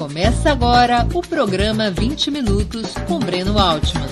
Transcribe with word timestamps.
Começa 0.00 0.50
agora 0.50 1.06
o 1.14 1.20
programa 1.20 1.90
20 1.90 2.30
Minutos 2.30 2.94
com 3.06 3.18
Breno 3.18 3.58
Altman. 3.58 4.08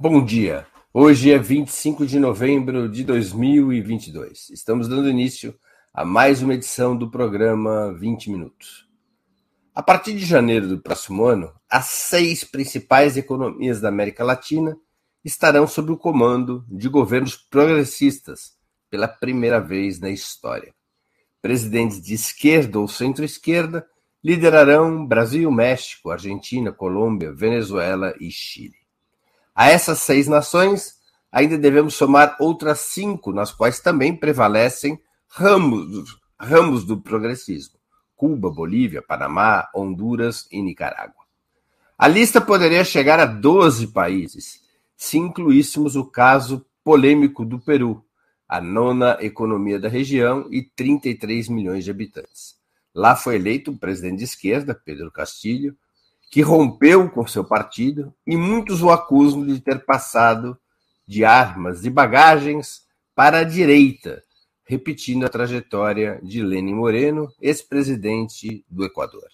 Bom 0.00 0.24
dia. 0.24 0.66
Hoje 0.94 1.30
é 1.30 1.36
25 1.36 2.06
de 2.06 2.18
novembro 2.18 2.88
de 2.88 3.04
2022. 3.04 4.48
Estamos 4.48 4.88
dando 4.88 5.10
início 5.10 5.54
a 5.92 6.06
mais 6.06 6.40
uma 6.40 6.54
edição 6.54 6.96
do 6.96 7.10
programa 7.10 7.92
20 7.92 8.30
Minutos. 8.30 8.88
A 9.74 9.82
partir 9.82 10.14
de 10.14 10.24
janeiro 10.24 10.68
do 10.68 10.80
próximo 10.80 11.26
ano, 11.26 11.52
as 11.68 11.84
seis 11.84 12.44
principais 12.44 13.18
economias 13.18 13.78
da 13.78 13.90
América 13.90 14.24
Latina 14.24 14.74
estarão 15.22 15.66
sob 15.66 15.92
o 15.92 15.98
comando 15.98 16.64
de 16.66 16.88
governos 16.88 17.36
progressistas 17.36 18.61
pela 18.92 19.08
primeira 19.08 19.58
vez 19.58 19.98
na 19.98 20.10
história. 20.10 20.74
Presidentes 21.40 21.98
de 21.98 22.12
esquerda 22.12 22.78
ou 22.78 22.86
centro-esquerda 22.86 23.86
liderarão 24.22 25.06
Brasil, 25.06 25.50
México, 25.50 26.10
Argentina, 26.10 26.70
Colômbia, 26.70 27.32
Venezuela 27.32 28.14
e 28.20 28.30
Chile. 28.30 28.76
A 29.54 29.70
essas 29.70 30.00
seis 30.00 30.28
nações, 30.28 30.98
ainda 31.32 31.56
devemos 31.56 31.94
somar 31.94 32.36
outras 32.38 32.80
cinco, 32.80 33.32
nas 33.32 33.50
quais 33.50 33.80
também 33.80 34.14
prevalecem 34.14 35.00
ramos, 35.26 36.14
ramos 36.38 36.84
do 36.84 37.00
progressismo: 37.00 37.78
Cuba, 38.14 38.50
Bolívia, 38.50 39.00
Panamá, 39.00 39.70
Honduras 39.74 40.46
e 40.52 40.60
Nicarágua. 40.60 41.24
A 41.96 42.06
lista 42.06 42.42
poderia 42.42 42.84
chegar 42.84 43.18
a 43.18 43.24
12 43.24 43.86
países, 43.86 44.60
se 44.94 45.16
incluíssemos 45.16 45.96
o 45.96 46.04
caso 46.04 46.66
polêmico 46.84 47.42
do 47.42 47.58
Peru, 47.58 48.04
a 48.52 48.60
nona 48.60 49.16
economia 49.22 49.80
da 49.80 49.88
região 49.88 50.46
e 50.50 50.60
33 50.60 51.48
milhões 51.48 51.86
de 51.86 51.90
habitantes. 51.90 52.54
Lá 52.94 53.16
foi 53.16 53.36
eleito 53.36 53.70
um 53.70 53.78
presidente 53.78 54.18
de 54.18 54.24
esquerda, 54.24 54.74
Pedro 54.74 55.10
Castilho, 55.10 55.74
que 56.30 56.42
rompeu 56.42 57.08
com 57.08 57.26
seu 57.26 57.42
partido 57.42 58.14
e 58.26 58.36
muitos 58.36 58.82
o 58.82 58.90
acusam 58.90 59.46
de 59.46 59.58
ter 59.58 59.86
passado 59.86 60.54
de 61.08 61.24
armas 61.24 61.86
e 61.86 61.88
bagagens 61.88 62.82
para 63.14 63.38
a 63.38 63.44
direita, 63.44 64.22
repetindo 64.66 65.24
a 65.24 65.30
trajetória 65.30 66.20
de 66.22 66.42
Lenin 66.42 66.74
Moreno, 66.74 67.32
ex-presidente 67.40 68.66
do 68.68 68.84
Equador. 68.84 69.31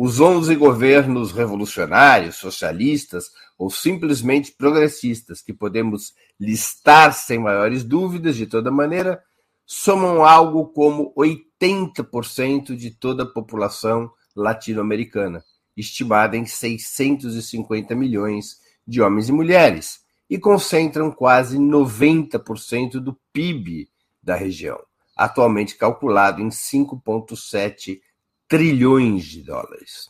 Os 0.00 0.20
11 0.20 0.54
governos 0.54 1.32
revolucionários, 1.32 2.36
socialistas 2.36 3.32
ou 3.58 3.68
simplesmente 3.68 4.52
progressistas 4.52 5.42
que 5.42 5.52
podemos 5.52 6.14
listar 6.38 7.12
sem 7.12 7.40
maiores 7.40 7.82
dúvidas, 7.82 8.36
de 8.36 8.46
toda 8.46 8.70
maneira, 8.70 9.20
somam 9.66 10.24
algo 10.24 10.68
como 10.68 11.12
80% 11.16 12.76
de 12.76 12.92
toda 12.92 13.24
a 13.24 13.26
população 13.26 14.08
latino-americana, 14.36 15.42
estimada 15.76 16.36
em 16.36 16.46
650 16.46 17.92
milhões 17.96 18.58
de 18.86 19.02
homens 19.02 19.28
e 19.28 19.32
mulheres, 19.32 19.98
e 20.30 20.38
concentram 20.38 21.10
quase 21.10 21.58
90% 21.58 23.00
do 23.00 23.18
PIB 23.32 23.88
da 24.22 24.36
região, 24.36 24.78
atualmente 25.16 25.76
calculado 25.76 26.40
em 26.40 26.50
5,7 26.50 27.98
trilhões 28.48 29.26
de 29.26 29.42
dólares. 29.42 30.08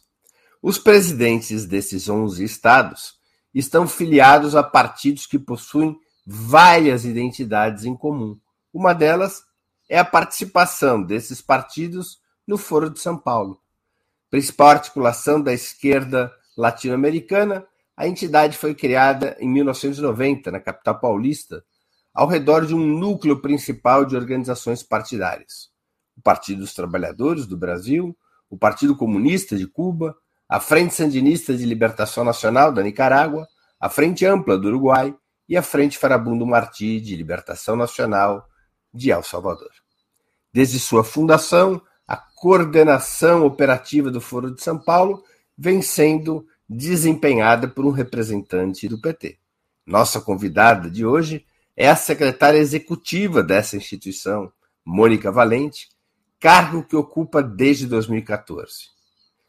Os 0.62 0.78
presidentes 0.78 1.67
desses 1.67 2.08
11 2.08 2.42
estados 2.44 3.19
estão 3.53 3.86
filiados 3.89 4.55
a 4.55 4.62
partidos 4.62 5.27
que 5.27 5.39
possuem 5.39 5.98
várias 6.25 7.05
identidades 7.05 7.84
em 7.84 7.97
comum. 7.97 8.39
Uma 8.72 8.94
delas 8.94 9.42
é 9.89 9.98
a 9.98 10.05
participação 10.05 11.03
desses 11.03 11.41
partidos 11.41 12.20
no 12.47 12.56
Foro 12.56 12.89
de 12.91 13.00
São 13.00 13.19
Paulo. 13.19 13.60
Principal 14.31 14.69
articulação 14.69 15.43
da 15.43 15.53
esquerda 15.53 16.32
latino-americana, 16.56 17.66
a 17.97 18.06
entidade 18.06 18.56
foi 18.56 18.75
criada 18.75 19.37
em 19.41 19.48
1990, 19.48 20.50
na 20.50 20.60
capital 20.60 21.00
paulista, 21.00 21.65
ao 22.15 22.28
redor 22.28 22.66
de 22.66 22.75
um 22.75 22.87
núcleo 22.98 23.41
principal 23.41 24.04
de 24.04 24.15
organizações 24.15 24.82
partidárias: 24.82 25.71
o 26.16 26.21
Partido 26.21 26.60
dos 26.60 26.75
Trabalhadores 26.75 27.47
do 27.47 27.56
Brasil, 27.56 28.16
o 28.50 28.56
Partido 28.56 28.97
Comunista 28.97 29.56
de 29.56 29.66
Cuba, 29.66 30.16
a 30.48 30.60
Frente 30.60 30.94
Sandinista 30.94 31.54
de 31.56 31.64
Libertação 31.64 32.25
Nacional 32.25 32.72
da 32.72 32.82
Nicarágua, 32.82 33.47
a 33.78 33.88
Frente 33.88 34.25
Ampla 34.25 34.56
do 34.56 34.69
Uruguai 34.69 35.14
e 35.48 35.56
a 35.56 35.62
Frente 35.62 35.98
Farabundo 35.98 36.47
Martí 36.47 37.00
de 37.00 37.14
Libertação 37.14 37.76
Nacional 37.76 38.47
de 38.92 39.10
El 39.10 39.22
Salvador. 39.22 39.70
Desde 40.53 40.81
sua 40.81 41.04
fundação, 41.04 41.81
a 42.06 42.16
coordenação 42.16 43.44
operativa 43.44 44.10
do 44.10 44.20
Foro 44.20 44.54
de 44.54 44.62
São 44.62 44.78
Paulo 44.78 45.22
vem 45.56 45.82
sendo 45.82 46.47
desempenhada 46.69 47.69
por 47.69 47.84
um 47.84 47.91
representante 47.91 48.88
do 48.88 49.00
PT. 49.00 49.38
Nossa 49.86 50.20
convidada 50.20 50.91
de 50.91 51.04
hoje 51.04 51.44
é 51.76 51.88
a 51.88 51.97
secretária 51.97 52.59
executiva 52.59 53.42
dessa 53.42 53.76
instituição, 53.76 54.53
Mônica 54.84 55.30
Valente, 55.30 55.88
cargo 56.41 56.84
que 56.84 56.97
ocupa 56.97 57.43
desde 57.43 57.87
2014. 57.87 58.88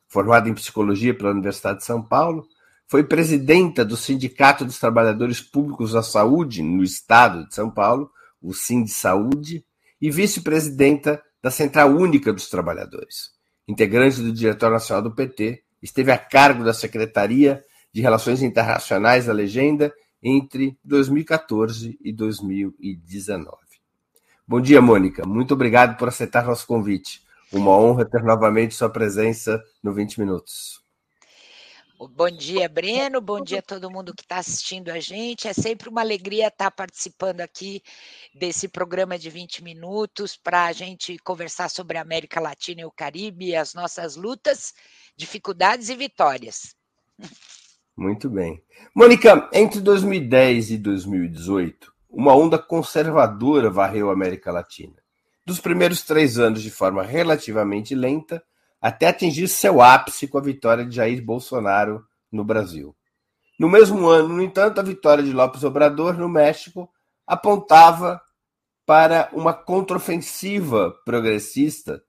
Formada 0.08 0.50
em 0.50 0.54
psicologia 0.54 1.14
pela 1.14 1.32
Universidade 1.32 1.80
de 1.80 1.86
São 1.86 2.02
Paulo, 2.02 2.48
foi 2.88 3.04
presidenta 3.04 3.86
do 3.86 3.96
Sindicato 3.96 4.66
dos 4.66 4.80
Trabalhadores 4.80 5.40
Públicos 5.40 5.92
da 5.92 6.02
Saúde 6.02 6.64
no 6.64 6.84
estado 6.84 7.48
de 7.48 7.54
São 7.54 7.70
Paulo, 7.70 8.12
o 8.42 8.54
Sind 8.54 8.88
Saúde, 8.88 9.64
e 10.02 10.10
vice-presidenta 10.10 11.22
da 11.42 11.52
Central 11.52 11.90
Única 11.90 12.34
dos 12.34 12.50
Trabalhadores. 12.50 13.32
Integrante 13.68 14.22
do 14.22 14.34
Diretório 14.34 14.74
Nacional 14.74 15.04
do 15.04 15.14
PT, 15.14 15.62
esteve 15.82 16.12
a 16.12 16.18
cargo 16.18 16.64
da 16.64 16.74
Secretaria 16.74 17.64
de 17.94 18.02
Relações 18.02 18.42
Internacionais 18.42 19.28
da 19.28 19.34
Legenda 19.34 19.94
entre 20.22 20.78
2014 20.84 21.98
e 22.02 22.12
2019. 22.12 23.69
Bom 24.50 24.60
dia, 24.60 24.82
Mônica. 24.82 25.28
Muito 25.28 25.54
obrigado 25.54 25.96
por 25.96 26.08
aceitar 26.08 26.44
nosso 26.44 26.66
convite. 26.66 27.22
Uma 27.54 27.70
honra 27.78 28.04
ter 28.04 28.24
novamente 28.24 28.74
sua 28.74 28.90
presença 28.90 29.64
no 29.84 29.94
20 29.94 30.20
Minutos. 30.20 30.82
Bom 32.16 32.32
dia, 32.32 32.68
Breno. 32.68 33.22
Bom 33.22 33.44
dia 33.44 33.60
a 33.60 33.62
todo 33.62 33.92
mundo 33.92 34.12
que 34.12 34.24
está 34.24 34.38
assistindo 34.38 34.90
a 34.90 35.00
gente. 35.00 35.48
É 35.48 35.54
sempre 35.54 35.88
uma 35.88 36.02
alegria 36.02 36.48
estar 36.48 36.72
participando 36.72 37.42
aqui 37.42 37.84
desse 38.34 38.68
programa 38.68 39.20
de 39.20 39.30
20 39.30 39.64
minutos 39.64 40.36
para 40.36 40.66
a 40.66 40.72
gente 40.72 41.20
conversar 41.20 41.70
sobre 41.70 42.00
a 42.00 42.02
América 42.02 42.42
Latina 42.42 42.82
e 42.82 42.86
o 42.86 42.92
Caribe, 42.92 43.56
as 43.56 43.76
nossas 43.76 44.16
lutas, 44.16 44.74
dificuldades 45.16 45.90
e 45.90 45.96
vitórias. 45.96 46.76
Muito 47.96 48.28
bem. 48.28 48.64
Mônica, 48.96 49.48
entre 49.54 49.80
2010 49.80 50.72
e 50.72 50.78
2018, 50.80 51.99
uma 52.10 52.36
onda 52.36 52.58
conservadora 52.58 53.70
varreu 53.70 54.10
a 54.10 54.14
América 54.14 54.52
Latina. 54.52 54.96
Dos 55.46 55.60
primeiros 55.60 56.02
três 56.02 56.40
anos 56.40 56.62
de 56.62 56.72
forma 56.72 57.04
relativamente 57.04 57.94
lenta, 57.94 58.44
até 58.82 59.08
atingir 59.08 59.48
seu 59.48 59.82
ápice 59.82 60.28
com 60.28 60.38
a 60.38 60.42
vitória 60.42 60.86
de 60.86 60.96
Jair 60.96 61.24
Bolsonaro 61.24 62.04
no 62.32 62.44
Brasil. 62.44 62.96
No 63.60 63.68
mesmo 63.68 64.08
ano, 64.08 64.30
no 64.30 64.42
entanto, 64.42 64.80
a 64.80 64.84
vitória 64.84 65.24
de 65.24 65.34
Lopes 65.34 65.64
Obrador 65.64 66.18
no 66.18 66.30
México 66.30 66.90
apontava 67.28 68.22
para 68.86 69.30
uma 69.34 69.54
contraofensiva 69.54 70.96
progressista 71.06 72.02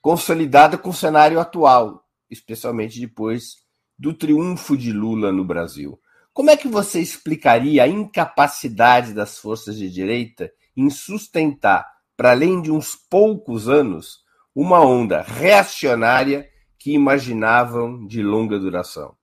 consolidada 0.00 0.78
com 0.78 0.90
o 0.90 0.94
cenário 0.94 1.40
atual, 1.40 2.04
especialmente 2.30 3.00
depois 3.00 3.64
do 3.98 4.12
triunfo 4.12 4.76
de 4.76 4.92
Lula 4.92 5.32
no 5.32 5.44
Brasil. 5.44 5.98
Como 6.34 6.50
é 6.50 6.56
que 6.56 6.66
você 6.66 7.00
explicaria 7.00 7.84
a 7.84 7.88
incapacidade 7.88 9.14
das 9.14 9.38
forças 9.38 9.76
de 9.76 9.88
direita 9.88 10.52
em 10.76 10.90
sustentar, 10.90 11.88
para 12.16 12.32
além 12.32 12.60
de 12.60 12.72
uns 12.72 12.96
poucos 12.96 13.68
anos, 13.68 14.18
uma 14.52 14.80
onda 14.80 15.22
reacionária 15.22 16.50
que 16.76 16.92
imaginavam 16.92 18.04
de 18.04 18.20
longa 18.20 18.58
duração? 18.58 19.16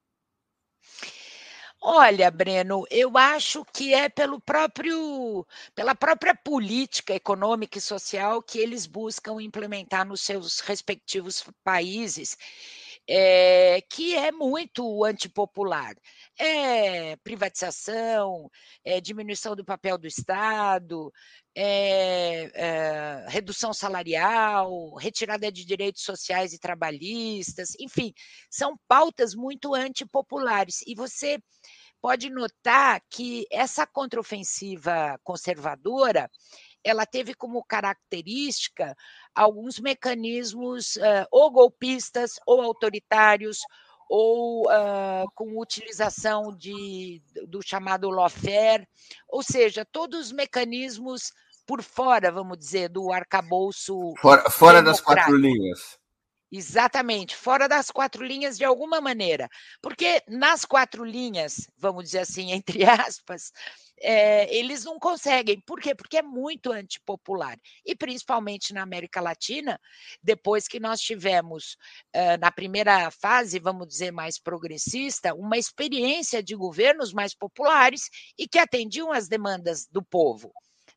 Olha, 1.83 2.31
Breno, 2.31 2.85
eu 2.89 3.17
acho 3.17 3.65
que 3.73 3.93
é 3.93 4.07
pelo 4.07 4.39
próprio, 4.39 5.45
pela 5.75 5.93
própria 5.93 6.33
política 6.33 7.13
econômica 7.13 7.77
e 7.77 7.81
social 7.81 8.41
que 8.41 8.57
eles 8.57 8.85
buscam 8.85 9.41
implementar 9.41 10.05
nos 10.05 10.21
seus 10.21 10.61
respectivos 10.61 11.43
países, 11.61 12.37
é, 13.07 13.81
que 13.89 14.15
é 14.15 14.31
muito 14.31 15.03
antipopular 15.03 15.93
é 16.37 17.15
privatização, 17.17 18.49
é 18.83 18.99
diminuição 18.99 19.55
do 19.55 19.63
papel 19.63 19.97
do 19.97 20.07
Estado, 20.07 21.11
é, 21.55 22.49
é, 22.53 23.25
redução 23.27 23.73
salarial, 23.73 24.95
retirada 24.95 25.51
de 25.51 25.63
direitos 25.65 26.03
sociais 26.03 26.53
e 26.53 26.59
trabalhistas, 26.59 27.75
enfim, 27.79 28.13
são 28.49 28.75
pautas 28.87 29.35
muito 29.35 29.75
antipopulares. 29.75 30.81
E 30.87 30.95
você 30.95 31.37
pode 32.01 32.29
notar 32.29 33.01
que 33.09 33.45
essa 33.51 33.85
contraofensiva 33.85 35.19
conservadora 35.23 36.29
ela 36.83 37.05
teve 37.05 37.35
como 37.35 37.63
característica 37.63 38.95
alguns 39.35 39.79
mecanismos 39.79 40.95
uh, 40.97 41.25
ou 41.31 41.51
golpistas 41.51 42.39
ou 42.45 42.61
autoritários 42.61 43.59
ou 44.09 44.67
uh, 44.67 45.25
com 45.33 45.57
utilização 45.57 46.53
de, 46.57 47.21
do 47.47 47.61
chamado 47.61 48.09
lawfare, 48.09 48.85
ou 49.29 49.41
seja, 49.41 49.85
todos 49.89 50.19
os 50.19 50.31
mecanismos 50.33 51.31
por 51.65 51.81
fora, 51.81 52.29
vamos 52.29 52.57
dizer, 52.57 52.89
do 52.89 53.09
arcabouço. 53.13 54.13
Fora, 54.19 54.49
fora 54.49 54.83
das 54.83 54.99
quatro 54.99 55.37
linhas. 55.37 56.00
Exatamente, 56.53 57.33
fora 57.33 57.65
das 57.65 57.89
quatro 57.89 58.25
linhas 58.25 58.57
de 58.57 58.65
alguma 58.65 58.99
maneira. 58.99 59.49
Porque 59.81 60.21
nas 60.27 60.65
quatro 60.65 61.05
linhas, 61.05 61.69
vamos 61.77 62.03
dizer 62.03 62.19
assim, 62.19 62.51
entre 62.51 62.83
aspas, 62.83 63.53
é, 64.01 64.53
eles 64.53 64.83
não 64.83 64.99
conseguem. 64.99 65.61
Por 65.61 65.79
quê? 65.79 65.95
Porque 65.95 66.17
é 66.17 66.21
muito 66.21 66.69
antipopular. 66.71 67.57
E 67.85 67.95
principalmente 67.95 68.73
na 68.73 68.81
América 68.81 69.21
Latina, 69.21 69.79
depois 70.21 70.67
que 70.67 70.79
nós 70.79 70.99
tivemos, 70.99 71.77
uh, 72.15 72.37
na 72.39 72.51
primeira 72.51 73.09
fase, 73.11 73.57
vamos 73.57 73.87
dizer, 73.87 74.11
mais 74.11 74.37
progressista, 74.37 75.33
uma 75.33 75.57
experiência 75.57 76.43
de 76.43 76.55
governos 76.55 77.13
mais 77.13 77.33
populares 77.33 78.09
e 78.37 78.45
que 78.45 78.59
atendiam 78.59 79.11
às 79.13 79.27
demandas 79.29 79.87
do 79.89 80.03
povo 80.03 80.51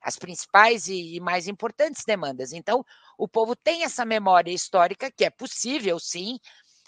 as 0.05 0.19
principais 0.19 0.87
e, 0.87 1.19
mais 1.19 1.49
importantes 1.49 2.05
demandas. 2.05 2.53
Então, 2.53 2.85
o 3.17 3.27
povo 3.27 3.56
tem 3.56 3.83
essa 3.85 4.05
memória 4.05 4.53
histórica 4.53 5.11
que 5.11 5.25
é 5.25 5.31
possível, 5.31 5.99
sim, 5.99 6.39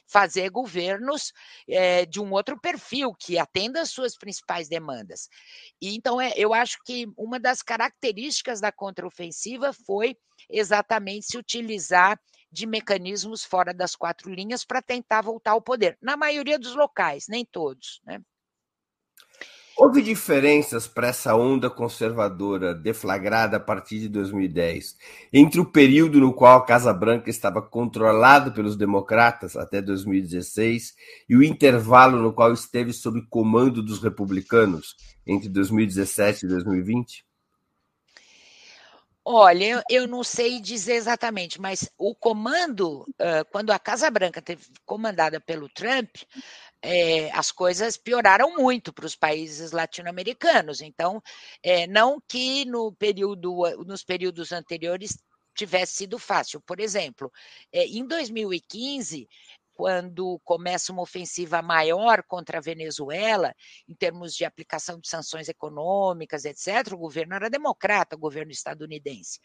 fazer 0.06 0.50
governos 0.50 1.32
é, 1.68 2.06
de 2.06 2.20
um 2.20 2.30
outro 2.30 2.60
perfil 2.60 3.12
que 3.14 3.38
atenda 3.38 3.80
às 3.80 3.90
suas 3.90 4.16
principais 4.16 4.68
demandas. 4.68 5.28
E, 5.80 5.96
então, 5.96 6.20
é, 6.20 6.32
eu 6.36 6.52
acho 6.52 6.78
que 6.84 7.06
uma 7.16 7.40
das 7.40 7.62
características 7.62 8.60
da 8.60 8.70
contraofensiva 8.70 9.72
foi 9.72 10.16
exatamente 10.48 11.26
se 11.26 11.38
utilizar 11.38 12.20
de 12.52 12.66
mecanismos 12.66 13.44
fora 13.44 13.74
das 13.74 13.96
quatro 13.96 14.32
linhas 14.32 14.64
para 14.64 14.80
tentar 14.80 15.22
voltar 15.22 15.52
ao 15.52 15.62
poder. 15.62 15.98
Na 16.00 16.16
maioria 16.16 16.58
dos 16.58 16.74
locais, 16.74 17.26
nem 17.28 17.44
todos, 17.44 18.00
né? 18.04 18.20
Houve 19.78 20.00
diferenças 20.00 20.88
para 20.88 21.08
essa 21.08 21.36
onda 21.36 21.68
conservadora 21.68 22.74
deflagrada 22.74 23.58
a 23.58 23.60
partir 23.60 23.98
de 23.98 24.08
2010 24.08 24.96
entre 25.30 25.60
o 25.60 25.66
período 25.66 26.18
no 26.18 26.32
qual 26.32 26.56
a 26.56 26.64
Casa 26.64 26.94
Branca 26.94 27.28
estava 27.28 27.60
controlada 27.60 28.50
pelos 28.50 28.74
democratas 28.74 29.54
até 29.54 29.82
2016 29.82 30.94
e 31.28 31.36
o 31.36 31.42
intervalo 31.42 32.22
no 32.22 32.32
qual 32.32 32.54
esteve 32.54 32.90
sob 32.94 33.20
comando 33.28 33.82
dos 33.82 34.02
republicanos 34.02 34.96
entre 35.26 35.50
2017 35.50 36.46
e 36.46 36.48
2020? 36.48 37.26
Olha, 39.28 39.82
eu 39.90 40.06
não 40.06 40.22
sei 40.22 40.60
dizer 40.60 40.94
exatamente, 40.94 41.60
mas 41.60 41.90
o 41.98 42.14
comando, 42.14 43.04
quando 43.50 43.72
a 43.72 43.78
Casa 43.78 44.08
Branca 44.08 44.40
teve 44.40 44.64
comandada 44.84 45.40
pelo 45.40 45.68
Trump, 45.68 46.14
é, 46.80 47.28
as 47.32 47.50
coisas 47.50 47.96
pioraram 47.96 48.54
muito 48.56 48.92
para 48.92 49.04
os 49.04 49.16
países 49.16 49.72
latino-americanos. 49.72 50.80
Então, 50.80 51.20
é, 51.60 51.88
não 51.88 52.20
que 52.20 52.64
no 52.66 52.92
período, 52.92 53.62
nos 53.84 54.04
períodos 54.04 54.52
anteriores 54.52 55.18
tivesse 55.56 55.94
sido 55.96 56.20
fácil. 56.20 56.60
Por 56.60 56.78
exemplo, 56.78 57.32
é, 57.72 57.84
em 57.84 58.06
2015, 58.06 59.28
quando 59.76 60.40
começa 60.42 60.90
uma 60.90 61.02
ofensiva 61.02 61.60
maior 61.60 62.22
contra 62.22 62.56
a 62.56 62.62
Venezuela, 62.62 63.54
em 63.86 63.94
termos 63.94 64.34
de 64.34 64.42
aplicação 64.42 64.98
de 64.98 65.06
sanções 65.06 65.50
econômicas, 65.50 66.46
etc., 66.46 66.94
o 66.94 66.98
governo 66.98 67.34
era 67.34 67.50
democrata, 67.50 68.16
o 68.16 68.18
governo 68.18 68.50
estadunidense. 68.50 69.38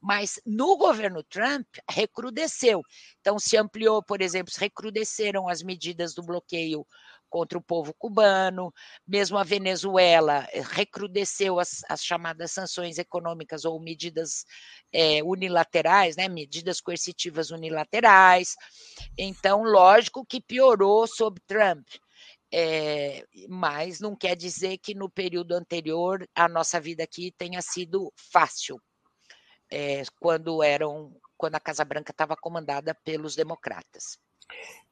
Mas 0.00 0.40
no 0.46 0.76
governo 0.76 1.24
Trump, 1.24 1.66
recrudesceu. 1.90 2.82
Então, 3.20 3.36
se 3.36 3.56
ampliou, 3.56 4.00
por 4.00 4.22
exemplo, 4.22 4.54
recrudesceram 4.56 5.48
as 5.48 5.60
medidas 5.60 6.14
do 6.14 6.22
bloqueio 6.22 6.86
contra 7.34 7.58
o 7.58 7.60
povo 7.60 7.92
cubano, 7.92 8.72
mesmo 9.04 9.36
a 9.36 9.42
Venezuela 9.42 10.46
eh, 10.52 10.62
recrudesceu 10.64 11.58
as, 11.58 11.80
as 11.88 12.00
chamadas 12.04 12.52
sanções 12.52 12.96
econômicas 12.96 13.64
ou 13.64 13.80
medidas 13.80 14.44
é, 14.92 15.20
unilaterais, 15.20 16.14
né, 16.14 16.28
medidas 16.28 16.80
coercitivas 16.80 17.50
unilaterais. 17.50 18.54
Então, 19.18 19.64
lógico 19.64 20.24
que 20.24 20.40
piorou 20.40 21.08
sob 21.08 21.40
Trump. 21.44 21.84
É, 22.52 23.26
mas 23.48 23.98
não 23.98 24.14
quer 24.14 24.36
dizer 24.36 24.78
que 24.78 24.94
no 24.94 25.10
período 25.10 25.56
anterior 25.56 26.24
a 26.36 26.48
nossa 26.48 26.80
vida 26.80 27.02
aqui 27.02 27.32
tenha 27.36 27.60
sido 27.60 28.12
fácil, 28.16 28.80
é, 29.72 30.04
quando 30.20 30.62
eram 30.62 31.12
quando 31.36 31.56
a 31.56 31.60
Casa 31.60 31.84
Branca 31.84 32.12
estava 32.12 32.36
comandada 32.36 32.94
pelos 33.02 33.34
democratas. 33.34 34.20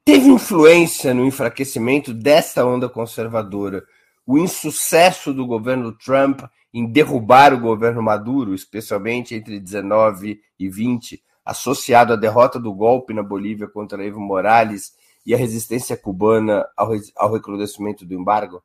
Teve 0.04 0.26
influência 0.26 1.14
no 1.14 1.24
enfraquecimento 1.24 2.12
dessa 2.12 2.66
onda 2.66 2.88
conservadora 2.88 3.84
o 4.26 4.36
insucesso 4.36 5.32
do 5.32 5.46
governo 5.46 5.92
Trump 5.92 6.40
em 6.74 6.90
derrubar 6.90 7.54
o 7.54 7.60
governo 7.60 8.02
Maduro, 8.02 8.52
especialmente 8.52 9.32
entre 9.36 9.60
19 9.60 10.40
e 10.58 10.68
20, 10.68 11.22
associado 11.44 12.12
à 12.12 12.16
derrota 12.16 12.58
do 12.58 12.74
golpe 12.74 13.14
na 13.14 13.22
Bolívia 13.22 13.68
contra 13.68 14.04
Evo 14.04 14.18
Morales 14.18 14.92
e 15.24 15.34
a 15.34 15.36
resistência 15.36 15.96
cubana 15.96 16.66
ao, 16.76 16.90
ao 17.14 17.32
recrudescimento 17.32 18.04
do 18.04 18.12
embargo? 18.12 18.60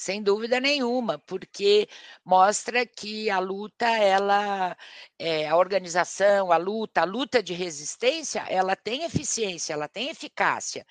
Sem 0.00 0.22
dúvida 0.22 0.58
nenhuma, 0.60 1.18
porque 1.18 1.86
mostra 2.24 2.86
que 2.86 3.28
a 3.28 3.38
luta, 3.38 3.86
ela, 3.86 4.74
é, 5.18 5.46
a 5.46 5.56
organização, 5.56 6.50
a 6.50 6.56
luta, 6.56 7.02
a 7.02 7.04
luta 7.04 7.42
de 7.42 7.52
resistência, 7.52 8.40
ela 8.48 8.74
tem 8.74 9.04
eficiência, 9.04 9.74
ela 9.74 9.88
tem 9.88 10.08
eficácia. 10.08 10.86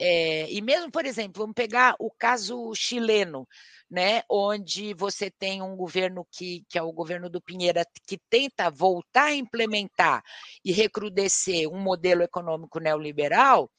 É, 0.00 0.50
e 0.50 0.60
mesmo, 0.62 0.90
por 0.90 1.06
exemplo, 1.06 1.42
vamos 1.42 1.54
pegar 1.54 1.94
o 2.00 2.10
caso 2.10 2.74
chileno, 2.74 3.46
né, 3.88 4.22
onde 4.28 4.94
você 4.94 5.30
tem 5.30 5.62
um 5.62 5.76
governo 5.76 6.26
que, 6.30 6.64
que 6.68 6.78
é 6.78 6.82
o 6.82 6.92
governo 6.92 7.30
do 7.30 7.40
Pinheira, 7.40 7.84
que 8.06 8.18
tenta 8.28 8.68
voltar 8.70 9.26
a 9.26 9.34
implementar 9.34 10.24
e 10.64 10.72
recrudescer 10.72 11.68
um 11.68 11.78
modelo 11.78 12.22
econômico 12.22 12.80
neoliberal, 12.80 13.70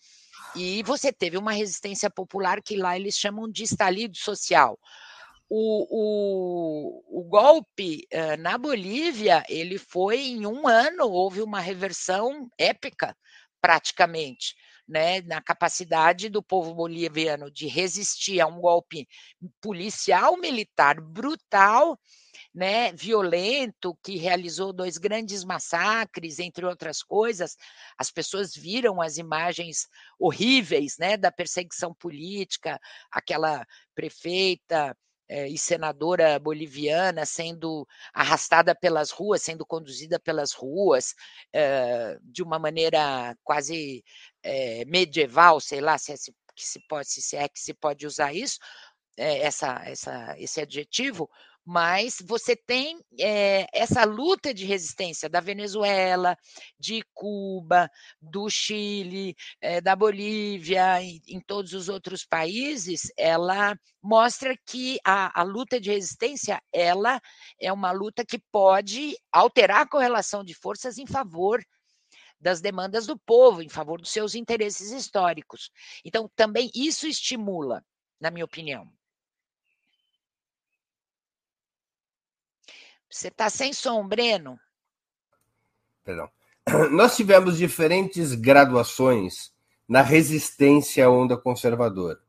e 0.55 0.83
você 0.83 1.11
teve 1.11 1.37
uma 1.37 1.51
resistência 1.51 2.09
popular 2.09 2.61
que 2.61 2.75
lá 2.75 2.97
eles 2.97 3.17
chamam 3.17 3.49
de 3.49 3.63
estalido 3.63 4.17
social. 4.17 4.79
O, 5.49 5.85
o, 5.89 7.19
o, 7.19 7.23
golpe 7.25 8.07
uh, 8.13 8.41
na 8.41 8.57
Bolívia, 8.57 9.43
ele 9.49 9.77
foi 9.77 10.19
em 10.19 10.45
um 10.45 10.65
ano, 10.65 11.09
houve 11.09 11.41
uma 11.41 11.59
reversão 11.59 12.49
épica, 12.57 13.15
praticamente, 13.59 14.55
né, 14.87 15.21
na 15.21 15.41
capacidade 15.41 16.29
do 16.29 16.41
povo 16.41 16.73
boliviano 16.73 17.51
de 17.51 17.67
resistir 17.67 18.39
a 18.39 18.47
um 18.47 18.59
golpe 18.61 19.07
policial 19.61 20.37
militar 20.37 21.01
brutal 21.01 21.99
né, 22.53 22.91
violento, 22.91 23.97
que 24.03 24.17
realizou 24.17 24.73
dois 24.73 24.97
grandes 24.97 25.43
massacres, 25.43 26.39
entre 26.39 26.65
outras 26.65 27.01
coisas. 27.01 27.55
As 27.97 28.11
pessoas 28.11 28.55
viram 28.55 29.01
as 29.01 29.17
imagens 29.17 29.87
horríveis 30.19 30.97
né, 30.97 31.15
da 31.17 31.31
perseguição 31.31 31.93
política, 31.93 32.79
aquela 33.11 33.65
prefeita 33.95 34.95
eh, 35.29 35.47
e 35.47 35.57
senadora 35.57 36.37
boliviana 36.39 37.25
sendo 37.25 37.87
arrastada 38.13 38.75
pelas 38.75 39.11
ruas, 39.11 39.41
sendo 39.41 39.65
conduzida 39.65 40.19
pelas 40.19 40.51
ruas 40.51 41.15
eh, 41.53 42.17
de 42.21 42.43
uma 42.43 42.59
maneira 42.59 43.33
quase 43.41 44.03
eh, 44.43 44.83
medieval, 44.85 45.61
sei 45.61 45.79
lá 45.79 45.97
se 45.97 46.11
é, 46.11 46.17
se, 46.17 46.33
se, 46.57 46.79
pode, 46.85 47.07
se 47.07 47.37
é 47.37 47.47
que 47.47 47.61
se 47.61 47.73
pode 47.73 48.05
usar 48.05 48.33
isso, 48.33 48.59
essa, 49.17 49.81
essa, 49.85 50.35
esse 50.37 50.59
adjetivo, 50.61 51.29
mas 51.65 52.17
você 52.25 52.55
tem 52.55 52.99
é, 53.19 53.67
essa 53.73 54.03
luta 54.03 54.53
de 54.53 54.65
resistência 54.65 55.29
da 55.29 55.39
Venezuela, 55.39 56.35
de 56.79 57.03
Cuba, 57.13 57.89
do 58.21 58.49
Chile, 58.49 59.35
é, 59.61 59.79
da 59.79 59.95
Bolívia, 59.95 61.01
em, 61.01 61.21
em, 61.27 61.39
todos 61.39 61.73
os 61.73 61.87
outros 61.87 62.25
países, 62.25 63.11
ela 63.17 63.77
mostra 64.01 64.55
que 64.65 64.97
a, 65.05 65.39
a 65.39 65.43
luta 65.43 65.79
de 65.79 65.91
resistência 65.91 66.61
ela 66.73 67.21
é 67.59 67.71
uma 67.71 67.91
luta 67.91 68.25
que 68.25 68.39
pode 68.51 69.15
alterar 69.31 69.81
a 69.81 69.89
correlação 69.89 70.43
de 70.43 70.53
forças 70.53 70.97
em 70.97 71.05
favor 71.05 71.63
das 72.39 72.59
demandas 72.59 73.05
do 73.05 73.17
povo, 73.19 73.61
em 73.61 73.69
favor 73.69 74.01
dos 74.01 74.11
seus 74.11 74.33
interesses 74.33 74.91
históricos. 74.91 75.69
Então, 76.03 76.29
também 76.35 76.71
isso 76.73 77.05
estimula, 77.05 77.85
na 78.19 78.31
minha 78.31 78.45
opinião. 78.45 78.91
Você 83.11 83.27
está 83.27 83.49
sem 83.49 83.73
som, 83.73 84.07
Breno? 84.07 84.57
Perdão. 86.03 86.29
Nós 86.91 87.15
tivemos 87.15 87.57
diferentes 87.57 88.33
graduações 88.33 89.51
na 89.87 90.01
resistência 90.01 91.05
à 91.05 91.09
onda 91.09 91.35
conservadora. 91.37 92.19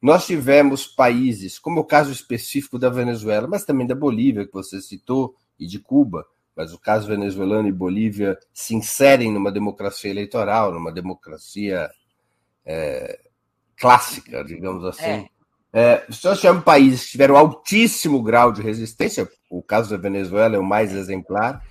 Nós 0.00 0.26
tivemos 0.26 0.86
países, 0.86 1.58
como 1.58 1.80
o 1.80 1.84
caso 1.84 2.12
específico 2.12 2.78
da 2.78 2.88
Venezuela, 2.88 3.48
mas 3.48 3.64
também 3.64 3.86
da 3.86 3.94
Bolívia, 3.94 4.46
que 4.46 4.52
você 4.52 4.80
citou, 4.80 5.34
e 5.58 5.66
de 5.66 5.78
Cuba, 5.80 6.24
mas 6.54 6.72
o 6.72 6.78
caso 6.78 7.08
venezuelano 7.08 7.66
e 7.66 7.72
Bolívia 7.72 8.38
se 8.52 8.74
inserem 8.74 9.32
numa 9.32 9.50
democracia 9.50 10.10
eleitoral, 10.10 10.72
numa 10.72 10.92
democracia 10.92 11.90
é, 12.64 13.20
clássica, 13.76 14.44
digamos 14.44 14.84
assim. 14.84 15.02
É. 15.02 15.35
É, 15.78 16.06
se 16.10 16.24
nós 16.24 16.40
tivermos 16.40 16.64
países 16.64 17.04
que 17.04 17.10
tiveram 17.10 17.36
altíssimo 17.36 18.22
grau 18.22 18.50
de 18.50 18.62
resistência, 18.62 19.30
o 19.50 19.62
caso 19.62 19.90
da 19.90 19.98
Venezuela 19.98 20.56
é 20.56 20.58
o 20.58 20.64
mais 20.64 20.94
exemplar, 20.94 21.62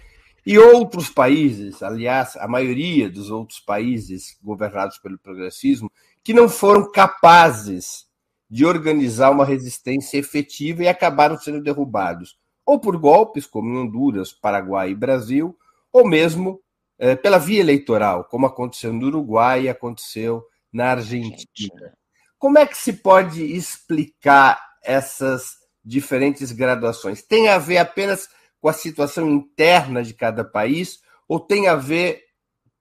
e 0.46 0.60
outros 0.60 1.10
países, 1.10 1.82
aliás, 1.82 2.38
a 2.38 2.48
maioria 2.48 3.10
dos 3.10 3.32
outros 3.32 3.60
países 3.60 4.38
governados 4.44 5.00
pelo 5.00 5.18
progressismo, 5.18 5.92
que 6.24 6.36
não 6.36 6.48
foram 6.48 6.92
capazes 6.92 8.06
de 8.48 8.64
organizar 8.64 9.32
uma 9.32 9.44
resistência 9.44 10.20
efetiva 10.20 10.84
e 10.84 10.88
acabaram 10.88 11.36
sendo 11.36 11.60
derrubados, 11.60 12.38
ou 12.64 12.80
por 12.80 12.96
golpes, 12.98 13.48
como 13.48 13.72
em 13.72 13.78
Honduras, 13.80 14.32
Paraguai 14.32 14.92
e 14.92 14.96
Brasil, 14.96 15.58
ou 15.92 16.08
mesmo 16.08 16.62
é, 17.00 17.16
pela 17.16 17.40
via 17.40 17.60
eleitoral, 17.60 18.26
como 18.26 18.46
aconteceu 18.46 18.94
no 18.94 19.08
Uruguai 19.08 19.64
e 19.64 19.70
aconteceu 19.70 20.46
na 20.72 20.92
Argentina. 20.92 21.92
Como 22.46 22.60
é 22.60 22.68
que 22.68 22.78
se 22.78 22.94
pode 22.94 23.44
explicar 23.44 24.64
essas 24.84 25.56
diferentes 25.84 26.52
graduações? 26.52 27.24
Tem 27.24 27.50
a 27.50 27.58
ver 27.58 27.80
apenas 27.80 28.30
com 28.62 28.70
a 28.70 28.74
situação 28.74 29.28
interna 29.28 30.04
de 30.04 30.14
cada 30.14 30.46
país 30.46 31.00
ou 31.28 31.40
tem 31.40 31.68
a 31.68 31.76
ver 31.76 32.24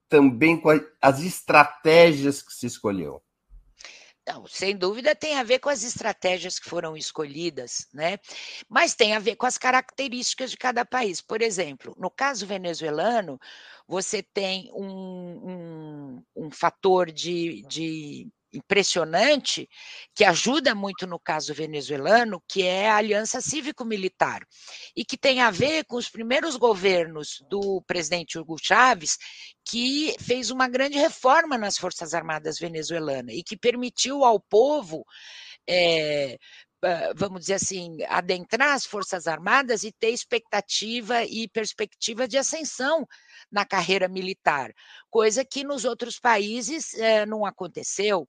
também 0.07 0.61
com 0.61 0.69
as 1.01 1.23
estratégias 1.23 2.43
que 2.43 2.53
se 2.53 2.67
escolheu? 2.67 3.23
Não, 4.29 4.47
sem 4.47 4.77
dúvida 4.77 5.15
tem 5.15 5.39
a 5.39 5.43
ver 5.43 5.61
com 5.61 5.71
as 5.71 5.83
estratégias 5.83 6.59
que 6.59 6.69
foram 6.69 6.95
escolhidas, 6.95 7.89
né? 7.91 8.19
Mas 8.69 8.95
tem 8.95 9.15
a 9.15 9.19
ver 9.19 9.37
com 9.37 9.47
as 9.47 9.57
características 9.57 10.51
de 10.51 10.59
cada 10.59 10.85
país. 10.85 11.23
Por 11.23 11.41
exemplo, 11.41 11.97
no 11.99 12.11
caso 12.11 12.47
venezuelano, 12.47 13.41
você 13.89 14.23
tem 14.23 14.71
um, 14.75 14.85
um, 14.87 16.25
um 16.37 16.51
fator 16.51 17.11
de, 17.11 17.63
de 17.67 18.29
impressionante, 18.55 19.69
que 20.15 20.25
ajuda 20.25 20.75
muito 20.75 21.07
no 21.07 21.19
caso 21.19 21.53
venezuelano, 21.53 22.43
que 22.49 22.63
é 22.63 22.89
a 22.89 22.97
aliança 22.97 23.41
cívico-militar, 23.41 24.43
e 24.97 25.05
que 25.05 25.17
tem 25.17 25.41
a 25.41 25.51
ver 25.51 25.85
com 25.85 25.97
os 25.97 26.09
primeiros 26.09 26.57
governos 26.57 27.43
do 27.49 27.83
presidente 27.87 28.39
Hugo 28.39 28.57
Chávez, 28.63 29.19
que 29.65 30.15
fez 30.21 30.51
uma 30.51 30.69
grande 30.69 30.99
reforma 30.99 31.59
nas 31.59 31.77
Forças 31.77 32.15
Armadas 32.15 32.59
venezuelanas 32.59 33.35
e 33.35 33.43
que 33.43 33.57
permitiu 33.57 34.25
ao 34.25 34.39
povo. 34.39 35.05
É, 35.69 36.37
vamos 37.17 37.41
dizer 37.41 37.55
assim, 37.55 37.97
adentrar 38.09 38.75
as 38.75 38.85
Forças 38.85 39.27
Armadas 39.27 39.85
e 39.85 39.93
ter 39.93 40.11
expectativa 40.11 41.25
e 41.25 41.49
perspectiva 41.49 42.29
de 42.29 42.37
ascensão 42.37 43.07
na 43.55 43.65
carreira 43.65 44.09
militar, 44.09 44.75
coisa 45.09 45.45
que 45.45 45.63
nos 45.63 45.85
outros 45.85 46.19
países 46.19 46.93
é, 46.95 47.25
não 47.25 47.47
aconteceu. 47.47 48.29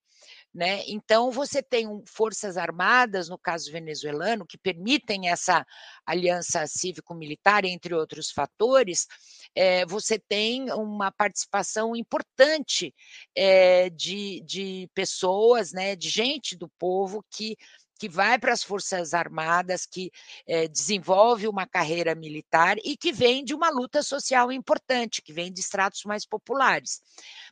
Né? 0.53 0.83
Então, 0.87 1.31
você 1.31 1.61
tem 1.61 1.87
um, 1.87 2.03
forças 2.05 2.57
armadas, 2.57 3.27
no 3.27 3.37
caso 3.37 3.71
venezuelano, 3.71 4.45
que 4.45 4.57
permitem 4.57 5.29
essa 5.29 5.65
aliança 6.05 6.65
cívico-militar, 6.67 7.65
entre 7.65 7.93
outros 7.93 8.31
fatores, 8.31 9.07
é, 9.55 9.85
você 9.85 10.17
tem 10.17 10.71
uma 10.71 11.11
participação 11.11 11.95
importante 11.95 12.93
é, 13.35 13.89
de, 13.89 14.41
de 14.45 14.89
pessoas, 14.93 15.73
né, 15.73 15.95
de 15.95 16.07
gente 16.07 16.55
do 16.55 16.69
povo 16.79 17.25
que 17.29 17.57
que 17.97 18.09
vai 18.09 18.37
para 18.37 18.53
as 18.53 18.63
Forças 18.63 19.13
Armadas, 19.13 19.85
que 19.85 20.11
é, 20.47 20.67
desenvolve 20.67 21.47
uma 21.47 21.65
carreira 21.65 22.13
militar 22.13 22.77
e 22.83 22.97
que 22.97 23.11
vem 23.11 23.43
de 23.43 23.53
uma 23.53 23.69
luta 23.69 24.03
social 24.03 24.51
importante, 24.51 25.21
que 25.21 25.33
vem 25.33 25.51
de 25.51 25.61
estratos 25.61 26.03
mais 26.03 26.25
populares. 26.25 27.01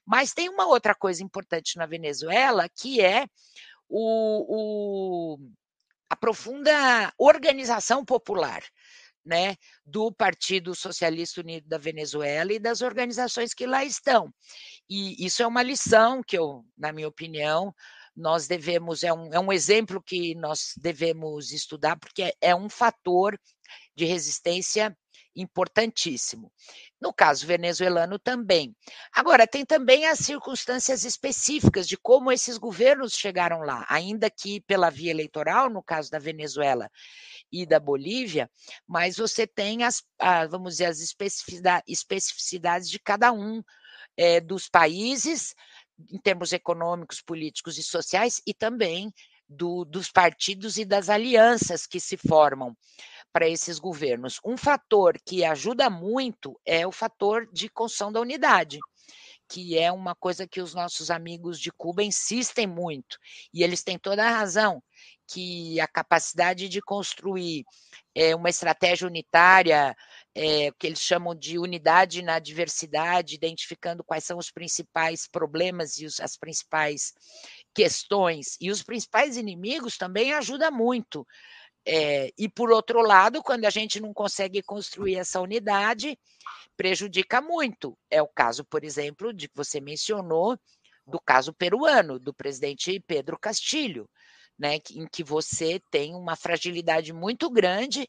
Mas 0.06 0.34
tem 0.34 0.50
uma 0.50 0.68
outra 0.68 0.94
coisa 0.94 1.24
importante 1.24 1.78
na 1.78 1.86
Venezuela, 1.86 2.68
que 2.70 3.02
é 3.02 3.26
o, 3.88 5.36
o, 5.36 5.40
a 6.10 6.16
profunda 6.16 7.14
organização 7.18 8.04
popular. 8.04 8.64
Né, 9.26 9.56
do 9.86 10.12
Partido 10.12 10.76
Socialista 10.76 11.40
Unido 11.40 11.66
da 11.66 11.78
Venezuela 11.78 12.52
e 12.52 12.60
das 12.60 12.82
organizações 12.82 13.54
que 13.54 13.66
lá 13.66 13.86
estão. 13.86 14.30
E 14.90 15.26
isso 15.26 15.42
é 15.42 15.48
uma 15.48 15.64
lição 15.64 16.22
que 16.22 16.38
eu, 16.38 16.66
na 16.78 16.92
minha 16.92 17.08
opinião, 17.08 17.74
nós 18.16 18.48
devemos, 18.48 19.04
é 19.04 19.12
um, 19.12 19.34
é 19.34 19.40
um 19.40 19.52
exemplo 19.52 20.02
que 20.02 20.36
nós 20.36 20.74
devemos 20.78 21.52
estudar, 21.52 21.98
porque 21.98 22.34
é, 22.40 22.56
um 22.56 22.70
fator 22.70 23.40
de 23.96 24.06
resistência 24.06 24.96
importantíssimo. 25.36 26.52
No 27.02 27.12
caso 27.12 27.46
venezuelano 27.46 28.20
também. 28.20 28.76
Agora, 29.12 29.48
tem 29.48 29.66
também 29.66 30.06
as 30.06 30.20
circunstâncias 30.20 31.04
específicas 31.04 31.88
de 31.88 31.98
como 31.98 32.32
esses 32.32 32.58
governos 32.58 33.14
chegaram 33.14 33.62
lá, 33.62 33.86
ainda 33.90 34.30
que 34.30 34.62
pela 34.62 34.90
via 34.90 35.12
eleitoral, 35.12 35.70
no 35.70 35.84
caso 35.84 36.12
da 36.12 36.20
Venezuela 36.20 36.90
e 37.52 37.66
da 37.66 37.80
Bolívia, 37.80 38.50
mas 38.88 39.18
você 39.18 39.46
tem 39.46 39.84
as, 39.84 40.04
vamos 40.50 40.74
dizer, 40.74 40.86
as 40.86 41.00
especificidades 41.88 42.90
de 42.90 43.00
cada 43.00 43.32
um 43.32 43.62
é, 44.16 44.40
dos 44.40 44.70
países, 44.70 45.56
em 46.12 46.18
termos 46.18 46.54
econômicos, 46.54 47.22
políticos 47.22 47.78
e 47.78 47.84
sociais, 47.84 48.42
e 48.46 48.54
também 48.54 49.12
do, 49.48 49.86
dos 49.86 50.12
partidos 50.12 50.78
e 50.78 50.86
das 50.86 51.10
alianças 51.10 51.86
que 51.86 52.00
se 52.00 52.18
formam 52.18 52.76
para 53.32 53.48
esses 53.48 53.80
governos. 53.80 54.40
Um 54.46 54.58
fator 54.58 55.18
que 55.26 55.44
ajuda 55.44 55.90
muito 55.90 56.60
é 56.66 56.86
o 56.86 56.92
fator 56.92 57.48
de 57.52 57.68
construção 57.70 58.12
da 58.12 58.22
unidade, 58.22 58.80
que 59.50 59.78
é 59.78 59.92
uma 59.92 60.16
coisa 60.16 60.48
que 60.48 60.62
os 60.62 60.74
nossos 60.74 61.12
amigos 61.12 61.60
de 61.60 61.72
Cuba 61.72 62.04
insistem 62.04 62.68
muito, 62.68 63.18
e 63.54 63.64
eles 63.64 63.84
têm 63.84 63.98
toda 63.98 64.26
a 64.26 64.32
razão, 64.32 64.82
que 65.28 65.80
a 65.80 65.88
capacidade 65.88 66.70
de 66.70 66.82
construir 66.82 67.66
é, 68.14 68.36
uma 68.36 68.50
estratégia 68.50 69.08
unitária, 69.08 69.96
é, 70.36 70.72
que 70.72 70.88
eles 70.88 71.00
chamam 71.00 71.36
de 71.36 71.60
unidade 71.60 72.22
na 72.22 72.40
diversidade, 72.40 73.36
identificando 73.36 74.04
quais 74.04 74.24
são 74.24 74.38
os 74.38 74.50
principais 74.50 75.28
problemas 75.28 75.98
e 76.00 76.06
os, 76.06 76.20
as 76.20 76.36
principais 76.36 77.14
questões 77.74 78.58
e 78.60 78.72
os 78.72 78.82
principais 78.82 79.38
inimigos 79.38 79.98
também 79.98 80.34
ajuda 80.34 80.72
muito. 80.72 81.26
É, 81.86 82.32
e 82.38 82.50
por 82.50 82.72
outro 82.72 83.02
lado, 83.02 83.44
quando 83.44 83.66
a 83.66 83.70
gente 83.70 84.00
não 84.00 84.14
consegue 84.14 84.64
construir 84.64 85.16
essa 85.16 85.42
unidade, 85.42 86.18
prejudica 86.76 87.42
muito. 87.42 87.98
É 88.10 88.22
o 88.22 88.28
caso, 88.28 88.64
por 88.64 88.84
exemplo, 88.84 89.34
de 89.34 89.48
que 89.48 89.56
você 89.56 89.82
mencionou, 89.82 90.58
do 91.06 91.20
caso 91.20 91.54
peruano, 91.54 92.18
do 92.18 92.34
presidente 92.34 93.00
Pedro 93.06 93.38
Castilho 93.38 94.10
né, 94.58 94.76
em 94.92 95.08
que 95.12 95.24
você 95.24 95.82
tem 95.92 96.16
uma 96.16 96.36
fragilidade 96.36 97.12
muito 97.12 97.50
grande 97.50 98.08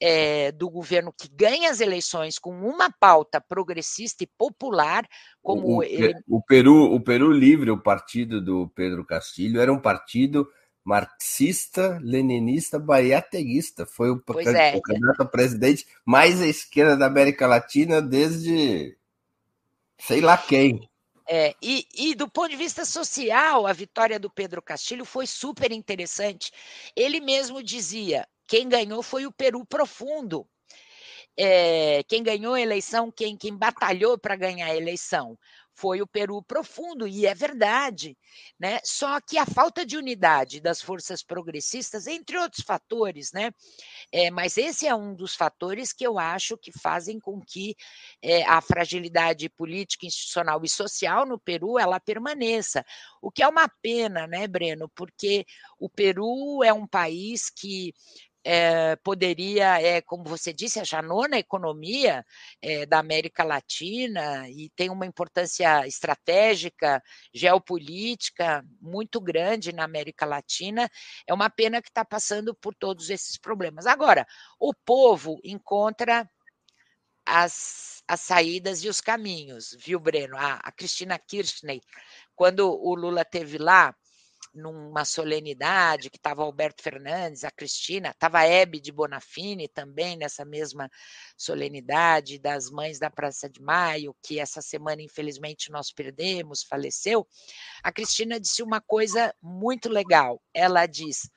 é, 0.00 0.52
do 0.52 0.70
governo 0.70 1.12
que 1.12 1.28
ganha 1.28 1.70
as 1.70 1.80
eleições 1.80 2.38
com 2.38 2.50
uma 2.50 2.90
pauta 2.90 3.40
progressista 3.40 4.24
e 4.24 4.30
popular, 4.38 5.06
como 5.42 5.78
o, 5.78 5.82
ele... 5.82 6.14
o 6.28 6.42
Peru, 6.42 6.94
o 6.94 7.00
Peru 7.00 7.32
Livre, 7.32 7.70
o 7.70 7.82
partido 7.82 8.40
do 8.40 8.68
Pedro 8.74 9.04
Castilho, 9.04 9.60
era 9.60 9.72
um 9.72 9.80
partido 9.80 10.48
marxista, 10.84 11.98
leninista, 12.02 12.78
baiateguista. 12.78 13.84
Foi 13.84 14.10
o, 14.10 14.22
é. 14.46 14.76
o 14.76 14.80
candidato 14.80 15.20
a 15.20 15.26
presidente 15.26 15.86
mais 16.04 16.40
à 16.40 16.46
esquerda 16.46 16.96
da 16.96 17.06
América 17.06 17.46
Latina 17.46 18.00
desde 18.00 18.96
sei 19.98 20.20
lá 20.20 20.38
quem. 20.38 20.88
É, 21.30 21.54
e, 21.60 21.86
e, 21.94 22.14
do 22.14 22.26
ponto 22.26 22.48
de 22.48 22.56
vista 22.56 22.86
social, 22.86 23.66
a 23.66 23.72
vitória 23.74 24.18
do 24.18 24.30
Pedro 24.30 24.62
Castilho 24.62 25.04
foi 25.04 25.26
super 25.26 25.70
interessante. 25.72 26.50
Ele 26.96 27.20
mesmo 27.20 27.62
dizia: 27.62 28.26
quem 28.48 28.68
ganhou 28.68 29.02
foi 29.02 29.26
o 29.26 29.32
Peru 29.32 29.64
profundo. 29.64 30.48
É, 31.36 32.02
quem 32.08 32.20
ganhou 32.20 32.54
a 32.54 32.60
eleição, 32.60 33.12
quem, 33.12 33.36
quem 33.36 33.56
batalhou 33.56 34.18
para 34.18 34.34
ganhar 34.34 34.66
a 34.66 34.76
eleição, 34.76 35.38
foi 35.78 36.02
o 36.02 36.06
Peru 36.08 36.42
profundo, 36.42 37.06
e 37.06 37.24
é 37.24 37.32
verdade. 37.32 38.18
Né? 38.58 38.80
Só 38.82 39.20
que 39.20 39.38
a 39.38 39.46
falta 39.46 39.86
de 39.86 39.96
unidade 39.96 40.60
das 40.60 40.82
forças 40.82 41.22
progressistas, 41.22 42.08
entre 42.08 42.36
outros 42.36 42.64
fatores, 42.64 43.30
né? 43.32 43.52
É, 44.10 44.28
mas 44.28 44.56
esse 44.56 44.88
é 44.88 44.94
um 44.94 45.14
dos 45.14 45.36
fatores 45.36 45.92
que 45.92 46.04
eu 46.04 46.18
acho 46.18 46.58
que 46.58 46.72
fazem 46.72 47.20
com 47.20 47.40
que 47.40 47.76
é, 48.20 48.42
a 48.44 48.60
fragilidade 48.60 49.48
política, 49.48 50.04
institucional 50.04 50.64
e 50.64 50.68
social 50.68 51.24
no 51.24 51.38
Peru 51.38 51.78
ela 51.78 52.00
permaneça. 52.00 52.84
O 53.22 53.30
que 53.30 53.42
é 53.42 53.48
uma 53.48 53.68
pena, 53.80 54.26
né, 54.26 54.48
Breno? 54.48 54.88
Porque 54.96 55.46
o 55.78 55.88
Peru 55.88 56.64
é 56.64 56.72
um 56.72 56.88
país 56.88 57.48
que 57.50 57.94
é, 58.50 58.96
poderia, 58.96 59.78
é, 59.78 60.00
como 60.00 60.24
você 60.24 60.54
disse, 60.54 60.80
a 60.96 61.02
nona 61.02 61.38
economia 61.38 62.24
é, 62.62 62.86
da 62.86 62.98
América 62.98 63.44
Latina 63.44 64.48
e 64.48 64.70
tem 64.70 64.88
uma 64.88 65.04
importância 65.04 65.86
estratégica, 65.86 67.02
geopolítica 67.30 68.64
muito 68.80 69.20
grande 69.20 69.70
na 69.70 69.84
América 69.84 70.24
Latina. 70.24 70.90
É 71.26 71.34
uma 71.34 71.50
pena 71.50 71.82
que 71.82 71.90
está 71.90 72.06
passando 72.06 72.54
por 72.54 72.74
todos 72.74 73.10
esses 73.10 73.36
problemas. 73.36 73.84
Agora, 73.84 74.26
o 74.58 74.72
povo 74.72 75.38
encontra 75.44 76.26
as, 77.26 78.02
as 78.08 78.22
saídas 78.22 78.82
e 78.82 78.88
os 78.88 79.02
caminhos, 79.02 79.76
viu, 79.78 80.00
Breno? 80.00 80.38
A, 80.38 80.54
a 80.54 80.72
Cristina 80.72 81.18
Kirchner, 81.18 81.80
quando 82.34 82.60
o 82.60 82.94
Lula 82.94 83.26
teve 83.26 83.58
lá, 83.58 83.94
numa 84.54 85.04
solenidade, 85.04 86.10
que 86.10 86.16
estava 86.16 86.42
Alberto 86.42 86.82
Fernandes, 86.82 87.44
a 87.44 87.50
Cristina, 87.50 88.10
estava 88.10 88.44
Hebe 88.44 88.80
de 88.80 88.90
Bonafini 88.90 89.68
também 89.68 90.16
nessa 90.16 90.44
mesma 90.44 90.90
solenidade 91.36 92.38
das 92.38 92.70
Mães 92.70 92.98
da 92.98 93.10
Praça 93.10 93.48
de 93.48 93.60
Maio, 93.60 94.16
que 94.22 94.38
essa 94.38 94.60
semana, 94.60 95.02
infelizmente, 95.02 95.70
nós 95.70 95.92
perdemos, 95.92 96.62
faleceu. 96.62 97.26
A 97.82 97.92
Cristina 97.92 98.40
disse 98.40 98.62
uma 98.62 98.80
coisa 98.80 99.34
muito 99.42 99.88
legal. 99.88 100.42
Ela 100.52 100.86
diz: 100.86 101.30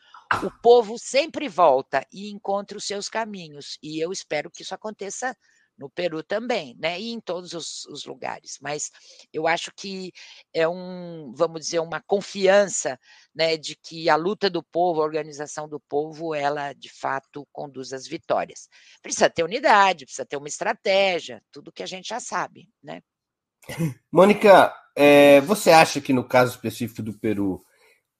o 0.43 0.49
povo 0.61 0.97
sempre 0.97 1.49
volta 1.49 2.05
e 2.11 2.31
encontra 2.31 2.77
os 2.77 2.85
seus 2.85 3.09
caminhos, 3.09 3.77
e 3.83 3.99
eu 3.99 4.11
espero 4.11 4.49
que 4.49 4.63
isso 4.63 4.73
aconteça 4.73 5.35
no 5.81 5.89
Peru 5.89 6.21
também, 6.21 6.75
né? 6.79 7.01
E 7.01 7.11
em 7.11 7.19
todos 7.19 7.53
os, 7.53 7.85
os, 7.85 8.05
lugares. 8.05 8.59
Mas 8.61 8.91
eu 9.33 9.47
acho 9.47 9.71
que 9.75 10.13
é 10.53 10.67
um, 10.67 11.33
vamos 11.35 11.61
dizer, 11.61 11.79
uma 11.79 11.99
confiança, 11.99 12.99
né, 13.33 13.57
de 13.57 13.75
que 13.75 14.07
a 14.07 14.15
luta 14.15 14.47
do 14.47 14.61
povo, 14.61 15.01
a 15.01 15.05
organização 15.05 15.67
do 15.67 15.79
povo, 15.79 16.35
ela 16.35 16.71
de 16.73 16.89
fato 16.89 17.47
conduz 17.51 17.93
às 17.93 18.07
vitórias. 18.07 18.69
Precisa 19.01 19.27
ter 19.27 19.43
unidade, 19.43 20.05
precisa 20.05 20.25
ter 20.25 20.37
uma 20.37 20.47
estratégia, 20.47 21.41
tudo 21.51 21.71
que 21.71 21.81
a 21.81 21.87
gente 21.87 22.09
já 22.09 22.19
sabe, 22.19 22.69
né? 22.83 23.01
Mônica, 24.11 24.71
é, 24.95 25.41
você 25.41 25.71
acha 25.71 25.99
que 25.99 26.13
no 26.13 26.23
caso 26.23 26.51
específico 26.51 27.01
do 27.01 27.13
Peru, 27.13 27.65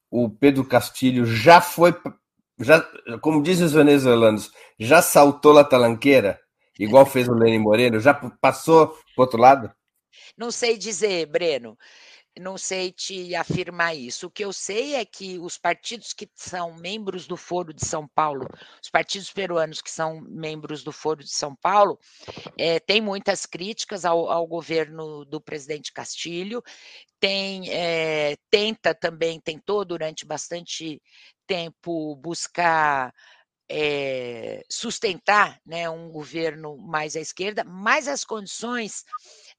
o 0.09 0.31
Pedro 0.31 0.65
Castilho 0.65 1.27
já 1.27 1.61
foi, 1.61 1.95
já, 2.59 2.81
como 3.21 3.43
dizem 3.43 3.67
os 3.67 3.73
venezuelanos, 3.73 4.51
já 4.79 4.99
saltou 4.99 5.59
a 5.59 5.63
talanqueira? 5.63 6.41
Igual 6.79 7.05
fez 7.05 7.27
o 7.27 7.33
Lênin 7.33 7.59
Moreno, 7.59 7.99
já 7.99 8.13
passou 8.13 8.87
para 8.87 9.23
outro 9.23 9.39
lado? 9.39 9.71
Não 10.37 10.51
sei 10.51 10.77
dizer, 10.77 11.25
Breno. 11.27 11.77
Não 12.39 12.57
sei 12.57 12.93
te 12.93 13.35
afirmar 13.35 13.93
isso. 13.93 14.27
O 14.27 14.31
que 14.31 14.45
eu 14.45 14.53
sei 14.53 14.95
é 14.95 15.03
que 15.03 15.37
os 15.37 15.57
partidos 15.57 16.13
que 16.13 16.29
são 16.33 16.73
membros 16.75 17.27
do 17.27 17.35
Foro 17.35 17.73
de 17.73 17.85
São 17.85 18.07
Paulo, 18.07 18.47
os 18.81 18.89
partidos 18.89 19.29
peruanos 19.33 19.81
que 19.81 19.91
são 19.91 20.21
membros 20.21 20.81
do 20.81 20.93
Foro 20.93 21.21
de 21.25 21.29
São 21.29 21.53
Paulo, 21.53 21.99
é, 22.57 22.79
têm 22.79 23.01
muitas 23.01 23.45
críticas 23.45 24.05
ao, 24.05 24.31
ao, 24.31 24.47
governo 24.47 25.25
do 25.25 25.41
presidente 25.41 25.91
Castilho, 25.91 26.63
tem, 27.19 27.69
é, 27.69 28.37
tenta 28.49 28.95
também, 28.95 29.37
tentou 29.41 29.83
durante 29.83 30.25
bastante 30.25 31.01
tempo 31.45 32.15
buscar 32.15 33.13
é, 33.73 34.65
sustentar 34.69 35.57
né, 35.65 35.89
um 35.89 36.09
governo 36.09 36.77
mais 36.77 37.15
à 37.15 37.21
esquerda, 37.21 37.63
mas 37.63 38.05
as 38.05 38.25
condições 38.25 39.05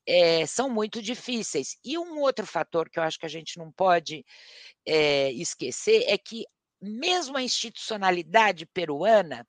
é, 0.07 0.45
são 0.45 0.69
muito 0.69 1.01
difíceis. 1.01 1.79
E 1.83 1.97
um 1.97 2.21
outro 2.21 2.47
fator 2.47 2.91
que 2.91 2.99
eu 2.99 3.03
acho 3.03 3.19
que 3.19 3.25
a 3.25 3.31
gente 3.31 3.57
não 3.57 3.73
pode 3.73 4.23
é, 4.87 5.33
esquecer 5.33 6.05
é 6.07 6.19
que, 6.19 6.45
mesmo 6.79 7.39
a 7.39 7.43
institucionalidade 7.43 8.67
peruana, 8.67 9.47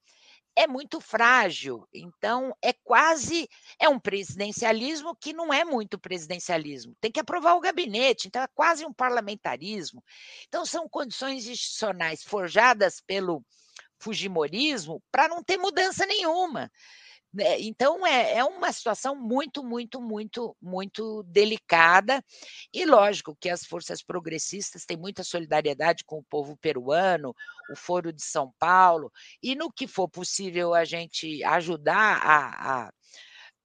é 0.55 0.65
muito 0.65 1.01
frágil. 1.01 1.85
Então, 1.93 2.55
é 2.61 2.71
quase 2.71 3.49
é 3.77 3.89
um 3.89 3.99
presidencialismo 3.99 5.13
que 5.13 5.33
não 5.33 5.53
é 5.53 5.65
muito 5.65 5.99
presidencialismo. 5.99 6.95
Tem 7.01 7.11
que 7.11 7.19
aprovar 7.19 7.55
o 7.55 7.59
gabinete, 7.59 8.29
então 8.29 8.41
é 8.41 8.47
quase 8.55 8.85
um 8.85 8.93
parlamentarismo. 8.93 10.01
Então, 10.47 10.65
são 10.65 10.87
condições 10.87 11.47
institucionais 11.47 12.23
forjadas 12.23 13.01
pelo 13.05 13.43
fujimorismo 14.03 15.01
para 15.11 15.27
não 15.27 15.43
ter 15.43 15.57
mudança 15.57 16.05
nenhuma. 16.05 16.69
Né? 17.33 17.59
Então, 17.61 18.05
é, 18.05 18.37
é 18.37 18.43
uma 18.43 18.71
situação 18.71 19.15
muito, 19.15 19.63
muito, 19.63 19.99
muito, 19.99 20.55
muito 20.61 21.23
delicada. 21.23 22.23
E 22.71 22.85
lógico 22.85 23.35
que 23.39 23.49
as 23.49 23.65
forças 23.65 24.03
progressistas 24.03 24.85
têm 24.85 24.97
muita 24.97 25.23
solidariedade 25.23 26.03
com 26.05 26.19
o 26.19 26.23
povo 26.23 26.55
peruano, 26.57 27.33
o 27.71 27.75
Foro 27.75 28.13
de 28.13 28.23
São 28.23 28.53
Paulo, 28.59 29.11
e 29.41 29.55
no 29.55 29.71
que 29.71 29.87
for 29.87 30.07
possível 30.07 30.73
a 30.75 30.85
gente 30.85 31.43
ajudar 31.43 32.21
a, 32.21 32.85
a 32.87 32.91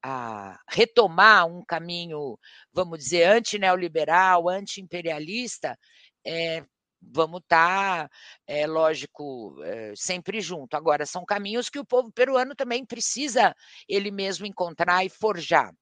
a 0.00 0.56
retomar 0.68 1.44
um 1.46 1.64
caminho, 1.64 2.38
vamos 2.72 3.00
dizer, 3.00 3.24
anti-neoliberal, 3.24 4.48
anti-imperialista, 4.48 5.76
é, 6.24 6.64
vamos 7.00 7.40
estar, 7.40 8.08
tá, 8.08 8.10
é 8.46 8.66
lógico, 8.66 9.56
é, 9.62 9.92
sempre 9.96 10.40
junto. 10.40 10.74
Agora, 10.74 11.06
são 11.06 11.24
caminhos 11.24 11.68
que 11.68 11.78
o 11.78 11.84
povo 11.84 12.10
peruano 12.12 12.54
também 12.54 12.84
precisa 12.84 13.54
ele 13.88 14.10
mesmo 14.10 14.46
encontrar 14.46 15.04
e 15.04 15.08
forjar. 15.08 15.72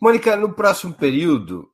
Mônica, 0.00 0.36
no 0.36 0.52
próximo 0.52 0.92
período 0.92 1.70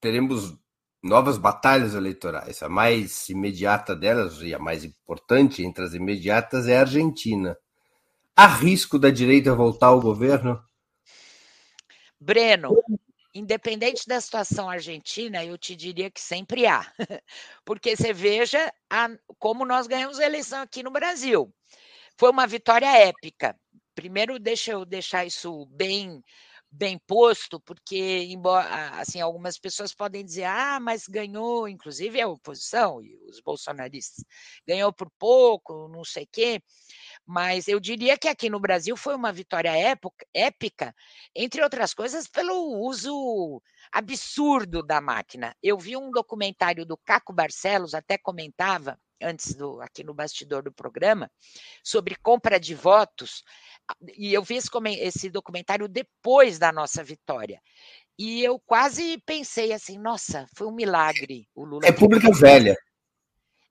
teremos 0.00 0.56
novas 1.02 1.38
batalhas 1.38 1.94
eleitorais. 1.94 2.62
A 2.62 2.68
mais 2.68 3.28
imediata 3.28 3.94
delas, 3.94 4.40
e 4.40 4.54
a 4.54 4.58
mais 4.58 4.84
importante 4.84 5.62
entre 5.62 5.84
as 5.84 5.94
imediatas, 5.94 6.68
é 6.68 6.76
a 6.76 6.80
Argentina. 6.80 7.56
Há 8.34 8.46
risco 8.46 8.98
da 8.98 9.10
direita 9.10 9.54
voltar 9.54 9.88
ao 9.88 10.00
governo? 10.00 10.62
Breno, 12.20 12.70
independente 13.38 14.06
da 14.06 14.20
situação 14.20 14.68
argentina, 14.68 15.44
eu 15.44 15.58
te 15.58 15.76
diria 15.76 16.10
que 16.10 16.20
sempre 16.20 16.66
há. 16.66 16.90
Porque 17.64 17.96
você 17.96 18.12
veja 18.12 18.72
a, 18.90 19.08
como 19.38 19.64
nós 19.64 19.86
ganhamos 19.86 20.18
a 20.18 20.26
eleição 20.26 20.62
aqui 20.62 20.82
no 20.82 20.90
Brasil. 20.90 21.52
Foi 22.18 22.30
uma 22.30 22.46
vitória 22.46 22.86
épica. 22.86 23.58
Primeiro, 23.94 24.38
deixa 24.38 24.72
eu 24.72 24.84
deixar 24.84 25.24
isso 25.24 25.66
bem 25.66 26.22
bem 26.68 26.98
posto, 27.06 27.58
porque 27.60 28.24
embora 28.28 29.00
assim 29.00 29.20
algumas 29.20 29.58
pessoas 29.58 29.94
podem 29.94 30.24
dizer 30.24 30.44
ah, 30.44 30.78
mas 30.80 31.06
ganhou, 31.06 31.66
inclusive 31.66 32.20
a 32.20 32.28
oposição 32.28 33.00
e 33.02 33.16
os 33.30 33.40
bolsonaristas 33.40 34.24
ganhou 34.66 34.92
por 34.92 35.10
pouco, 35.18 35.88
não 35.88 36.04
sei 36.04 36.26
quê. 36.30 36.60
Mas 37.26 37.66
eu 37.66 37.80
diria 37.80 38.16
que 38.16 38.28
aqui 38.28 38.48
no 38.48 38.60
Brasil 38.60 38.96
foi 38.96 39.16
uma 39.16 39.32
vitória 39.32 39.72
épica, 40.32 40.94
entre 41.34 41.60
outras 41.60 41.92
coisas, 41.92 42.28
pelo 42.28 42.78
uso 42.86 43.60
absurdo 43.90 44.82
da 44.82 45.00
máquina. 45.00 45.54
Eu 45.60 45.76
vi 45.76 45.96
um 45.96 46.10
documentário 46.10 46.86
do 46.86 46.96
Caco 46.96 47.32
Barcelos, 47.32 47.94
até 47.94 48.16
comentava 48.16 48.96
antes 49.20 49.54
do 49.54 49.80
aqui 49.80 50.04
no 50.04 50.14
bastidor 50.14 50.62
do 50.62 50.72
programa, 50.72 51.30
sobre 51.82 52.16
compra 52.16 52.60
de 52.60 52.74
votos, 52.74 53.42
e 54.16 54.32
eu 54.32 54.42
vi 54.42 54.56
esse, 54.56 54.70
esse 55.00 55.30
documentário 55.30 55.88
depois 55.88 56.58
da 56.58 56.70
nossa 56.70 57.02
vitória. 57.02 57.60
E 58.18 58.42
eu 58.42 58.58
quase 58.58 59.18
pensei 59.26 59.72
assim, 59.72 59.98
nossa, 59.98 60.46
foi 60.54 60.66
um 60.66 60.74
milagre 60.74 61.48
o 61.54 61.64
Lula. 61.64 61.86
República 61.86 62.30
Velha. 62.32 62.76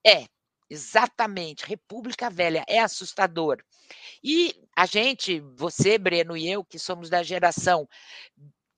É, 0.06 0.26
Exatamente, 0.69 1.65
República 1.65 2.30
Velha, 2.30 2.63
é 2.67 2.80
assustador. 2.80 3.63
E 4.23 4.56
a 4.75 4.86
gente, 4.86 5.39
você, 5.56 5.97
Breno 5.97 6.36
e 6.36 6.49
eu, 6.49 6.63
que 6.63 6.80
somos 6.80 7.10
da 7.10 7.21
geração 7.21 7.88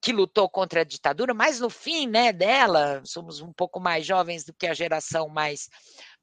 que 0.01 0.11
lutou 0.11 0.49
contra 0.49 0.81
a 0.81 0.83
ditadura, 0.83 1.33
mas 1.33 1.59
no 1.59 1.69
fim, 1.69 2.07
né, 2.07 2.31
dela, 2.31 3.01
somos 3.03 3.41
um 3.41 3.51
pouco 3.51 3.79
mais 3.79 4.05
jovens 4.05 4.43
do 4.43 4.53
que 4.53 4.67
a 4.67 4.73
geração 4.73 5.27
mais 5.27 5.69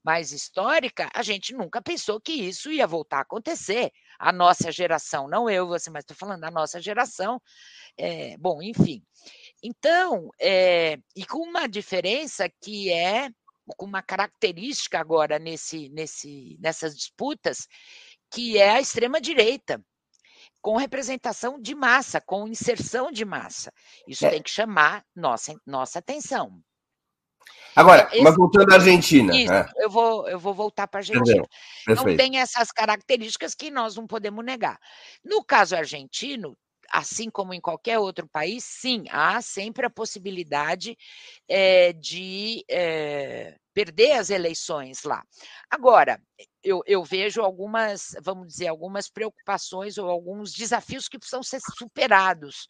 mais 0.05 0.33
histórica, 0.33 1.09
a 1.14 1.22
gente 1.22 1.55
nunca 1.55 1.81
pensou 1.81 2.20
que 2.20 2.33
isso 2.33 2.70
ia 2.70 2.87
voltar 2.87 3.18
a 3.18 3.22
acontecer. 3.22 3.90
A 4.18 4.31
nossa 4.31 4.70
geração, 4.70 5.27
não 5.27 5.48
eu, 5.48 5.66
você, 5.66 5.88
mas 5.88 6.03
estou 6.03 6.14
falando 6.14 6.42
da 6.42 6.50
nossa 6.50 6.79
geração. 6.79 7.40
É, 7.96 8.37
bom, 8.37 8.62
enfim. 8.62 9.03
Então, 9.62 10.29
é, 10.38 10.98
e 11.16 11.24
com 11.24 11.38
uma 11.38 11.66
diferença 11.66 12.50
que 12.62 12.92
é 12.92 13.31
com 13.77 13.87
uma 13.87 14.03
característica 14.03 14.98
agora 14.98 15.38
nesse, 15.38 15.88
nesse, 15.90 16.59
nessas 16.61 16.96
disputas, 16.96 17.66
que 18.31 18.59
é 18.59 18.70
a 18.70 18.81
extrema-direita, 18.81 19.83
com 20.61 20.77
representação 20.77 21.61
de 21.61 21.74
massa, 21.74 22.20
com 22.20 22.48
inserção 22.48 23.12
de 23.12 23.24
massa. 23.24 23.72
Isso 24.09 24.24
é. 24.27 24.31
tem 24.31 24.42
que 24.42 24.50
chamar 24.50 25.05
nossa, 25.14 25.55
nossa 25.66 25.98
atenção. 25.98 26.61
Agora, 27.77 28.09
Esse, 28.12 28.22
mas 28.22 28.37
voltando 28.37 28.72
à 28.72 28.77
Argentina. 28.77 29.37
Isso, 29.37 29.53
é. 29.53 29.68
eu, 29.77 29.90
vou, 29.90 30.29
eu 30.29 30.38
vou 30.38 30.55
voltar 30.55 30.87
para 30.87 31.00
a 31.00 31.03
Argentina. 31.03 31.44
Não 31.88 32.16
tem 32.16 32.38
essas 32.38 32.70
características 32.70 33.55
que 33.55 33.70
nós 33.70 33.96
não 33.96 34.07
podemos 34.07 34.44
negar. 34.44 34.79
No 35.24 35.44
caso 35.44 35.74
argentino, 35.77 36.57
assim 36.90 37.31
como 37.31 37.55
em 37.55 37.61
qualquer 37.61 37.99
outro 37.99 38.29
país, 38.29 38.64
sim, 38.64 39.05
há 39.11 39.40
sempre 39.42 39.87
a 39.87 39.90
possibilidade 39.90 40.97
é, 41.49 41.92
de 41.92 42.64
é, 42.70 43.57
perder 43.75 44.12
as 44.12 44.31
eleições 44.31 45.03
lá. 45.03 45.23
Agora, 45.68 46.20
eu, 46.62 46.81
eu, 46.87 47.05
vejo 47.05 47.42
algumas, 47.42 48.14
vamos 48.23 48.49
dizer, 48.49 48.68
algumas 48.68 49.11
preocupações 49.11 49.99
ou 49.99 50.09
alguns 50.09 50.53
desafios 50.53 51.09
que 51.09 51.18
precisam 51.18 51.42
ser 51.42 51.61
superados. 51.77 52.68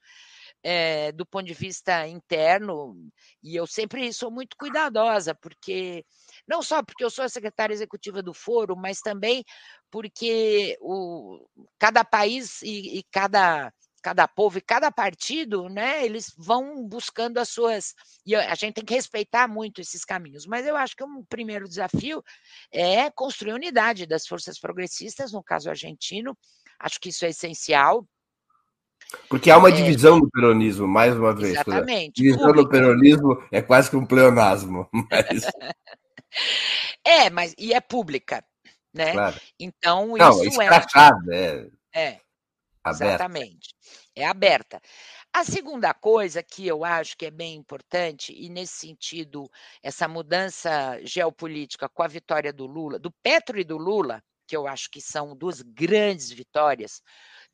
É, 0.67 1.13
do 1.13 1.27
ponto 1.27 1.45
de 1.45 1.53
vista 1.53 2.09
interno, 2.09 2.97
e 3.43 3.55
eu 3.55 3.67
sempre 3.67 4.11
sou 4.15 4.31
muito 4.31 4.57
cuidadosa, 4.59 5.35
porque 5.35 6.03
não 6.49 6.63
só 6.63 6.83
porque 6.83 7.05
eu 7.05 7.11
sou 7.11 7.23
a 7.23 7.29
secretária 7.29 7.75
executiva 7.75 8.23
do 8.23 8.33
foro, 8.33 8.75
mas 8.75 9.01
também 9.01 9.45
porque 9.91 10.75
o, 10.81 11.47
cada 11.79 12.03
país 12.03 12.63
e, 12.63 12.99
e 12.99 13.03
cada 13.13 13.71
cada 14.05 14.29
povo 14.29 14.59
e 14.59 14.61
cada 14.61 14.93
partido, 14.93 15.67
né, 15.71 16.05
eles 16.05 16.31
vão 16.37 16.87
buscando 16.87 17.39
as 17.39 17.49
suas. 17.49 17.95
E 18.27 18.37
a 18.37 18.55
gente 18.55 18.75
tem 18.75 18.85
que 18.85 18.93
respeitar 18.93 19.49
muito 19.49 19.81
esses 19.81 20.05
caminhos. 20.05 20.45
Mas 20.47 20.67
eu 20.67 20.77
acho 20.77 20.95
que 20.95 21.03
um 21.03 21.25
primeiro 21.25 21.67
desafio 21.67 22.23
é 22.71 23.11
construir 23.11 23.55
unidade 23.55 24.05
das 24.05 24.27
forças 24.27 24.61
progressistas, 24.61 25.33
no 25.33 25.43
caso 25.43 25.71
argentino. 25.71 26.37
Acho 26.79 27.01
que 27.01 27.09
isso 27.09 27.25
é 27.25 27.31
essencial. 27.31 28.07
Porque 29.27 29.51
há 29.51 29.57
uma 29.57 29.71
é, 29.71 29.73
divisão 29.73 30.19
no 30.19 30.31
peronismo, 30.31 30.87
mais 30.87 31.17
uma 31.17 31.35
vez. 31.35 31.53
Exatamente. 31.53 32.21
Divisão 32.21 32.53
no 32.53 32.69
peronismo 32.69 33.43
é 33.51 33.63
quase 33.63 33.89
que 33.89 33.97
um 33.97 34.05
pleonasmo. 34.05 34.87
Mas... 35.11 35.47
é, 37.03 37.31
mas 37.31 37.55
e 37.57 37.73
é 37.73 37.81
pública, 37.81 38.45
né? 38.93 39.13
Claro. 39.13 39.41
Então, 39.59 40.15
Não, 40.15 40.45
isso 40.45 40.61
é. 40.61 40.69
É, 41.33 41.69
é 41.95 42.24
aberta. 42.85 43.07
exatamente. 43.07 43.75
É 44.15 44.27
aberta. 44.27 44.81
A 45.33 45.45
segunda 45.45 45.93
coisa 45.95 46.43
que 46.43 46.67
eu 46.67 46.85
acho 46.85 47.17
que 47.17 47.27
é 47.27 47.31
bem 47.31 47.55
importante, 47.55 48.33
e 48.33 48.49
nesse 48.49 48.75
sentido, 48.75 49.51
essa 49.83 50.07
mudança 50.07 50.99
geopolítica 51.03 51.89
com 51.89 52.03
a 52.03 52.09
vitória 52.09 52.53
do 52.53 52.67
Lula, 52.67 52.99
do 52.99 53.11
Petro 53.23 53.59
e 53.59 53.65
do 53.65 53.77
Lula, 53.77 54.23
que 54.47 54.57
eu 54.57 54.67
acho 54.67 54.91
que 54.91 55.01
são 55.01 55.35
duas 55.35 55.63
grandes 55.63 56.31
vitórias 56.31 57.03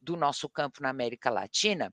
do 0.00 0.16
nosso 0.16 0.48
campo 0.48 0.82
na 0.82 0.90
América 0.90 1.30
Latina, 1.30 1.92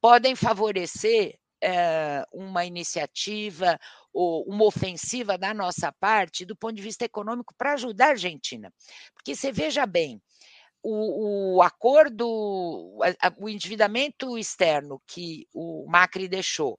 podem 0.00 0.36
favorecer 0.36 1.38
é, 1.62 2.24
uma 2.32 2.64
iniciativa 2.64 3.78
ou 4.12 4.44
uma 4.44 4.64
ofensiva 4.64 5.38
da 5.38 5.54
nossa 5.54 5.92
parte 5.92 6.44
do 6.44 6.56
ponto 6.56 6.74
de 6.74 6.82
vista 6.82 7.04
econômico 7.04 7.54
para 7.56 7.72
ajudar 7.72 8.06
a 8.06 8.10
Argentina. 8.10 8.72
Porque 9.14 9.34
você 9.34 9.50
veja 9.50 9.86
bem, 9.86 10.20
o, 10.82 11.56
o 11.56 11.62
acordo, 11.62 12.26
o 13.38 13.48
endividamento 13.48 14.38
externo 14.38 15.00
que 15.06 15.46
o 15.52 15.86
Macri 15.88 16.28
deixou, 16.28 16.78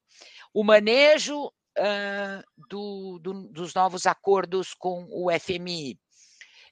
o 0.53 0.63
manejo 0.63 1.45
uh, 1.47 2.43
do, 2.69 3.19
do, 3.19 3.33
dos 3.49 3.73
novos 3.73 4.05
acordos 4.05 4.73
com 4.73 5.07
o 5.11 5.29
FMI, 5.39 5.99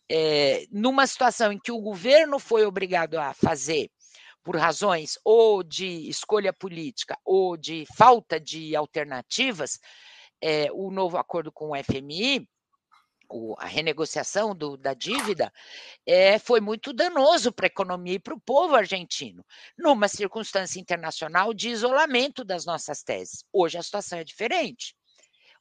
é, 0.09 0.65
numa 0.71 1.07
situação 1.07 1.51
em 1.51 1.59
que 1.59 1.71
o 1.71 1.81
governo 1.81 2.37
foi 2.37 2.65
obrigado 2.65 3.17
a 3.17 3.33
fazer 3.33 3.89
por 4.43 4.55
razões 4.55 5.17
ou 5.23 5.63
de 5.63 6.07
escolha 6.07 6.53
política 6.53 7.17
ou 7.25 7.57
de 7.57 7.85
falta 7.97 8.39
de 8.39 8.75
alternativas, 8.75 9.79
é, 10.39 10.71
o 10.71 10.91
novo 10.91 11.17
acordo 11.17 11.51
com 11.51 11.71
o 11.71 11.83
FMI, 11.83 12.47
o, 13.29 13.55
a 13.57 13.65
renegociação 13.65 14.55
do, 14.55 14.77
da 14.77 14.93
dívida, 14.93 15.51
é, 16.05 16.37
foi 16.39 16.59
muito 16.59 16.93
danoso 16.93 17.51
para 17.51 17.65
a 17.65 17.67
economia 17.67 18.15
e 18.15 18.19
para 18.19 18.33
o 18.33 18.39
povo 18.39 18.75
argentino, 18.75 19.45
numa 19.77 20.07
circunstância 20.07 20.79
internacional 20.79 21.53
de 21.53 21.69
isolamento 21.69 22.43
das 22.43 22.65
nossas 22.65 23.03
teses. 23.03 23.43
Hoje 23.51 23.77
a 23.77 23.83
situação 23.83 24.19
é 24.19 24.23
diferente. 24.23 24.95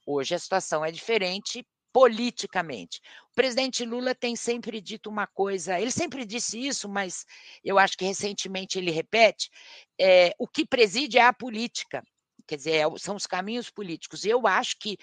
Hoje 0.05 0.35
a 0.35 0.39
situação 0.39 0.85
é 0.85 0.91
diferente 0.91 1.65
politicamente. 1.95 2.99
O 3.31 3.35
presidente 3.35 3.85
Lula 3.85 4.13
tem 4.13 4.35
sempre 4.35 4.81
dito 4.81 5.09
uma 5.09 5.25
coisa, 5.25 5.79
ele 5.79 5.91
sempre 5.91 6.25
disse 6.25 6.59
isso, 6.59 6.89
mas 6.89 7.25
eu 7.63 7.79
acho 7.79 7.97
que 7.97 8.03
recentemente 8.03 8.77
ele 8.77 8.91
repete: 8.91 9.49
é, 9.97 10.35
o 10.37 10.45
que 10.45 10.65
preside 10.65 11.17
é 11.17 11.21
a 11.21 11.31
política, 11.31 12.03
quer 12.45 12.57
dizer, 12.57 12.73
é 12.73 12.97
são 12.97 13.15
os 13.15 13.25
caminhos 13.25 13.69
políticos. 13.69 14.25
E 14.25 14.29
eu 14.29 14.45
acho 14.45 14.77
que 14.77 14.97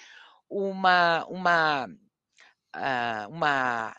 uma, 0.51 1.25
uma, 1.31 1.89
ah, 2.75 3.27
uma 3.29 3.95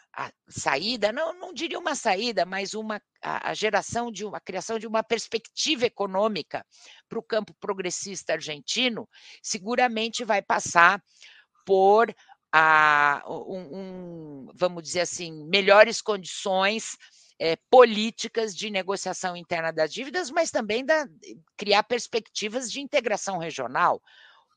saída, 0.47 1.11
não, 1.11 1.33
não 1.33 1.53
diria 1.53 1.77
uma 1.77 1.95
saída, 1.95 2.45
mas 2.45 2.73
uma 2.73 3.01
a, 3.21 3.51
a 3.51 3.53
geração 3.53 4.11
de 4.11 4.25
uma 4.25 4.37
a 4.37 4.41
criação 4.41 4.79
de 4.79 4.87
uma 4.87 5.03
perspectiva 5.03 5.85
econômica 5.85 6.65
para 7.07 7.19
o 7.19 7.23
campo 7.23 7.53
progressista 7.59 8.33
argentino, 8.33 9.07
seguramente 9.41 10.23
vai 10.23 10.41
passar 10.41 11.01
por 11.65 12.13
a 12.51 13.23
um, 13.27 13.77
um, 13.77 14.47
vamos 14.53 14.83
dizer 14.83 15.01
assim, 15.01 15.43
melhores 15.47 16.01
condições 16.01 16.95
é, 17.39 17.55
políticas 17.69 18.55
de 18.55 18.69
negociação 18.69 19.35
interna 19.35 19.71
das 19.71 19.91
dívidas, 19.91 20.29
mas 20.29 20.51
também 20.51 20.85
da, 20.85 21.07
criar 21.57 21.83
perspectivas 21.83 22.71
de 22.71 22.79
integração 22.79 23.39
regional. 23.39 23.99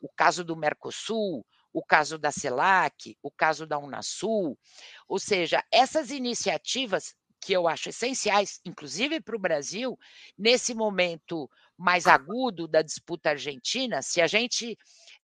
O 0.00 0.08
caso 0.14 0.44
do 0.44 0.54
Mercosul, 0.54 1.44
o 1.76 1.84
caso 1.84 2.16
da 2.16 2.32
CELAC, 2.32 3.18
o 3.22 3.30
caso 3.30 3.66
da 3.66 3.78
Unasul, 3.78 4.58
ou 5.06 5.18
seja, 5.18 5.62
essas 5.70 6.10
iniciativas 6.10 7.14
que 7.38 7.52
eu 7.52 7.68
acho 7.68 7.90
essenciais, 7.90 8.60
inclusive 8.64 9.20
para 9.20 9.36
o 9.36 9.38
Brasil, 9.38 9.98
nesse 10.38 10.72
momento 10.72 11.50
mais 11.76 12.06
agudo 12.06 12.66
da 12.66 12.80
disputa 12.80 13.28
argentina, 13.28 14.00
se 14.00 14.22
a 14.22 14.26
gente 14.26 14.74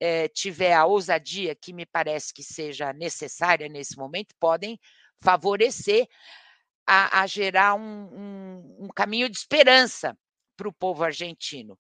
é, 0.01 0.27
tiver 0.27 0.73
a 0.73 0.85
ousadia 0.87 1.55
que 1.55 1.73
me 1.73 1.87
parece 1.87 2.35
que 2.35 2.43
seja 2.43 2.93
necessária 2.93 3.69
nesse 3.69 3.97
momento, 3.97 4.35
podem 4.41 4.77
favorecer 5.23 6.09
a, 6.85 7.21
a 7.21 7.29
gerar 7.29 7.75
um, 7.75 8.09
um, 8.13 8.77
um 8.87 8.89
caminho 8.89 9.31
de 9.31 9.39
esperança 9.39 10.19
para 10.57 10.69
o 10.69 10.73
povo 10.73 11.05
argentino. 11.05 11.79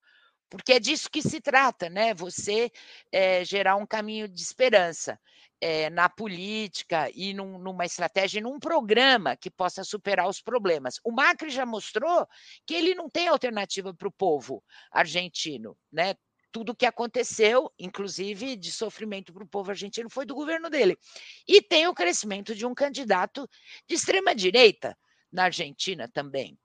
Porque 0.51 0.73
é 0.73 0.81
disso 0.81 1.09
que 1.09 1.23
se 1.23 1.41
trata, 1.41 1.89
né? 1.89 2.13
Você 2.15 2.71
é, 3.13 3.45
gerar 3.45 3.77
um 3.77 3.87
caminho 3.87 4.29
de 4.29 4.43
esperança 4.43 5.19
é, 5.61 5.89
na 5.91 6.09
política 6.09 7.09
e 7.15 7.33
num, 7.33 7.59
numa 7.59 7.85
estratégia, 7.85 8.43
num 8.43 8.59
programa 8.59 9.37
que 9.37 9.51
possa 9.51 9.85
superar 9.85 10.29
os 10.29 10.43
problemas. 10.43 10.97
O 11.05 11.13
Macri 11.13 11.51
já 11.51 11.65
mostrou 11.65 12.27
que 12.67 12.75
ele 12.75 12.95
não 12.95 13.09
tem 13.09 13.29
alternativa 13.29 13.95
para 13.95 14.09
o 14.09 14.13
povo 14.13 14.63
argentino, 14.91 15.77
né? 15.93 16.15
tudo 16.53 16.73
o 16.73 16.75
que 16.75 16.87
aconteceu, 16.87 17.73
inclusive 17.79 18.57
de 18.57 18.73
sofrimento 18.73 19.33
para 19.33 19.45
o 19.45 19.49
povo 19.49 19.71
argentino, 19.71 20.11
foi 20.11 20.27
do 20.27 20.35
governo 20.35 20.69
dele. 20.69 20.99
E 21.47 21.63
tem 21.63 21.87
o 21.87 21.95
crescimento 21.95 22.55
de 22.55 22.67
um 22.67 22.75
candidato 22.75 23.49
de 23.89 23.95
extrema 23.95 24.35
direita 24.35 24.97
na 25.31 25.45
Argentina 25.45 26.09
também. 26.13 26.59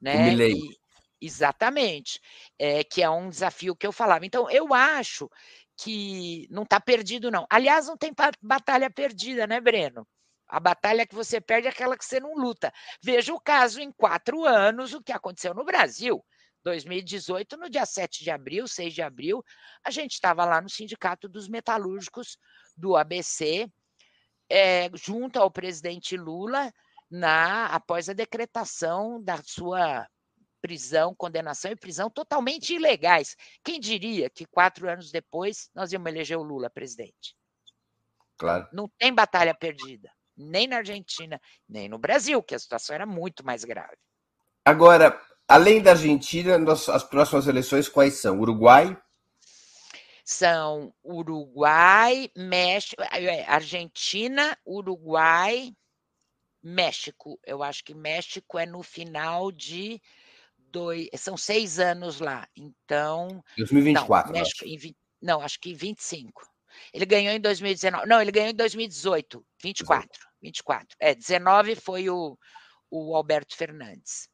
Né? 0.00 0.34
E, 0.52 0.79
exatamente. 1.20 2.20
É, 2.58 2.84
que 2.84 3.02
é 3.02 3.10
um 3.10 3.28
desafio 3.28 3.76
que 3.76 3.86
eu 3.86 3.92
falava. 3.92 4.26
Então, 4.26 4.50
eu 4.50 4.72
acho 4.74 5.28
que 5.76 6.46
não 6.50 6.64
está 6.64 6.78
perdido, 6.80 7.30
não. 7.30 7.46
Aliás, 7.50 7.86
não 7.86 7.96
tem 7.96 8.12
batalha 8.42 8.90
perdida, 8.90 9.46
né, 9.46 9.60
Breno? 9.60 10.06
A 10.48 10.58
batalha 10.58 11.06
que 11.06 11.14
você 11.14 11.40
perde 11.40 11.68
é 11.68 11.70
aquela 11.70 11.96
que 11.96 12.04
você 12.04 12.20
não 12.20 12.34
luta. 12.34 12.72
Veja 13.02 13.32
o 13.32 13.40
caso 13.40 13.80
em 13.80 13.92
quatro 13.92 14.44
anos, 14.44 14.92
o 14.92 15.02
que 15.02 15.12
aconteceu 15.12 15.54
no 15.54 15.64
Brasil. 15.64 16.22
2018, 16.64 17.56
no 17.56 17.70
dia 17.70 17.86
7 17.86 18.22
de 18.22 18.30
abril, 18.30 18.66
6 18.66 18.92
de 18.92 19.00
abril, 19.00 19.42
a 19.82 19.90
gente 19.90 20.12
estava 20.12 20.44
lá 20.44 20.60
no 20.60 20.68
Sindicato 20.68 21.28
dos 21.28 21.48
Metalúrgicos 21.48 22.36
do 22.76 22.96
ABC, 22.96 23.70
é, 24.50 24.90
junto 24.94 25.38
ao 25.38 25.50
presidente 25.50 26.16
Lula, 26.16 26.72
na 27.10 27.66
após 27.66 28.08
a 28.08 28.12
decretação 28.12 29.22
da 29.22 29.38
sua 29.42 30.06
prisão, 30.60 31.14
condenação 31.14 31.70
e 31.70 31.76
prisão 31.76 32.10
totalmente 32.10 32.74
ilegais. 32.74 33.36
Quem 33.64 33.80
diria 33.80 34.28
que 34.28 34.44
quatro 34.46 34.88
anos 34.88 35.10
depois 35.10 35.70
nós 35.74 35.92
íamos 35.92 36.10
eleger 36.10 36.38
o 36.38 36.42
Lula 36.42 36.70
presidente? 36.70 37.34
Claro. 38.38 38.68
Não 38.72 38.88
tem 38.98 39.14
batalha 39.14 39.54
perdida, 39.54 40.10
nem 40.36 40.66
na 40.66 40.78
Argentina, 40.78 41.40
nem 41.68 41.88
no 41.88 41.98
Brasil, 41.98 42.42
que 42.42 42.54
a 42.54 42.58
situação 42.58 42.94
era 42.94 43.06
muito 43.06 43.44
mais 43.44 43.64
grave. 43.64 43.98
Agora, 44.64 45.20
Além 45.50 45.82
da 45.82 45.90
Argentina, 45.90 46.56
as 46.94 47.02
próximas 47.02 47.48
eleições 47.48 47.88
quais 47.88 48.20
são? 48.20 48.38
Uruguai? 48.38 48.96
São 50.24 50.94
Uruguai, 51.04 52.30
México, 52.36 53.02
é, 53.02 53.44
Argentina, 53.46 54.56
Uruguai, 54.64 55.72
México. 56.62 57.36
Eu 57.44 57.64
acho 57.64 57.82
que 57.82 57.92
México 57.92 58.60
é 58.60 58.64
no 58.64 58.80
final 58.80 59.50
de 59.50 60.00
dois. 60.70 61.08
São 61.16 61.36
seis 61.36 61.78
anos 61.78 62.20
lá. 62.20 62.46
Então. 62.56 63.42
2024. 63.56 64.32
Não, 64.32 64.38
México, 64.38 64.64
acho. 64.64 64.94
não, 65.20 65.40
acho 65.40 65.60
que 65.60 65.74
25. 65.74 66.42
Ele 66.92 67.06
ganhou 67.06 67.34
em 67.34 67.40
2019. 67.40 68.06
Não, 68.06 68.20
ele 68.20 68.32
ganhou 68.32 68.50
em 68.50 68.54
2018. 68.54 69.44
24. 69.62 70.08
24. 70.42 70.96
É, 71.00 71.14
19 71.14 71.74
foi 71.76 72.08
o, 72.08 72.38
o 72.90 73.14
Alberto 73.14 73.56
Fernandes 73.56 74.28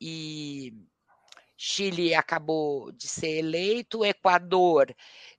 e 0.00 0.74
Chile 1.56 2.12
acabou 2.12 2.90
de 2.90 3.06
ser 3.06 3.38
eleito, 3.38 4.04
Equador 4.04 4.92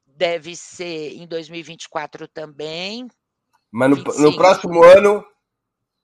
deve 0.06 0.56
ser 0.56 1.16
em 1.18 1.28
2024 1.28 2.28
também. 2.30 3.08
Mas 3.70 3.90
no, 3.90 3.98
no 3.98 4.36
próximo 4.36 4.84
ano, 4.84 5.26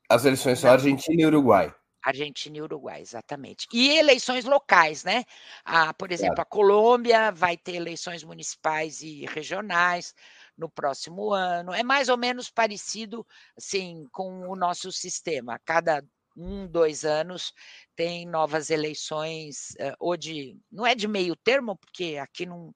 as 0.10 0.26
eleições 0.26 0.60
são 0.60 0.72
Argentina 0.72 1.22
e 1.22 1.26
Uruguai. 1.26 1.74
Argentina 2.10 2.58
e 2.58 2.62
Uruguai, 2.62 3.02
exatamente. 3.02 3.68
E 3.74 3.98
eleições 3.98 4.46
locais, 4.46 5.04
né? 5.04 5.24
Ah, 5.64 5.94
por 5.94 6.12
exemplo, 6.12 6.36
claro. 6.36 6.48
a 6.48 6.52
Colômbia 6.52 7.32
vai 7.32 7.58
ter 7.58 7.76
eleições 7.76 8.24
municipais 8.24 9.02
e 9.02 9.26
regionais 9.26 10.14
no 10.58 10.70
próximo 10.70 11.34
ano. 11.34 11.74
É 11.74 11.84
mais 11.84 12.10
ou 12.10 12.18
menos 12.18 12.50
parecido 12.50 13.26
assim 13.58 14.06
com 14.12 14.48
o 14.50 14.56
nosso 14.56 14.92
sistema. 14.92 15.60
Cada 15.66 16.04
um, 16.36 16.68
dois 16.68 17.04
anos, 17.04 17.54
tem 17.96 18.26
novas 18.26 18.70
eleições, 18.70 19.72
uh, 19.80 19.96
ou 20.00 20.16
de. 20.16 20.58
Não 20.72 20.86
é 20.86 20.96
de 20.96 21.08
meio 21.08 21.36
termo, 21.36 21.78
porque 21.78 22.18
aqui 22.22 22.46
não, 22.46 22.74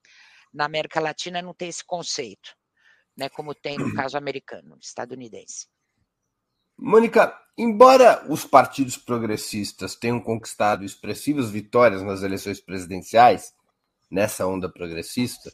na 0.53 0.65
América 0.65 0.99
Latina 0.99 1.41
não 1.41 1.53
tem 1.53 1.69
esse 1.69 1.83
conceito, 1.83 2.55
né, 3.17 3.29
como 3.29 3.55
tem 3.55 3.77
no 3.77 3.85
caso 4.09 4.17
americano, 4.17 4.77
estadunidense. 4.81 5.67
Mônica, 6.77 7.33
embora 7.57 8.25
os 8.29 8.45
partidos 8.45 8.97
progressistas 8.97 9.95
tenham 9.95 10.19
conquistado 10.19 10.83
expressivas 10.83 11.49
vitórias 11.49 12.01
nas 12.01 12.23
eleições 12.23 12.59
presidenciais, 12.59 13.53
nessa 14.09 14.45
onda 14.45 14.69
progressista, 14.69 15.51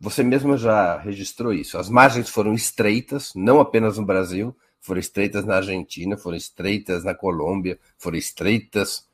você 0.00 0.22
mesma 0.22 0.56
já 0.56 0.96
registrou 0.96 1.52
isso. 1.52 1.76
As 1.76 1.90
margens 1.90 2.30
foram 2.30 2.54
estreitas, 2.54 3.32
não 3.34 3.60
apenas 3.60 3.98
no 3.98 4.04
Brasil, 4.04 4.56
foram 4.80 4.98
estreitas 4.98 5.44
na 5.44 5.56
Argentina, 5.56 6.16
foram 6.16 6.36
estreitas 6.36 7.04
na 7.04 7.14
Colômbia, 7.14 7.78
foram 7.98 8.16
estreitas, 8.16 9.06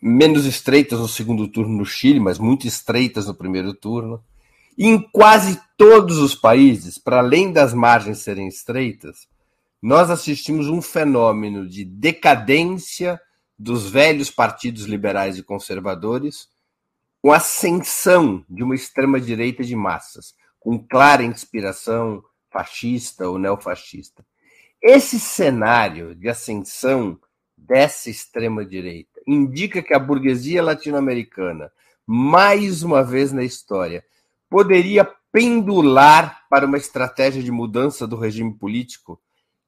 menos 0.00 0.44
estreitas 0.44 0.98
no 0.98 1.06
segundo 1.06 1.46
turno 1.46 1.76
no 1.76 1.86
Chile, 1.86 2.18
mas 2.18 2.38
muito 2.38 2.66
estreitas 2.66 3.26
no 3.26 3.34
primeiro 3.34 3.72
turno. 3.72 4.22
E 4.76 4.86
em 4.86 4.98
quase 5.00 5.60
todos 5.76 6.18
os 6.18 6.34
países, 6.34 6.98
para 6.98 7.18
além 7.18 7.52
das 7.52 7.72
margens 7.72 8.18
serem 8.18 8.48
estreitas, 8.48 9.28
nós 9.82 10.10
assistimos 10.10 10.68
um 10.68 10.80
fenômeno 10.80 11.68
de 11.68 11.84
decadência 11.84 13.20
dos 13.58 13.90
velhos 13.90 14.30
partidos 14.30 14.84
liberais 14.84 15.36
e 15.36 15.42
conservadores, 15.42 16.48
com 17.20 17.32
ascensão 17.32 18.44
de 18.48 18.62
uma 18.62 18.76
extrema-direita 18.76 19.64
de 19.64 19.74
massas, 19.74 20.34
com 20.60 20.78
clara 20.78 21.24
inspiração 21.24 22.22
fascista 22.48 23.28
ou 23.28 23.38
neofascista. 23.38 24.24
Esse 24.80 25.18
cenário 25.18 26.14
de 26.14 26.28
ascensão 26.28 27.18
dessa 27.56 28.08
extrema-direita 28.08 29.20
indica 29.26 29.82
que 29.82 29.94
a 29.94 29.98
burguesia 29.98 30.62
latino-americana, 30.62 31.72
mais 32.06 32.82
uma 32.82 33.02
vez 33.02 33.32
na 33.32 33.42
história, 33.42 34.04
poderia 34.48 35.04
pendular 35.32 36.44
para 36.50 36.66
uma 36.66 36.76
estratégia 36.76 37.42
de 37.42 37.50
mudança 37.50 38.06
do 38.06 38.16
regime 38.16 38.52
político 38.54 39.20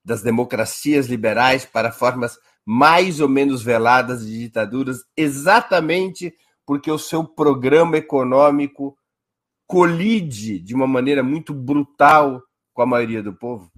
das 0.04 0.22
democracias 0.22 1.06
liberais 1.06 1.64
para 1.64 1.90
formas 1.90 2.38
mais 2.64 3.20
ou 3.20 3.28
menos 3.28 3.62
veladas 3.62 4.26
de 4.26 4.38
ditaduras, 4.38 5.04
exatamente 5.16 6.34
porque 6.66 6.90
o 6.90 6.98
seu 6.98 7.24
programa 7.24 7.96
econômico 7.96 8.96
colide 9.66 10.58
de 10.58 10.74
uma 10.74 10.86
maneira 10.86 11.22
muito 11.22 11.52
brutal 11.52 12.42
com 12.72 12.82
a 12.82 12.86
maioria 12.86 13.22
do 13.22 13.34
povo? 13.34 13.70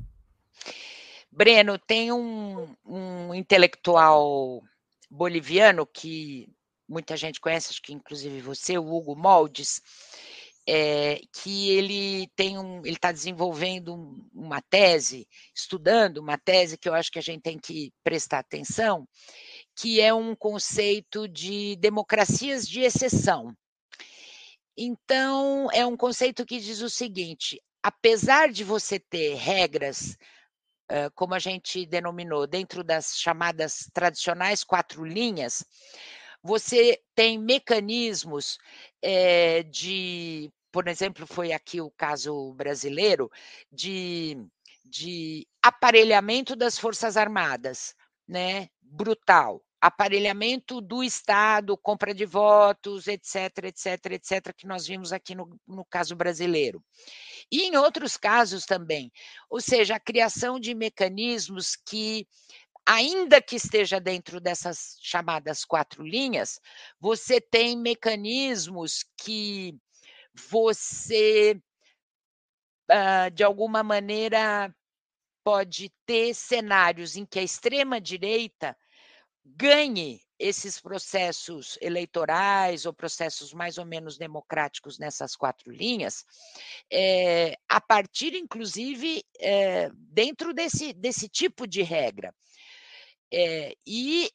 Breno, 1.31 1.79
tem 1.79 2.13
um, 2.13 2.69
um 2.85 3.35
intelectual 3.35 4.63
boliviano 5.11 5.87
que 5.87 6.49
muita 6.89 7.17
gente 7.17 7.41
conhece, 7.41 7.71
acho 7.71 7.83
que 7.83 7.93
inclusive 7.93 8.41
você, 8.41 8.79
o 8.79 8.87
Hugo 8.87 9.15
Moldes, 9.15 9.83
é, 10.69 11.21
que 11.33 11.71
ele 11.71 12.29
tem 12.35 12.59
um, 12.59 12.79
ele 12.81 12.97
está 12.97 13.13
desenvolvendo 13.13 13.95
uma 14.35 14.61
tese, 14.61 15.29
estudando 15.55 16.19
uma 16.19 16.37
tese 16.37 16.77
que 16.77 16.89
eu 16.89 16.95
acho 16.95 17.11
que 17.11 17.19
a 17.19 17.23
gente 17.23 17.43
tem 17.43 17.59
que 17.59 17.93
prestar 18.03 18.41
atenção, 18.41 19.07
que 19.77 20.01
é 20.01 20.13
um 20.13 20.35
conceito 20.35 21.29
de 21.29 21.77
democracias 21.77 22.69
de 22.69 22.81
exceção. 22.81 23.55
Então, 24.77 25.69
é 25.73 25.87
um 25.87 25.97
conceito 25.97 26.45
que 26.45 26.59
diz 26.59 26.83
o 26.83 26.91
seguinte: 26.91 27.63
apesar 27.83 28.51
de 28.51 28.65
você 28.65 28.99
ter 28.99 29.35
regras, 29.37 30.17
como 31.15 31.35
a 31.35 31.39
gente 31.39 31.87
denominou, 31.87 32.47
dentro 32.47 32.85
das 32.85 33.17
chamadas 33.19 33.89
tradicionais 33.93 34.63
quatro 34.63 35.05
linhas, 35.05 35.65
você 36.47 37.01
tem 37.15 37.39
mecanismos 37.39 38.59
é, 39.03 39.63
de 39.65 40.53
por 40.77 40.89
exemplo, 40.89 41.27
foi 41.27 41.55
aqui 41.55 41.81
o 41.81 41.91
caso 41.91 42.53
brasileiro 42.53 43.31
de, 43.73 44.37
de 44.85 45.49
aparelhamento 45.63 46.55
das 46.55 46.79
Forças 46.79 47.17
Armadas, 47.17 47.95
né? 48.29 48.69
Brutal. 48.83 49.63
Aparelhamento 49.81 50.83
do 50.83 51.03
Estado, 51.03 51.79
compra 51.79 52.13
de 52.13 52.27
votos, 52.27 53.07
etc, 53.07 53.65
etc, 53.65 54.13
etc, 54.13 54.55
que 54.55 54.67
nós 54.67 54.87
vimos 54.87 55.15
aqui 55.15 55.35
no, 55.35 55.59
no 55.67 55.83
caso 55.83 56.15
brasileiro. 56.15 56.85
E 57.51 57.63
em 57.63 57.77
outros 57.79 58.19
casos 58.19 58.67
também. 58.67 59.11
Ou 59.49 59.63
seja, 59.63 59.97
a 59.97 60.01
criação 60.01 60.61
de 60.61 60.75
mecanismos 60.75 61.75
que 61.75 62.29
ainda 62.87 63.43
que 63.43 63.57
esteja 63.57 64.01
dentro 64.01 64.41
dessas 64.41 64.97
chamadas 65.01 65.65
quatro 65.65 66.05
linhas, 66.05 66.61
você 67.01 67.41
tem 67.41 67.77
mecanismos 67.77 69.05
que 69.19 69.77
você, 70.49 71.61
uh, 72.91 73.31
de 73.33 73.43
alguma 73.43 73.83
maneira, 73.83 74.75
pode 75.43 75.93
ter 76.05 76.35
cenários 76.35 77.17
em 77.17 77.25
que 77.25 77.39
a 77.39 77.43
extrema-direita 77.43 78.77
ganhe 79.45 80.21
esses 80.39 80.81
processos 80.81 81.79
eleitorais 81.81 82.85
ou 82.85 82.93
processos 82.93 83.55
mais 83.55 83.79
ou 83.79 83.85
menos 83.85 84.19
democráticos 84.19 84.99
nessas 84.99 85.35
quatro 85.35 85.71
linhas, 85.71 86.25
é, 86.93 87.57
a 87.69 87.81
partir, 87.81 88.35
inclusive, 88.35 89.25
é, 89.41 89.91
dentro 89.95 90.53
desse, 90.53 90.93
desse 90.93 91.29
tipo 91.29 91.67
de 91.67 91.83
regra. 91.83 92.35
É, 93.33 93.77
e 93.87 94.31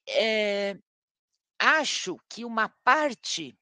acho 1.59 2.17
que 2.29 2.43
uma 2.43 2.69
parte, 2.83 3.57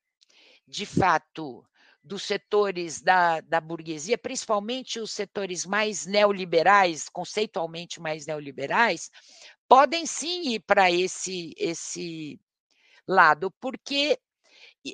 de 0.67 0.85
fato, 0.85 1.65
dos 2.03 2.23
setores 2.23 3.01
da, 3.01 3.41
da 3.41 3.59
burguesia, 3.59 4.17
principalmente 4.17 4.99
os 4.99 5.11
setores 5.11 5.65
mais 5.65 6.05
neoliberais, 6.05 7.09
conceitualmente 7.09 7.99
mais 7.99 8.25
neoliberais, 8.25 9.11
podem 9.67 10.05
sim 10.05 10.53
ir 10.53 10.61
para 10.61 10.89
esse, 10.89 11.53
esse 11.57 12.39
lado, 13.07 13.51
porque 13.59 14.17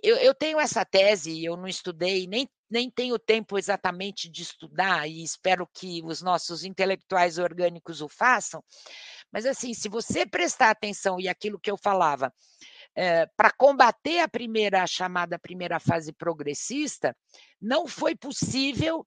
eu, 0.04 0.18
eu 0.18 0.34
tenho 0.34 0.60
essa 0.60 0.84
tese, 0.84 1.44
eu 1.44 1.56
não 1.56 1.68
estudei, 1.68 2.28
nem, 2.28 2.50
nem 2.70 2.90
tenho 2.90 3.20
tempo 3.20 3.58
exatamente 3.58 4.30
de 4.30 4.42
estudar, 4.42 5.08
e 5.08 5.24
espero 5.24 5.68
que 5.68 6.02
os 6.04 6.22
nossos 6.22 6.64
intelectuais 6.64 7.38
orgânicos 7.38 8.02
o 8.02 8.10
façam, 8.10 8.64
mas 9.32 9.46
assim, 9.46 9.74
se 9.74 9.90
você 9.90 10.26
prestar 10.26 10.70
atenção, 10.70 11.20
e 11.20 11.28
aquilo 11.28 11.60
que 11.60 11.70
eu 11.70 11.78
falava, 11.78 12.34
é, 12.96 13.26
para 13.36 13.52
combater 13.52 14.20
a 14.20 14.28
primeira 14.28 14.84
a 14.84 14.88
chamada 14.88 15.38
primeira 15.38 15.80
fase 15.80 16.14
progressista, 16.14 17.16
não 17.62 17.88
foi 17.88 18.16
possível 18.16 19.06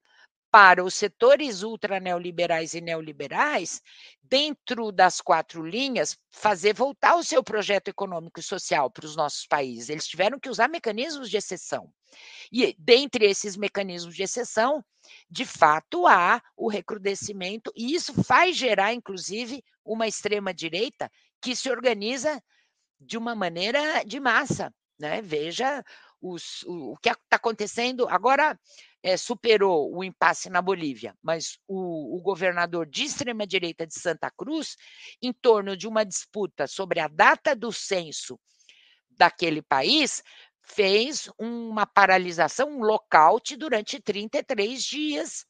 para 0.50 0.82
os 0.82 0.94
setores 0.94 1.62
ultra 1.62 2.00
neoliberais 2.00 2.72
e 2.72 2.80
neoliberais, 2.80 3.82
dentro 4.22 4.90
das 4.90 5.20
quatro 5.20 5.64
linhas, 5.64 6.16
fazer 6.30 6.74
voltar 6.74 7.16
o 7.16 7.24
seu 7.24 7.42
projeto 7.42 7.88
econômico 7.88 8.40
e 8.40 8.42
social 8.42 8.90
para 8.90 9.04
os 9.04 9.14
nossos 9.14 9.46
países. 9.46 9.88
Eles 9.88 10.06
tiveram 10.06 10.38
que 10.38 10.48
usar 10.48 10.68
mecanismos 10.68 11.28
de 11.28 11.36
exceção. 11.36 11.92
E 12.50 12.74
dentre 12.78 13.26
esses 13.26 13.56
mecanismos 13.56 14.14
de 14.14 14.22
exceção, 14.22 14.82
de 15.30 15.44
fato, 15.44 16.06
há 16.06 16.40
o 16.56 16.68
recrudescimento, 16.68 17.70
e 17.76 17.94
isso 17.94 18.14
faz 18.24 18.56
gerar, 18.56 18.92
inclusive, 18.94 19.62
uma 19.92 20.06
extrema-direita 20.06 21.10
que 21.40 21.56
se 21.56 21.70
organiza 21.70 22.42
de 23.00 23.16
uma 23.16 23.34
maneira 23.34 24.04
de 24.04 24.20
massa. 24.20 24.72
Né? 24.98 25.22
Veja 25.22 25.84
os, 26.20 26.62
o, 26.64 26.92
o, 26.92 26.96
que 26.96 27.08
está 27.08 27.36
acontecendo. 27.36 28.08
Agora 28.08 28.58
é, 29.02 29.16
superou 29.16 29.94
o 29.94 30.02
impasse 30.02 30.50
na 30.50 30.60
Bolívia, 30.60 31.14
mas 31.22 31.58
o, 31.66 32.16
o 32.16 32.22
governador 32.22 32.86
de 32.86 33.04
extrema-direita 33.04 33.86
de 33.86 33.94
Santa 33.94 34.30
Cruz, 34.30 34.76
em 35.22 35.32
torno 35.32 35.76
de 35.76 35.86
uma 35.86 36.04
disputa 36.04 36.66
sobre 36.66 37.00
a 37.00 37.08
data 37.08 37.54
do 37.54 37.72
censo 37.72 38.38
daquele 39.10 39.62
país, 39.62 40.22
fez 40.62 41.30
uma 41.38 41.86
paralisação, 41.86 42.68
um 42.70 42.82
lockout 42.82 43.56
durante 43.56 44.00
33 44.00 44.84
dias, 44.84 45.46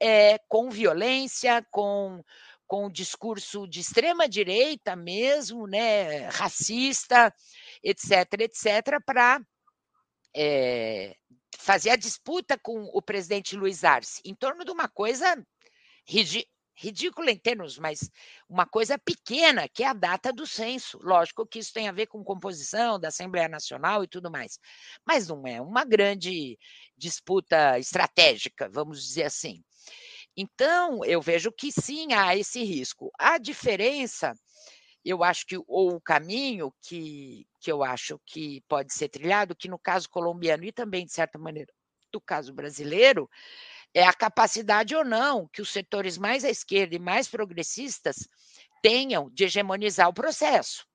é, 0.00 0.38
com 0.48 0.70
violência, 0.70 1.64
com 1.70 2.22
com 2.66 2.86
o 2.86 2.92
discurso 2.92 3.66
de 3.66 3.80
extrema 3.80 4.28
direita 4.28 4.96
mesmo, 4.96 5.66
né, 5.66 6.28
racista, 6.28 7.32
etc, 7.82 8.40
etc, 8.40 9.00
para 9.04 9.40
é, 10.34 11.16
fazer 11.56 11.90
a 11.90 11.96
disputa 11.96 12.58
com 12.58 12.84
o 12.92 13.00
presidente 13.00 13.56
Luiz 13.56 13.84
Arce 13.84 14.20
em 14.24 14.34
torno 14.34 14.64
de 14.64 14.70
uma 14.70 14.88
coisa 14.88 15.36
ridícula 16.76 17.30
em 17.30 17.38
termos, 17.38 17.78
mas 17.78 18.10
uma 18.48 18.66
coisa 18.66 18.98
pequena, 18.98 19.68
que 19.68 19.82
é 19.82 19.86
a 19.88 19.94
data 19.94 20.32
do 20.32 20.46
censo. 20.46 20.98
Lógico 21.02 21.46
que 21.46 21.58
isso 21.58 21.72
tem 21.72 21.88
a 21.88 21.92
ver 21.92 22.06
com 22.06 22.22
composição 22.22 23.00
da 23.00 23.08
Assembleia 23.08 23.48
Nacional 23.48 24.04
e 24.04 24.08
tudo 24.08 24.30
mais, 24.30 24.58
mas 25.04 25.28
não 25.28 25.46
é 25.46 25.60
uma 25.60 25.84
grande 25.84 26.58
disputa 26.96 27.78
estratégica, 27.78 28.68
vamos 28.68 29.02
dizer 29.02 29.24
assim. 29.24 29.64
Então, 30.36 31.04
eu 31.04 31.20
vejo 31.22 31.50
que 31.50 31.72
sim 31.72 32.12
há 32.12 32.36
esse 32.36 32.62
risco. 32.62 33.10
A 33.18 33.38
diferença, 33.38 34.34
eu 35.04 35.24
acho 35.24 35.46
que 35.46 35.56
ou 35.66 35.94
o 35.94 36.00
caminho 36.00 36.72
que, 36.82 37.46
que 37.60 37.72
eu 37.72 37.82
acho 37.82 38.20
que 38.26 38.60
pode 38.68 38.92
ser 38.92 39.08
trilhado, 39.08 39.56
que 39.56 39.68
no 39.68 39.78
caso 39.78 40.08
colombiano 40.10 40.64
e 40.64 40.72
também, 40.72 41.06
de 41.06 41.12
certa 41.12 41.38
maneira, 41.38 41.72
do 42.12 42.20
caso 42.20 42.52
brasileiro, 42.52 43.28
é 43.94 44.04
a 44.04 44.12
capacidade 44.12 44.94
ou 44.94 45.04
não 45.04 45.48
que 45.48 45.62
os 45.62 45.70
setores 45.72 46.18
mais 46.18 46.44
à 46.44 46.50
esquerda 46.50 46.94
e 46.96 46.98
mais 46.98 47.28
progressistas 47.28 48.28
tenham 48.82 49.30
de 49.30 49.44
hegemonizar 49.44 50.08
o 50.08 50.14
processo. 50.14 50.86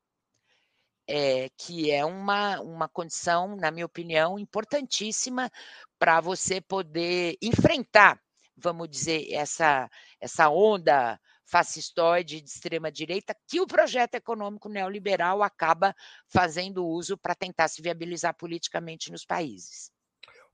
É, 1.07 1.49
que 1.57 1.91
é 1.91 2.05
uma, 2.05 2.61
uma 2.61 2.87
condição, 2.87 3.55
na 3.57 3.69
minha 3.71 3.85
opinião, 3.85 4.39
importantíssima 4.39 5.51
para 5.99 6.21
você 6.21 6.61
poder 6.61 7.37
enfrentar, 7.41 8.21
vamos 8.61 8.89
dizer, 8.89 9.31
essa, 9.31 9.89
essa 10.19 10.49
onda 10.49 11.19
fascistoide 11.45 12.39
de 12.39 12.47
extrema-direita 12.47 13.35
que 13.47 13.59
o 13.59 13.67
projeto 13.67 14.15
econômico 14.15 14.69
neoliberal 14.69 15.43
acaba 15.43 15.93
fazendo 16.27 16.85
uso 16.85 17.17
para 17.17 17.35
tentar 17.35 17.67
se 17.67 17.81
viabilizar 17.81 18.33
politicamente 18.35 19.11
nos 19.11 19.25
países. 19.25 19.91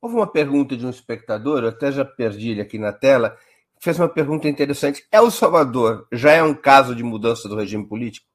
Houve 0.01 0.15
uma 0.15 0.31
pergunta 0.31 0.75
de 0.75 0.85
um 0.85 0.89
espectador, 0.89 1.63
eu 1.63 1.69
até 1.69 1.91
já 1.91 2.03
perdi 2.03 2.49
ele 2.49 2.61
aqui 2.61 2.79
na 2.79 2.91
tela, 2.91 3.37
fez 3.79 3.99
uma 3.99 4.09
pergunta 4.09 4.47
interessante. 4.47 5.07
El 5.11 5.29
Salvador 5.29 6.07
já 6.11 6.31
é 6.31 6.41
um 6.41 6.53
caso 6.53 6.95
de 6.95 7.03
mudança 7.03 7.47
do 7.47 7.55
regime 7.55 7.87
político? 7.87 8.27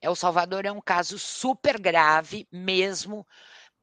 El 0.00 0.16
Salvador 0.16 0.64
é 0.64 0.72
um 0.72 0.80
caso 0.80 1.18
super 1.18 1.78
grave 1.78 2.48
mesmo, 2.50 3.26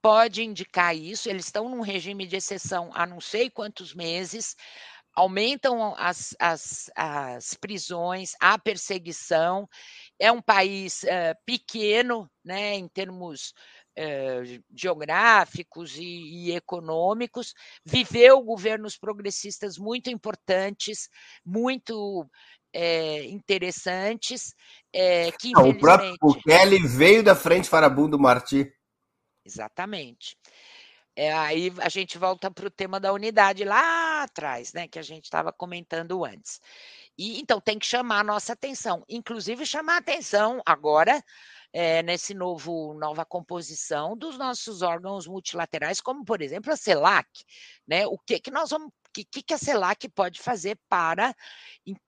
pode 0.07 0.41
indicar 0.41 0.95
isso. 0.95 1.29
Eles 1.29 1.47
estão 1.47 1.67
num 1.67 1.81
regime 1.81 2.25
de 2.25 2.37
exceção 2.37 2.91
há 2.93 3.05
não 3.05 3.19
sei 3.19 3.49
quantos 3.49 3.93
meses 3.93 4.55
aumentam 5.13 5.93
as, 5.97 6.33
as, 6.39 6.89
as 6.95 7.53
prisões, 7.55 8.31
a 8.39 8.57
perseguição. 8.57 9.67
É 10.17 10.31
um 10.31 10.41
país 10.41 11.03
uh, 11.03 11.35
pequeno, 11.45 12.29
né, 12.41 12.75
em 12.75 12.87
termos 12.87 13.53
uh, 13.99 14.63
geográficos 14.73 15.97
e, 15.97 16.03
e, 16.03 16.51
econômicos, 16.55 17.53
viveu 17.83 18.41
governos 18.41 18.97
progressistas 18.97 19.77
muito 19.77 20.09
importantes, 20.09 21.09
muito 21.45 22.25
é, 22.73 23.25
interessantes, 23.25 24.53
é, 24.93 25.33
que 25.33 25.51
Não. 25.51 25.67
O 25.67 25.77
próprio 25.77 26.15
Kelly 26.45 26.87
veio 26.87 27.23
da 27.23 27.35
frente 27.35 27.67
Farabundo 27.67 28.17
Martí. 28.17 28.71
Exatamente. 29.47 30.37
É, 31.15 31.33
aí 31.33 31.73
a 31.79 31.89
gente 31.89 32.17
volta 32.17 32.51
para 32.51 32.67
o 32.67 32.69
tema 32.69 32.99
da 32.99 33.11
unidade 33.11 33.63
lá 33.63 34.21
atrás, 34.21 34.71
né, 34.73 34.87
que 34.87 34.99
a 34.99 35.01
gente 35.01 35.23
estava 35.23 35.51
comentando 35.51 36.23
antes. 36.23 36.61
E 37.17 37.39
então 37.39 37.59
tem 37.59 37.79
que 37.79 37.87
chamar 37.87 38.19
a 38.19 38.23
nossa 38.23 38.53
atenção, 38.53 39.03
inclusive 39.09 39.65
chamar 39.65 39.95
a 39.95 39.97
atenção 39.97 40.61
agora 40.63 41.23
é, 41.73 42.03
nesse 42.03 42.33
novo 42.35 42.93
nova 42.93 43.25
composição 43.25 44.15
dos 44.15 44.37
nossos 44.37 44.81
órgãos 44.83 45.25
multilaterais, 45.25 45.99
como 46.01 46.23
por 46.23 46.41
exemplo 46.41 46.71
a 46.71 46.77
CELAC, 46.77 47.27
né? 47.87 48.05
O 48.05 48.19
que 48.19 48.39
que 48.39 48.51
nós 48.51 48.69
vamos 48.69 48.91
que, 49.25 49.41
que 49.41 49.53
a 49.53 49.57
CELAC 49.57 50.07
pode 50.09 50.39
fazer 50.39 50.77
para 50.87 51.33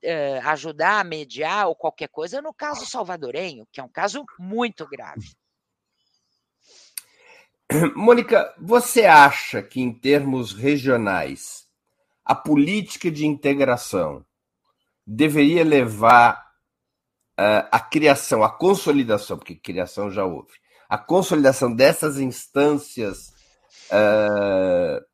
é, 0.03 0.39
ajudar 0.39 0.99
a 0.99 1.03
mediar 1.03 1.67
ou 1.67 1.75
qualquer 1.75 2.09
coisa 2.09 2.41
no 2.41 2.53
caso 2.53 2.85
salvadorenho, 2.85 3.67
que 3.71 3.79
é 3.79 3.83
um 3.83 3.89
caso 3.89 4.23
muito 4.37 4.87
grave. 4.87 5.27
Mônica, 7.95 8.51
você 8.57 9.05
acha 9.05 9.61
que, 9.61 9.79
em 9.79 9.93
termos 9.93 10.53
regionais, 10.53 11.67
a 12.25 12.33
política 12.33 13.11
de 13.11 13.27
integração 13.27 14.25
deveria 15.05 15.63
levar 15.63 16.47
uh, 17.39 17.67
à 17.71 17.79
criação, 17.79 18.43
à 18.43 18.49
consolidação, 18.49 19.37
porque 19.37 19.55
criação 19.55 20.09
já 20.09 20.25
houve, 20.25 20.53
a 20.87 20.97
consolidação 20.97 21.73
dessas 21.73 22.19
instâncias 22.19 23.33
uh, 23.91 25.05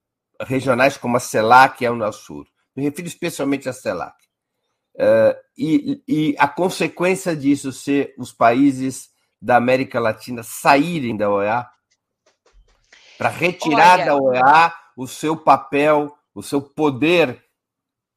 regionais 0.45 0.97
como 0.97 1.17
a 1.17 1.19
CELAC 1.19 1.83
e 1.83 1.87
a 1.87 1.91
Unasur? 1.91 2.45
Me 2.75 2.83
refiro 2.83 3.07
especialmente 3.07 3.67
à 3.67 3.73
CELAC. 3.73 4.15
Uh, 4.95 5.35
e, 5.57 6.03
e 6.07 6.35
a 6.39 6.47
consequência 6.47 7.35
disso 7.35 7.73
ser 7.73 8.15
os 8.17 8.31
países 8.31 9.09
da 9.41 9.57
América 9.57 9.99
Latina 9.99 10.41
saírem 10.41 11.17
da 11.17 11.29
OEA? 11.29 11.74
Para 13.17 13.30
retirar 13.30 13.99
Olha, 13.99 14.06
da 14.06 14.15
OEA 14.15 14.73
o 14.95 15.08
seu 15.08 15.36
papel, 15.36 16.15
o 16.34 16.41
seu 16.41 16.62
poder 16.62 17.43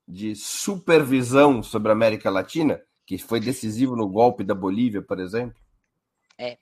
de 0.07 0.35
supervisão 0.35 1.63
sobre 1.63 1.91
a 1.91 1.93
América 1.93 2.31
Latina, 2.31 2.81
que 3.07 3.19
foi 3.19 3.41
decisivo 3.41 3.97
no 3.97 4.09
golpe 4.09 4.45
da 4.45 4.55
Bolívia, 4.55 5.03
por 5.03 5.19
exemplo? 5.19 5.61
É. 6.39 6.57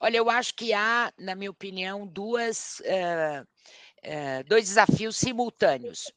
Olha, 0.00 0.18
eu 0.18 0.30
acho 0.30 0.54
que 0.54 0.72
há, 0.72 1.12
na 1.18 1.34
minha 1.34 1.50
opinião, 1.50 2.06
duas, 2.06 2.80
uh, 2.80 3.42
uh, 3.42 4.44
dois 4.46 4.68
desafios 4.68 5.16
simultâneos. 5.16 6.12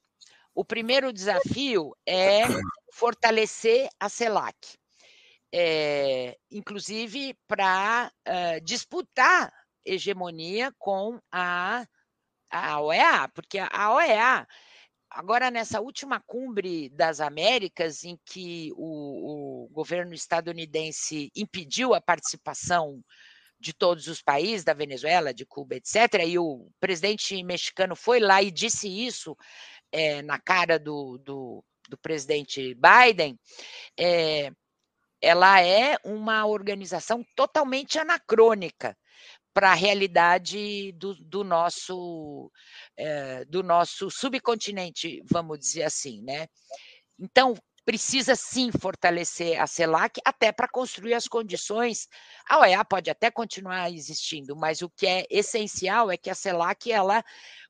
O 0.53 0.63
primeiro 0.63 1.12
desafio 1.12 1.95
é 2.05 2.43
fortalecer 2.93 3.89
a 3.99 4.10
CELAC, 4.10 4.55
é, 5.51 6.38
inclusive 6.51 7.36
para 7.47 8.12
uh, 8.27 8.62
disputar 8.62 9.51
hegemonia 9.89 10.73
com 10.78 11.19
a, 11.32 11.86
a 12.49 12.82
OEA, 12.82 13.28
porque 13.34 13.58
a 13.60 13.93
OEA, 13.93 14.47
agora 15.10 15.49
nessa 15.49 15.82
última 15.82 16.19
cumbre 16.19 16.89
das 16.89 17.19
Américas, 17.19 18.04
em 18.04 18.17
que 18.25 18.71
o, 18.75 19.65
o 19.65 19.69
governo 19.69 20.13
estadunidense 20.13 21.32
impediu 21.36 21.93
a 21.93 22.02
participação 22.02 23.04
de 23.60 23.73
todos 23.73 24.08
os 24.08 24.21
países, 24.21 24.63
da 24.63 24.73
Venezuela, 24.73 25.34
de 25.34 25.45
Cuba, 25.45 25.75
etc., 25.75 26.23
e 26.25 26.39
o 26.39 26.69
presidente 26.80 27.43
mexicano 27.43 27.95
foi 27.95 28.19
lá 28.19 28.41
e 28.41 28.49
disse 28.49 28.88
isso 28.88 29.36
é, 29.91 30.21
na 30.21 30.39
cara 30.39 30.80
do, 30.80 31.17
do, 31.17 31.63
do 31.89 31.97
presidente 31.97 32.75
Biden, 32.75 33.38
é, 33.97 34.52
ela 35.21 35.62
é 35.62 35.97
uma 36.06 36.45
organização 36.45 37.25
totalmente 37.36 37.99
anacrônica 37.99 38.97
para 39.59 39.71
a 39.71 39.75
realidade 39.75 40.93
do, 40.93 41.13
do 41.15 41.43
nosso 41.43 42.49
é, 42.95 43.43
do 43.43 43.61
nosso 43.61 44.09
subcontinente, 44.09 45.21
vamos 45.29 45.59
dizer 45.59 45.83
assim, 45.83 46.21
né? 46.21 46.47
Então 47.19 47.53
precisa 47.83 48.37
sim 48.37 48.71
fortalecer 48.71 49.59
a 49.59 49.67
CELAC 49.67 50.21
até 50.23 50.53
para 50.53 50.69
construir 50.69 51.13
as 51.13 51.27
condições. 51.27 52.07
A 52.47 52.59
OEA 52.59 52.85
pode 52.85 53.09
até 53.09 53.29
continuar 53.29 53.91
existindo, 53.91 54.55
mas 54.55 54.81
o 54.81 54.89
que 54.89 55.05
é 55.05 55.25
essencial 55.29 56.09
é 56.09 56.15
que 56.15 56.29
a 56.29 56.35
CELAC 56.35 56.89
ela 56.89 57.21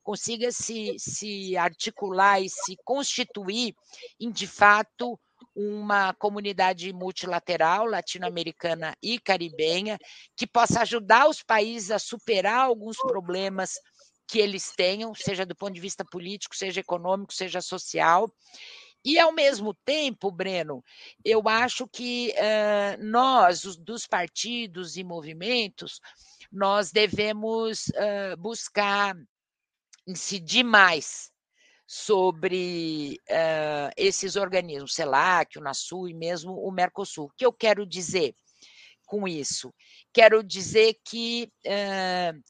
consiga 0.04 0.52
se, 0.52 0.96
se 1.00 1.58
articular 1.58 2.40
e 2.40 2.50
se 2.50 2.78
constituir 2.86 3.74
em 4.20 4.30
de 4.30 4.46
fato 4.46 5.20
uma 5.60 6.14
comunidade 6.14 6.94
multilateral 6.94 7.86
latino-americana 7.86 8.96
e 9.04 9.20
caribenha 9.20 10.00
que 10.34 10.48
possa 10.48 10.82
ajudar 10.84 11.28
os 11.28 11.44
países 11.44 11.92
a 11.92 12.00
superar 12.00 12.62
alguns 12.62 12.96
problemas 12.96 13.74
que 14.26 14.40
eles 14.40 14.72
tenham, 14.72 15.14
seja 15.14 15.46
do 15.46 15.54
ponto 15.54 15.74
de 15.74 15.82
vista 15.82 16.06
político, 16.06 16.56
seja 16.56 16.80
econômico, 16.80 17.34
seja 17.34 17.60
social. 17.60 18.34
E, 19.04 19.20
ao 19.20 19.34
mesmo 19.34 19.74
tempo, 19.84 20.32
Breno, 20.32 20.82
eu 21.26 21.42
acho 21.50 21.86
que 21.88 22.34
uh, 22.38 23.04
nós, 23.04 23.66
os, 23.66 23.76
dos 23.76 24.08
partidos 24.08 24.96
e 24.96 25.04
movimentos, 25.04 26.00
nós 26.50 26.90
devemos 26.90 27.88
uh, 27.88 28.38
buscar 28.38 29.14
incidir 30.08 30.64
mais 30.64 31.32
sobre 31.92 33.20
uh, 33.32 33.90
esses 33.98 34.36
organismos, 34.36 34.94
CELAC, 34.94 35.58
o 35.58 35.62
NASU 35.62 36.08
e 36.08 36.14
mesmo 36.14 36.54
o 36.54 36.70
Mercosul. 36.70 37.26
O 37.26 37.32
que 37.36 37.44
eu 37.44 37.52
quero 37.52 37.84
dizer 37.84 38.36
com 39.08 39.28
isso? 39.28 39.74
Quero 40.14 40.44
dizer 40.44 41.00
que 41.04 41.52
uh, 41.66 42.44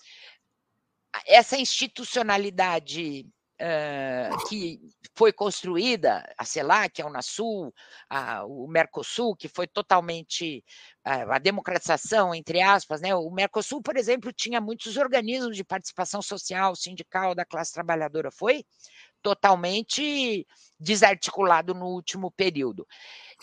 essa 1.25 1.55
institucionalidade 1.55 3.25
uh, 3.61 4.49
que 4.49 4.81
foi 5.15 5.31
construída, 5.31 6.29
a 6.37 6.43
CELAC, 6.43 7.01
a 7.01 7.05
Unasul, 7.05 7.73
a, 8.09 8.45
o 8.45 8.67
Mercosul, 8.67 9.37
que 9.37 9.47
foi 9.47 9.67
totalmente 9.67 10.63
a, 11.03 11.35
a 11.35 11.39
democratização, 11.39 12.35
entre 12.35 12.61
aspas, 12.61 12.99
né? 12.99 13.15
O 13.15 13.29
Mercosul, 13.29 13.81
por 13.81 13.95
exemplo, 13.95 14.33
tinha 14.33 14.59
muitos 14.59 14.97
organismos 14.97 15.55
de 15.55 15.63
participação 15.63 16.21
social, 16.21 16.75
sindical 16.75 17.33
da 17.33 17.45
classe 17.45 17.73
trabalhadora, 17.73 18.29
foi 18.31 18.65
totalmente 19.21 20.45
desarticulado 20.79 21.73
no 21.73 21.87
último 21.87 22.31
período. 22.31 22.87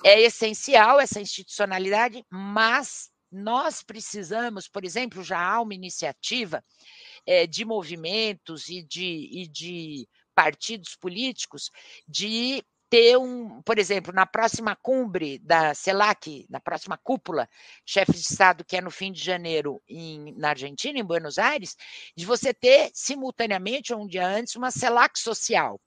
É 0.04 0.20
essencial 0.20 1.00
essa 1.00 1.20
institucionalidade, 1.20 2.24
mas 2.30 3.10
nós 3.30 3.82
precisamos, 3.82 4.68
por 4.68 4.84
exemplo, 4.84 5.22
já 5.22 5.38
há 5.38 5.60
uma 5.60 5.74
iniciativa 5.74 6.64
é, 7.26 7.46
de 7.46 7.64
movimentos 7.64 8.68
e 8.68 8.82
de, 8.82 9.28
e 9.32 9.48
de 9.48 10.08
partidos 10.34 10.96
políticos 10.96 11.70
de 12.06 12.62
ter 12.88 13.16
um, 13.16 13.60
por 13.62 13.78
exemplo, 13.78 14.12
na 14.12 14.24
próxima 14.24 14.76
cumbre 14.76 15.38
da 15.40 15.74
CELAC, 15.74 16.46
na 16.48 16.60
próxima 16.60 16.96
cúpula, 16.96 17.48
chefe 17.84 18.12
de 18.12 18.20
Estado, 18.20 18.64
que 18.64 18.76
é 18.76 18.80
no 18.80 18.90
fim 18.90 19.12
de 19.12 19.22
janeiro 19.22 19.82
em, 19.88 20.32
na 20.36 20.50
Argentina, 20.50 20.98
em 20.98 21.04
Buenos 21.04 21.38
Aires, 21.38 21.76
de 22.16 22.24
você 22.24 22.54
ter 22.54 22.90
simultaneamente, 22.94 23.92
um 23.92 24.06
dia 24.06 24.26
antes, 24.26 24.54
uma 24.54 24.70
CELAC 24.70 25.18
social. 25.18 25.80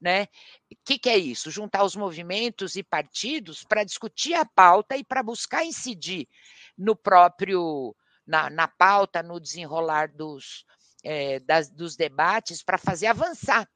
Né? 0.00 0.24
O 0.72 0.76
que, 0.84 0.98
que 0.98 1.10
é 1.10 1.18
isso? 1.18 1.50
Juntar 1.50 1.84
os 1.84 1.96
movimentos 1.96 2.76
e 2.76 2.82
partidos 2.82 3.64
para 3.64 3.84
discutir 3.84 4.34
a 4.34 4.44
pauta 4.44 4.96
e 4.96 5.04
para 5.04 5.22
buscar 5.22 5.64
incidir 5.64 6.28
no 6.76 6.94
próprio, 6.96 7.94
na, 8.26 8.48
na 8.48 8.68
pauta, 8.68 9.22
no 9.22 9.40
desenrolar 9.40 10.08
dos, 10.08 10.64
é, 11.04 11.40
das, 11.40 11.68
dos 11.68 11.96
debates, 11.96 12.62
para 12.62 12.78
fazer 12.78 13.08
avançar 13.08 13.68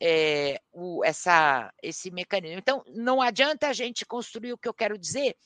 é, 0.00 0.60
o, 0.72 1.04
essa, 1.04 1.72
esse 1.82 2.10
mecanismo. 2.10 2.58
Então, 2.58 2.82
não 2.88 3.20
adianta 3.20 3.68
a 3.68 3.72
gente 3.72 4.04
construir 4.04 4.52
o 4.52 4.58
que 4.58 4.68
eu 4.68 4.74
quero 4.74 4.98
dizer. 4.98 5.36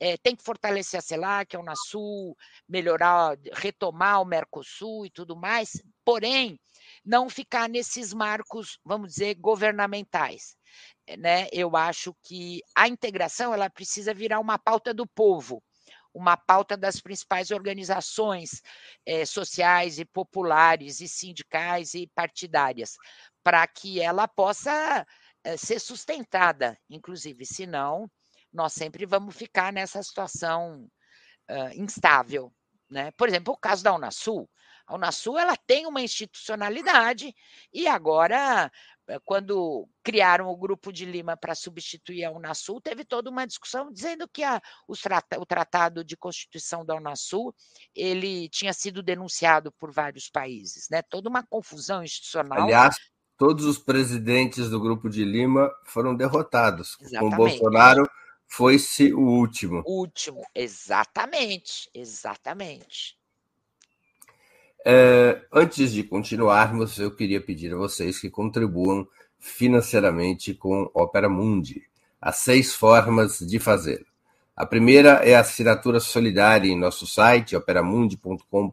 É, 0.00 0.16
tem 0.16 0.34
que 0.34 0.42
fortalecer 0.42 0.98
a 0.98 1.02
CELAC, 1.02 1.54
a 1.54 1.60
Unasul, 1.60 2.36
melhorar, 2.68 3.38
retomar 3.52 4.20
o 4.20 4.24
Mercosul 4.24 5.06
e 5.06 5.10
tudo 5.10 5.36
mais, 5.36 5.80
porém, 6.04 6.58
não 7.04 7.30
ficar 7.30 7.68
nesses 7.68 8.12
marcos, 8.12 8.78
vamos 8.84 9.10
dizer, 9.10 9.34
governamentais. 9.36 10.56
Né? 11.18 11.46
Eu 11.52 11.76
acho 11.76 12.14
que 12.24 12.60
a 12.74 12.88
integração 12.88 13.54
ela 13.54 13.70
precisa 13.70 14.12
virar 14.12 14.40
uma 14.40 14.58
pauta 14.58 14.92
do 14.92 15.06
povo 15.06 15.62
uma 16.14 16.36
pauta 16.36 16.76
das 16.76 17.00
principais 17.00 17.50
organizações 17.50 18.62
eh, 19.04 19.26
sociais 19.26 19.98
e 19.98 20.04
populares 20.04 21.00
e 21.00 21.08
sindicais 21.08 21.92
e 21.92 22.06
partidárias, 22.14 22.96
para 23.44 23.66
que 23.66 24.00
ela 24.00 24.26
possa 24.26 25.06
eh, 25.44 25.56
ser 25.56 25.78
sustentada, 25.78 26.76
inclusive, 26.88 27.44
senão 27.44 28.10
nós 28.52 28.72
sempre 28.72 29.04
vamos 29.04 29.36
ficar 29.36 29.72
nessa 29.72 30.02
situação 30.02 30.88
uh, 31.50 31.74
instável. 31.74 32.52
Né? 32.88 33.10
Por 33.12 33.28
exemplo, 33.28 33.52
o 33.52 33.58
caso 33.58 33.82
da 33.82 33.92
Unasul. 33.92 34.48
A 34.86 34.94
Unasul 34.94 35.38
ela 35.38 35.56
tem 35.56 35.86
uma 35.86 36.02
institucionalidade 36.02 37.34
e 37.72 37.88
agora 37.88 38.70
eh, 39.08 39.18
quando 39.24 39.88
criaram 40.02 40.48
o 40.48 40.56
Grupo 40.56 40.92
de 40.92 41.06
Lima 41.06 41.36
para 41.36 41.54
substituir 41.54 42.22
a 42.24 42.30
Unasul, 42.30 42.82
teve 42.82 43.02
toda 43.02 43.30
uma 43.30 43.46
discussão 43.46 43.90
dizendo 43.90 44.28
que 44.28 44.42
a, 44.42 44.60
trata, 45.02 45.40
o 45.40 45.46
Tratado 45.46 46.04
de 46.04 46.16
Constituição 46.16 46.84
da 46.84 46.94
Unasul 46.94 47.54
ele 47.94 48.48
tinha 48.50 48.74
sido 48.74 49.02
denunciado 49.02 49.72
por 49.72 49.90
vários 49.90 50.28
países, 50.28 50.86
né? 50.90 51.00
Toda 51.02 51.30
uma 51.30 51.42
confusão 51.42 52.02
institucional. 52.04 52.64
Aliás, 52.64 52.96
todos 53.44 53.66
os 53.66 53.76
presidentes 53.76 54.70
do 54.70 54.80
Grupo 54.80 55.10
de 55.10 55.22
Lima 55.22 55.70
foram 55.84 56.14
derrotados. 56.14 56.96
Exatamente. 56.98 57.30
Com 57.30 57.36
Bolsonaro 57.36 58.10
foi-se 58.46 59.12
o 59.12 59.20
último. 59.20 59.82
O 59.84 60.00
último, 60.00 60.40
exatamente, 60.54 61.90
exatamente. 61.92 63.18
É, 64.82 65.42
antes 65.52 65.92
de 65.92 66.02
continuarmos, 66.02 66.98
eu 66.98 67.14
queria 67.14 67.38
pedir 67.38 67.74
a 67.74 67.76
vocês 67.76 68.18
que 68.18 68.30
contribuam 68.30 69.06
financeiramente 69.38 70.54
com 70.54 70.90
Opera 70.94 71.28
Mundi. 71.28 71.82
Há 72.18 72.32
seis 72.32 72.74
formas 72.74 73.40
de 73.40 73.58
fazer. 73.58 74.06
A 74.56 74.64
primeira 74.64 75.16
é 75.22 75.34
a 75.34 75.40
assinatura 75.40 76.00
solidária 76.00 76.70
em 76.70 76.78
nosso 76.78 77.06
site, 77.06 77.54
operamundi.com.br 77.54 78.72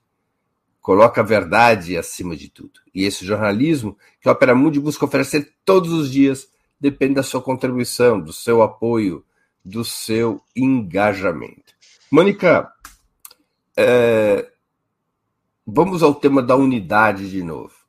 coloca 0.81 1.21
a 1.21 1.23
verdade 1.23 1.97
acima 1.97 2.35
de 2.35 2.49
tudo. 2.49 2.79
E 2.93 3.05
esse 3.05 3.25
jornalismo 3.25 3.97
que 4.19 4.27
a 4.27 4.31
Opera 4.31 4.55
Mundi 4.55 4.79
busca 4.79 5.05
oferecer 5.05 5.53
todos 5.63 5.91
os 5.91 6.11
dias 6.11 6.49
depende 6.79 7.15
da 7.15 7.23
sua 7.23 7.41
contribuição, 7.41 8.19
do 8.19 8.33
seu 8.33 8.61
apoio, 8.61 9.23
do 9.63 9.85
seu 9.85 10.41
engajamento. 10.55 11.75
Mônica, 12.11 12.71
é... 13.77 14.51
vamos 15.65 16.01
ao 16.01 16.15
tema 16.15 16.41
da 16.41 16.55
unidade 16.55 17.29
de 17.29 17.43
novo 17.43 17.81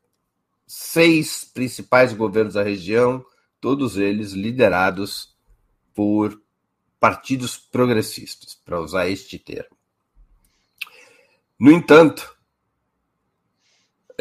seis 0.75 1.45
principais 1.45 2.15
governos 2.15 2.55
da 2.55 2.63
região, 2.63 3.23
todos 3.61 3.99
eles 3.99 4.33
liderados 4.33 5.37
por 5.95 6.41
partidos 6.99 7.59
progressistas, 7.59 8.55
para 8.55 8.81
usar 8.81 9.07
este 9.07 9.39
termo. 9.39 9.77
No 11.61 11.71
entanto, 11.71 12.35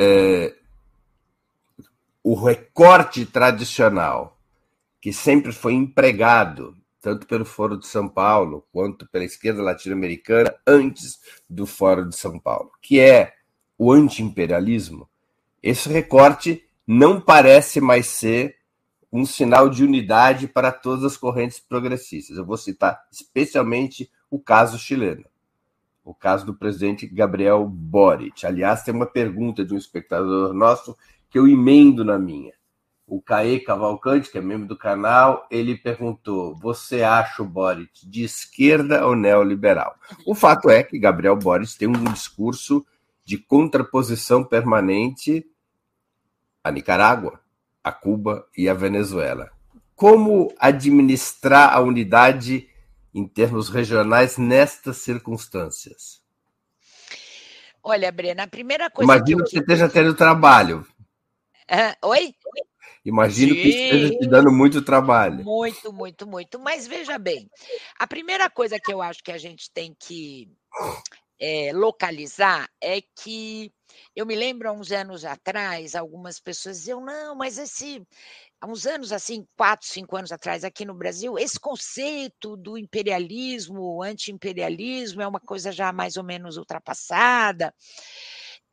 é, 0.04 0.56
o 2.24 2.34
recorte 2.34 3.24
tradicional, 3.24 4.36
que 5.00 5.14
sempre 5.14 5.52
foi 5.52 5.74
empregado, 5.74 6.76
tanto 7.00 7.28
pelo 7.28 7.46
Foro 7.46 7.78
de 7.78 7.86
São 7.86 8.10
Paulo 8.10 8.66
quanto 8.72 9.08
pela 9.10 9.26
esquerda 9.26 9.62
latino-americana, 9.62 10.56
antes 10.66 11.20
do 11.48 11.68
Foro 11.68 12.10
de 12.10 12.16
São 12.18 12.40
Paulo, 12.40 12.72
que 12.82 13.00
é 13.00 13.36
o 13.78 13.92
anti-imperialismo, 13.92 15.08
esse 15.62 15.88
recorte 15.88 16.64
não 16.88 17.22
parece 17.22 17.80
mais 17.80 18.08
ser 18.08 18.56
um 19.14 19.24
sinal 19.24 19.70
de 19.70 19.84
unidade 19.84 20.48
para 20.48 20.72
todas 20.72 21.04
as 21.04 21.16
correntes 21.16 21.60
progressistas. 21.60 22.38
Eu 22.38 22.46
vou 22.46 22.58
citar 22.58 23.00
especialmente 23.12 24.10
o 24.32 24.40
caso 24.40 24.80
chileno, 24.80 25.26
o 26.04 26.14
caso 26.14 26.46
do 26.46 26.54
presidente 26.54 27.08
Gabriel 27.08 27.66
Boric. 27.66 28.46
Aliás, 28.46 28.84
tem 28.84 28.94
uma 28.94 29.06
pergunta 29.06 29.64
de 29.64 29.74
um 29.74 29.78
espectador 29.78 30.54
nosso 30.54 30.98
que 31.30 31.38
eu 31.38 31.48
emendo 31.48 32.04
na 32.04 32.18
minha. 32.18 32.54
O 33.08 33.22
Caê 33.22 33.60
Cavalcante, 33.60 34.32
que 34.32 34.38
é 34.38 34.42
membro 34.42 34.68
do 34.68 34.78
canal, 34.78 35.46
ele 35.52 35.76
perguntou: 35.76 36.56
Você 36.56 37.04
acha 37.04 37.44
o 37.44 37.46
Boric 37.46 38.08
de 38.08 38.24
esquerda 38.24 39.06
ou 39.06 39.16
neoliberal? 39.16 39.96
O 40.26 40.34
fato 40.34 40.70
é 40.70 40.82
que 40.82 40.98
Gabriel 40.98 41.36
Boric 41.36 41.78
tem 41.78 41.88
um 41.88 42.04
discurso 42.06 42.86
de 43.26 43.38
contraposição 43.38 44.44
permanente 44.44 45.46
a 46.64 46.72
Nicarágua, 46.72 47.40
a 47.84 47.92
Cuba 47.92 48.46
e 48.56 48.70
a 48.70 48.74
Venezuela. 48.74 49.50
Como 49.96 50.54
administrar 50.60 51.74
a 51.74 51.80
unidade 51.80 52.68
em 53.14 53.28
termos 53.28 53.70
regionais 53.70 54.38
nestas 54.38 54.98
circunstâncias? 54.98 56.22
Olha, 57.84 58.12
Brena, 58.12 58.44
a 58.44 58.48
primeira 58.48 58.90
coisa. 58.90 59.12
Imagino 59.12 59.44
que, 59.44 59.50
que 59.50 59.56
você 59.56 59.60
esteja 59.60 59.90
tendo 59.90 60.14
trabalho. 60.14 60.86
Uh, 61.70 62.08
oi? 62.08 62.36
Imagino 63.04 63.56
Sim. 63.56 63.62
que 63.62 63.68
esteja 63.70 64.10
te 64.20 64.28
dando 64.28 64.52
muito 64.52 64.82
trabalho. 64.82 65.44
Muito, 65.44 65.92
muito, 65.92 66.28
muito. 66.28 66.60
Mas 66.60 66.86
veja 66.86 67.18
bem, 67.18 67.50
a 67.98 68.06
primeira 68.06 68.50
coisa 68.50 68.80
que 68.80 68.94
eu 68.94 69.02
acho 69.02 69.24
que 69.24 69.32
a 69.32 69.38
gente 69.38 69.72
tem 69.72 69.96
que 70.00 70.48
é, 71.42 71.74
localizar 71.74 72.70
é 72.80 73.02
que 73.02 73.74
eu 74.16 74.26
me 74.26 74.36
lembro 74.36 74.70
há 74.70 74.72
uns 74.72 74.92
anos 74.92 75.26
atrás, 75.26 75.96
algumas 75.96 76.40
pessoas 76.40 76.78
diziam, 76.78 77.04
não, 77.04 77.36
mas 77.36 77.58
esse. 77.58 78.02
Há 78.62 78.68
uns 78.68 78.86
anos, 78.86 79.12
assim, 79.12 79.46
quatro, 79.58 79.88
cinco 79.88 80.16
anos 80.16 80.32
atrás, 80.32 80.64
aqui 80.64 80.86
no 80.86 80.94
Brasil, 80.94 81.38
esse 81.40 81.60
conceito 81.60 82.56
do 82.56 82.78
imperialismo, 82.78 84.04
anti-imperialismo, 84.04 85.20
é 85.20 85.28
uma 85.28 85.40
coisa 85.40 85.72
já 85.72 85.92
mais 85.92 86.16
ou 86.16 86.24
menos 86.24 86.58
ultrapassada. 86.58 87.74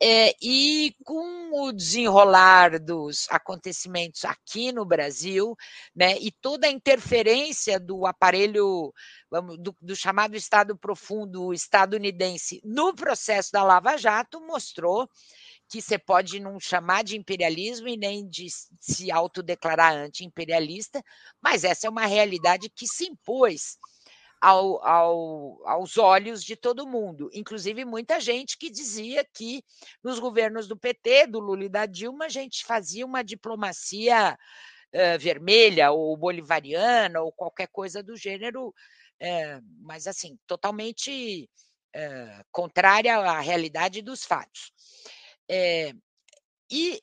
É, 0.01 0.33
e 0.41 0.95
com 1.03 1.51
o 1.61 1.73
desenrolar 1.73 2.79
dos 2.79 3.27
acontecimentos 3.29 4.23
aqui 4.23 4.71
no 4.71 4.85
Brasil, 4.85 5.57
né, 5.93 6.17
e 6.19 6.31
toda 6.31 6.67
a 6.67 6.71
interferência 6.71 7.77
do 7.77 8.05
aparelho 8.05 8.93
vamos, 9.29 9.57
do, 9.59 9.75
do 9.81 9.95
chamado 9.97 10.37
Estado 10.37 10.77
profundo 10.77 11.53
estadunidense 11.53 12.61
no 12.63 12.95
processo 12.95 13.51
da 13.51 13.61
Lava 13.61 13.97
Jato, 13.97 14.39
mostrou 14.39 15.09
que 15.69 15.81
você 15.81 15.99
pode 15.99 16.39
não 16.39 16.59
chamar 16.59 17.03
de 17.03 17.17
imperialismo 17.17 17.87
e 17.87 17.95
nem 17.95 18.27
de 18.27 18.47
se 18.79 19.11
autodeclarar 19.11 19.93
anti-imperialista, 19.93 21.03
mas 21.41 21.63
essa 21.63 21.87
é 21.87 21.89
uma 21.89 22.07
realidade 22.07 22.69
que 22.69 22.87
se 22.87 23.05
impôs 23.05 23.77
ao, 24.41 24.83
ao, 24.85 25.67
aos 25.67 25.97
olhos 25.97 26.43
de 26.43 26.55
todo 26.55 26.87
mundo, 26.87 27.29
inclusive 27.33 27.83
muita 27.83 28.19
gente 28.19 28.57
que 28.57 28.69
dizia 28.69 29.25
que 29.33 29.63
nos 30.03 30.19
governos 30.19 30.67
do 30.67 30.77
PT, 30.77 31.27
do 31.27 31.39
Lula 31.39 31.65
e 31.65 31.69
da 31.69 31.85
Dilma, 31.85 32.25
a 32.25 32.29
gente 32.29 32.65
fazia 32.65 33.05
uma 33.05 33.23
diplomacia 33.23 34.37
uh, 34.93 35.19
vermelha 35.19 35.91
ou 35.91 36.15
bolivariana 36.15 37.21
ou 37.21 37.31
qualquer 37.31 37.67
coisa 37.67 38.01
do 38.01 38.15
gênero, 38.15 38.69
uh, 38.69 39.61
mas 39.81 40.07
assim, 40.07 40.37
totalmente 40.47 41.49
uh, 41.95 42.45
contrária 42.51 43.17
à 43.17 43.39
realidade 43.41 44.01
dos 44.01 44.23
fatos. 44.23 44.71
e 46.71 47.01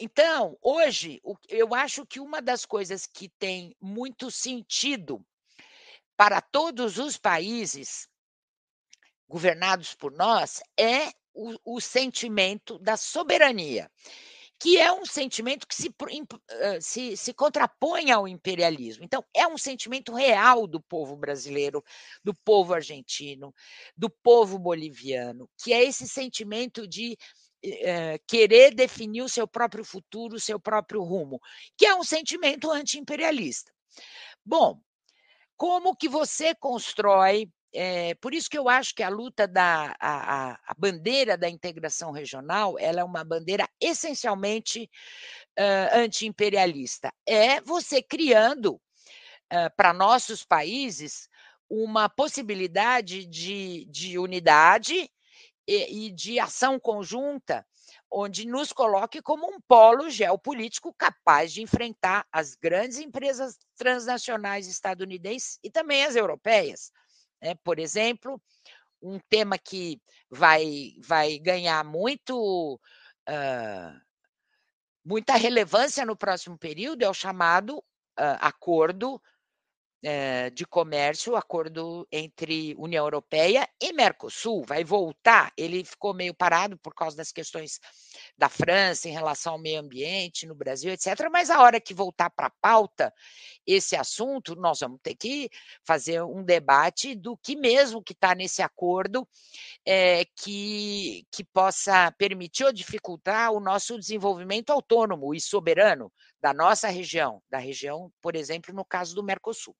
então, 0.00 0.56
hoje, 0.62 1.20
eu 1.48 1.74
acho 1.74 2.06
que 2.06 2.20
uma 2.20 2.40
das 2.40 2.64
coisas 2.64 3.04
que 3.04 3.28
tem 3.30 3.74
muito 3.80 4.30
sentido 4.30 5.26
para 6.18 6.40
todos 6.40 6.98
os 6.98 7.16
países 7.16 8.08
governados 9.28 9.94
por 9.94 10.10
nós 10.10 10.60
é 10.76 11.12
o, 11.32 11.76
o 11.76 11.80
sentimento 11.80 12.76
da 12.80 12.96
soberania, 12.96 13.88
que 14.58 14.78
é 14.78 14.92
um 14.92 15.06
sentimento 15.06 15.64
que 15.64 15.76
se, 15.76 15.94
se, 16.80 17.16
se 17.16 17.32
contrapõe 17.32 18.10
ao 18.10 18.26
imperialismo. 18.26 19.04
Então, 19.04 19.24
é 19.32 19.46
um 19.46 19.56
sentimento 19.56 20.12
real 20.12 20.66
do 20.66 20.80
povo 20.80 21.16
brasileiro, 21.16 21.84
do 22.24 22.34
povo 22.44 22.74
argentino, 22.74 23.54
do 23.96 24.10
povo 24.10 24.58
boliviano, 24.58 25.48
que 25.56 25.72
é 25.72 25.84
esse 25.84 26.08
sentimento 26.08 26.88
de 26.88 27.16
é, 27.62 28.18
querer 28.26 28.74
definir 28.74 29.22
o 29.22 29.28
seu 29.28 29.46
próprio 29.46 29.84
futuro, 29.84 30.34
o 30.34 30.40
seu 30.40 30.58
próprio 30.58 31.00
rumo, 31.04 31.40
que 31.76 31.86
é 31.86 31.94
um 31.94 32.02
sentimento 32.02 32.72
anti-imperialista. 32.72 33.72
Bom, 34.44 34.80
como 35.58 35.94
que 35.94 36.08
você 36.08 36.54
constrói 36.54 37.50
é, 37.74 38.14
por 38.14 38.32
isso 38.32 38.48
que 38.48 38.56
eu 38.56 38.66
acho 38.66 38.94
que 38.94 39.02
a 39.02 39.10
luta 39.10 39.46
da 39.46 39.94
a, 40.00 40.52
a, 40.52 40.74
bandeira 40.78 41.36
da 41.36 41.50
integração 41.50 42.12
regional 42.12 42.78
ela 42.78 43.00
é 43.00 43.04
uma 43.04 43.22
bandeira 43.22 43.68
essencialmente 43.78 44.90
uh, 45.58 45.98
anti-imperialista. 45.98 47.12
É 47.26 47.60
você 47.60 48.02
criando 48.02 48.76
uh, 49.52 49.70
para 49.76 49.92
nossos 49.92 50.44
países 50.44 51.28
uma 51.68 52.08
possibilidade 52.08 53.26
de, 53.26 53.84
de 53.90 54.18
unidade 54.18 55.10
e, 55.66 56.06
e 56.06 56.10
de 56.10 56.40
ação 56.40 56.80
conjunta 56.80 57.66
onde 58.10 58.46
nos 58.46 58.72
coloque 58.72 59.20
como 59.20 59.46
um 59.46 59.60
polo 59.60 60.08
geopolítico 60.08 60.94
capaz 60.94 61.52
de 61.52 61.62
enfrentar 61.62 62.26
as 62.32 62.54
grandes 62.54 62.98
empresas 62.98 63.58
transnacionais 63.76 64.66
estadunidenses 64.66 65.58
e 65.62 65.70
também 65.70 66.04
as 66.04 66.16
europeias. 66.16 66.90
Né? 67.40 67.54
Por 67.62 67.78
exemplo, 67.78 68.40
um 69.02 69.18
tema 69.28 69.58
que 69.58 70.00
vai, 70.30 70.94
vai 71.00 71.38
ganhar 71.38 71.84
muito, 71.84 72.80
uh, 73.28 74.00
muita 75.04 75.34
relevância 75.34 76.04
no 76.04 76.16
próximo 76.16 76.58
período 76.58 77.02
é 77.02 77.08
o 77.08 77.14
chamado 77.14 77.78
uh, 77.78 78.38
acordo 78.40 79.20
eh, 80.00 80.50
de 80.50 80.64
comércio, 80.64 81.34
acordo 81.34 82.06
entre 82.12 82.72
União 82.78 83.04
Europeia 83.04 83.68
e 83.82 83.92
Mercosul, 83.92 84.64
vai 84.64 84.84
voltar. 84.84 85.52
Ele 85.56 85.84
ficou 85.84 86.14
meio 86.14 86.32
parado 86.32 86.78
por 86.78 86.94
causa 86.94 87.16
das 87.16 87.32
questões 87.32 87.80
da 88.36 88.48
França 88.48 89.08
em 89.08 89.12
relação 89.12 89.54
ao 89.54 89.58
meio 89.58 89.80
ambiente 89.80 90.46
no 90.46 90.54
Brasil, 90.54 90.92
etc. 90.92 91.28
Mas 91.32 91.50
a 91.50 91.60
hora 91.60 91.80
que 91.80 91.92
voltar 91.92 92.30
para 92.30 92.46
a 92.46 92.52
pauta 92.60 93.12
esse 93.66 93.96
assunto, 93.96 94.54
nós 94.54 94.78
vamos 94.78 95.00
ter 95.02 95.16
que 95.16 95.50
fazer 95.84 96.22
um 96.22 96.44
debate 96.44 97.16
do 97.16 97.36
que 97.36 97.56
mesmo 97.56 98.00
que 98.00 98.12
está 98.12 98.36
nesse 98.36 98.62
acordo 98.62 99.26
é, 99.84 100.24
que, 100.36 101.26
que 101.32 101.42
possa 101.42 102.12
permitir 102.12 102.64
ou 102.64 102.72
dificultar 102.72 103.50
o 103.50 103.58
nosso 103.58 103.98
desenvolvimento 103.98 104.70
autônomo 104.70 105.34
e 105.34 105.40
soberano 105.40 106.12
da 106.40 106.52
nossa 106.54 106.88
região, 106.88 107.42
da 107.50 107.58
região, 107.58 108.12
por 108.20 108.36
exemplo, 108.36 108.74
no 108.74 108.84
caso 108.84 109.14
do 109.14 109.22
Mercosul. 109.22 109.74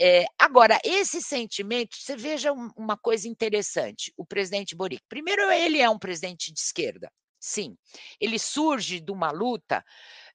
É, 0.00 0.24
agora, 0.38 0.78
esse 0.82 1.20
sentimento, 1.20 1.96
você 1.96 2.16
veja 2.16 2.52
uma 2.52 2.96
coisa 2.96 3.28
interessante: 3.28 4.12
o 4.16 4.24
presidente 4.24 4.74
Boric. 4.74 5.02
Primeiro, 5.08 5.50
ele 5.50 5.80
é 5.80 5.90
um 5.90 5.98
presidente 5.98 6.52
de 6.52 6.60
esquerda, 6.60 7.12
sim. 7.38 7.76
Ele 8.18 8.38
surge 8.38 9.00
de 9.00 9.12
uma 9.12 9.30
luta 9.30 9.84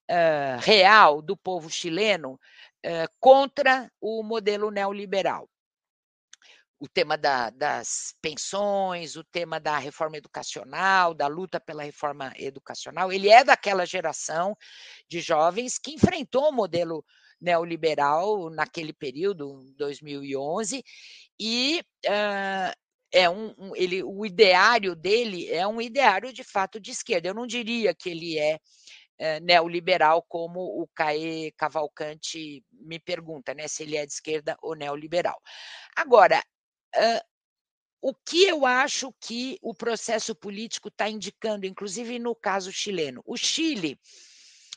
uh, 0.09 0.59
real 0.61 1.21
do 1.21 1.35
povo 1.35 1.69
chileno 1.69 2.33
uh, 2.33 3.09
contra 3.19 3.91
o 3.99 4.21
modelo 4.21 4.69
neoliberal 4.69 5.49
o 6.79 6.87
tema 6.87 7.17
da, 7.17 7.49
das 7.49 8.13
pensões, 8.21 9.15
o 9.15 9.23
tema 9.23 9.59
da 9.59 9.77
reforma 9.77 10.17
educacional, 10.17 11.13
da 11.13 11.27
luta 11.27 11.59
pela 11.59 11.83
reforma 11.83 12.33
educacional. 12.37 13.11
Ele 13.11 13.29
é 13.29 13.43
daquela 13.43 13.85
geração 13.85 14.55
de 15.09 15.21
jovens 15.21 15.77
que 15.77 15.91
enfrentou 15.91 16.49
o 16.49 16.53
modelo 16.53 17.03
neoliberal 17.39 18.49
naquele 18.49 18.93
período, 18.93 19.63
2011, 19.77 20.83
e 21.39 21.81
uh, 22.05 22.75
é 23.11 23.29
um, 23.29 23.53
um, 23.57 23.75
ele, 23.75 24.03
o 24.03 24.25
ideário 24.25 24.95
dele 24.95 25.49
é 25.49 25.65
um 25.67 25.81
ideário 25.81 26.33
de 26.33 26.43
fato 26.43 26.79
de 26.79 26.91
esquerda. 26.91 27.27
Eu 27.29 27.33
não 27.33 27.47
diria 27.47 27.93
que 27.93 28.09
ele 28.09 28.37
é 28.37 28.59
é, 29.17 29.39
neoliberal, 29.39 30.21
como 30.23 30.59
o 30.59 30.87
Caê 30.93 31.51
Cavalcante 31.57 32.63
me 32.71 32.99
pergunta, 32.99 33.53
né, 33.53 33.67
se 33.67 33.83
ele 33.83 33.95
é 33.95 34.05
de 34.05 34.11
esquerda 34.11 34.57
ou 34.61 34.75
neoliberal. 34.75 35.39
Agora, 35.95 36.43
Uh, 36.95 37.35
o 38.01 38.13
que 38.13 38.43
eu 38.43 38.65
acho 38.65 39.11
que 39.19 39.57
o 39.61 39.73
processo 39.73 40.35
político 40.35 40.89
está 40.89 41.09
indicando, 41.09 41.65
inclusive 41.65 42.19
no 42.19 42.35
caso 42.35 42.71
chileno? 42.71 43.23
O 43.25 43.35
Chile 43.35 43.99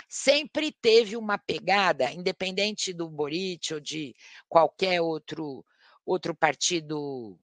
sempre 0.09 0.73
teve 0.73 1.16
uma 1.16 1.37
pegada, 1.37 2.11
independente 2.11 2.93
do 2.93 3.09
Boric 3.09 3.75
ou 3.75 3.81
de 3.81 4.14
qualquer 4.49 5.03
outro, 5.03 5.62
outro 6.07 6.35
partido 6.35 7.39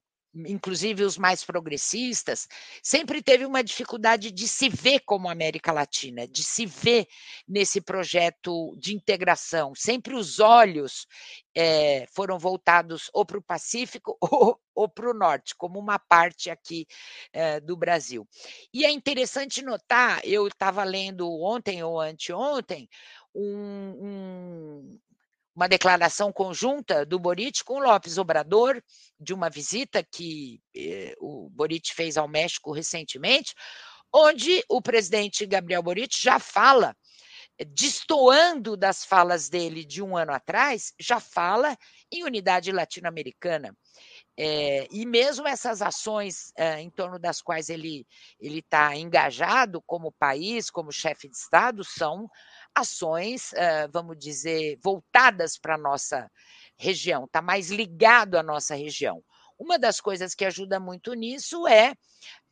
inclusive 0.46 1.04
os 1.04 1.16
mais 1.16 1.44
progressistas, 1.44 2.46
sempre 2.82 3.22
teve 3.22 3.46
uma 3.46 3.62
dificuldade 3.62 4.30
de 4.30 4.46
se 4.46 4.68
ver 4.68 5.00
como 5.00 5.28
América 5.28 5.72
Latina, 5.72 6.26
de 6.28 6.42
se 6.42 6.66
ver 6.66 7.06
nesse 7.48 7.80
projeto 7.80 8.76
de 8.78 8.94
integração. 8.94 9.74
Sempre 9.74 10.14
os 10.14 10.38
olhos 10.40 11.06
é, 11.54 12.06
foram 12.12 12.38
voltados 12.38 13.08
ou 13.14 13.24
para 13.24 13.38
o 13.38 13.42
Pacífico 13.42 14.16
ou, 14.20 14.60
ou 14.74 14.88
para 14.88 15.10
o 15.10 15.14
Norte, 15.14 15.54
como 15.56 15.78
uma 15.78 15.98
parte 15.98 16.50
aqui 16.50 16.86
é, 17.32 17.58
do 17.60 17.76
Brasil. 17.76 18.28
E 18.72 18.84
é 18.84 18.90
interessante 18.90 19.62
notar, 19.62 20.20
eu 20.24 20.46
estava 20.46 20.84
lendo 20.84 21.30
ontem 21.40 21.82
ou 21.82 22.00
anteontem, 22.00 22.88
um, 23.34 23.94
um, 24.00 24.98
uma 25.56 25.66
declaração 25.66 26.30
conjunta 26.30 27.06
do 27.06 27.18
Boric 27.18 27.64
com 27.64 27.80
Lopes 27.80 28.18
Obrador, 28.18 28.82
de 29.18 29.32
uma 29.32 29.48
visita 29.48 30.04
que 30.04 30.60
eh, 30.76 31.14
o 31.18 31.48
Boric 31.48 31.94
fez 31.94 32.18
ao 32.18 32.28
México 32.28 32.72
recentemente, 32.72 33.54
onde 34.14 34.62
o 34.68 34.82
presidente 34.82 35.46
Gabriel 35.46 35.82
Boric 35.82 36.14
já 36.20 36.38
fala, 36.38 36.94
destoando 37.68 38.76
das 38.76 39.02
falas 39.02 39.48
dele 39.48 39.82
de 39.82 40.02
um 40.02 40.14
ano 40.14 40.32
atrás, 40.32 40.92
já 41.00 41.18
fala 41.18 41.74
em 42.12 42.22
unidade 42.22 42.70
latino-americana. 42.70 43.74
É, 44.38 44.86
e 44.90 45.06
mesmo 45.06 45.48
essas 45.48 45.80
ações 45.80 46.52
é, 46.56 46.80
em 46.80 46.90
torno 46.90 47.18
das 47.18 47.40
quais 47.40 47.70
ele 47.70 48.06
está 48.38 48.94
engajado 48.94 49.82
como 49.86 50.12
país, 50.12 50.70
como 50.70 50.92
chefe 50.92 51.28
de 51.28 51.36
Estado, 51.36 51.82
são 51.82 52.28
ações, 52.74 53.52
vamos 53.90 54.18
dizer, 54.18 54.78
voltadas 54.82 55.56
para 55.56 55.76
a 55.76 55.78
nossa 55.78 56.30
região, 56.76 57.24
está 57.24 57.40
mais 57.40 57.70
ligado 57.70 58.36
à 58.36 58.42
nossa 58.42 58.74
região. 58.74 59.22
Uma 59.58 59.78
das 59.78 60.00
coisas 60.00 60.34
que 60.34 60.44
ajuda 60.44 60.78
muito 60.78 61.14
nisso 61.14 61.66
é 61.66 61.94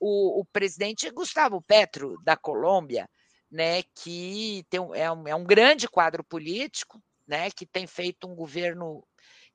o, 0.01 0.41
o 0.41 0.45
presidente 0.47 1.11
Gustavo 1.11 1.61
Petro, 1.61 2.17
da 2.25 2.37
Colômbia, 2.37 3.09
né, 3.51 3.83
que 3.95 4.65
tem, 4.71 4.81
é, 4.95 5.11
um, 5.11 5.29
é 5.29 5.35
um 5.35 5.45
grande 5.45 5.87
quadro 5.87 6.25
político, 6.25 7.01
né, 7.27 7.51
que 7.51 7.67
tem 7.67 7.87
feito 7.87 8.27
um 8.27 8.35
governo, 8.35 9.07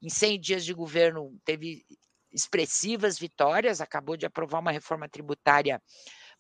em 0.01 0.09
100 0.09 0.39
dias 0.39 0.65
de 0.65 0.73
governo, 0.73 1.35
teve 1.43 1.83
expressivas 2.31 3.17
vitórias, 3.17 3.81
acabou 3.81 4.17
de 4.17 4.25
aprovar 4.25 4.59
uma 4.59 4.71
reforma 4.71 5.07
tributária 5.07 5.81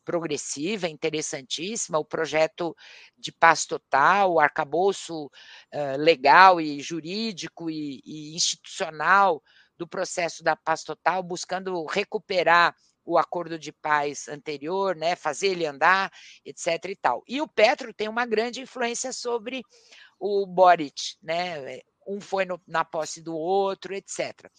progressiva, 0.03 0.87
interessantíssima, 0.87 1.99
o 1.99 2.05
projeto 2.05 2.75
de 3.17 3.31
paz 3.31 3.65
total, 3.65 4.33
o 4.33 4.39
arcabouço 4.39 5.25
uh, 5.25 5.97
legal 5.97 6.59
e 6.59 6.79
jurídico 6.79 7.69
e, 7.69 8.01
e 8.03 8.35
institucional 8.35 9.43
do 9.77 9.87
processo 9.87 10.43
da 10.43 10.55
paz 10.55 10.83
total, 10.83 11.21
buscando 11.21 11.85
recuperar 11.85 12.75
o 13.05 13.17
acordo 13.17 13.57
de 13.57 13.71
paz 13.71 14.27
anterior, 14.27 14.95
né, 14.95 15.15
fazer 15.15 15.47
ele 15.47 15.65
andar, 15.65 16.11
etc. 16.45 16.85
e 16.85 16.95
tal. 16.95 17.23
E 17.27 17.41
o 17.41 17.47
Petro 17.47 17.93
tem 17.93 18.07
uma 18.07 18.25
grande 18.25 18.61
influência 18.61 19.11
sobre 19.13 19.63
o 20.19 20.45
Boric, 20.45 21.17
né? 21.21 21.79
Um 22.09 22.19
foi 22.19 22.43
no, 22.45 22.59
na 22.67 22.83
posse 22.83 23.21
do 23.21 23.35
outro, 23.35 23.93
etc. 23.93 24.49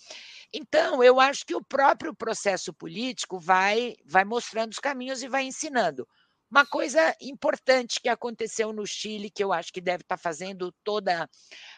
Então, 0.53 1.03
eu 1.03 1.19
acho 1.19 1.45
que 1.45 1.55
o 1.55 1.65
próprio 1.65 2.15
processo 2.15 2.73
político 2.73 3.41
vai, 3.41 3.97
vai 4.05 4.25
mostrando 4.25 4.73
os 4.73 4.79
caminhos 4.79 5.23
e 5.23 5.29
vai 5.29 5.45
ensinando. 5.45 6.07
Uma 6.51 6.65
coisa 6.67 7.15
importante 7.21 8.01
que 8.01 8.09
aconteceu 8.09 8.73
no 8.73 8.87
Chile, 8.87 9.31
que 9.31 9.43
eu 9.43 9.53
acho 9.53 9.73
que 9.73 9.81
deve 9.81 10.03
estar 10.03 10.17
fazendo 10.17 10.73
toda 10.83 11.29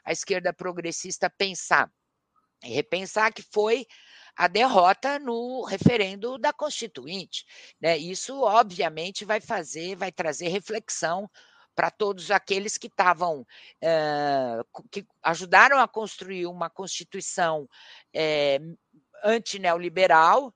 a 0.05 0.13
esquerda 0.13 0.53
progressista 0.53 1.29
pensar 1.29 1.91
e 2.65 2.73
repensar, 2.73 3.33
que 3.33 3.43
foi 3.43 3.87
a 4.37 4.49
derrota 4.49 5.19
no 5.19 5.65
referendo 5.65 6.39
da 6.39 6.53
Constituinte. 6.53 7.45
Né? 7.81 7.99
Isso, 7.99 8.41
obviamente, 8.41 9.25
vai 9.25 9.41
fazer, 9.41 9.97
vai 9.97 10.11
trazer 10.11 10.49
reflexão 10.49 11.29
para 11.75 11.91
todos 11.91 12.31
aqueles 12.31 12.77
que 12.77 12.87
estavam, 12.87 13.41
uh, 13.41 14.89
que 14.91 15.07
ajudaram 15.23 15.79
a 15.79 15.89
construir 15.89 16.47
uma 16.47 16.69
Constituição 16.69 17.69
é, 18.15 18.61
antineoliberal 19.25 20.55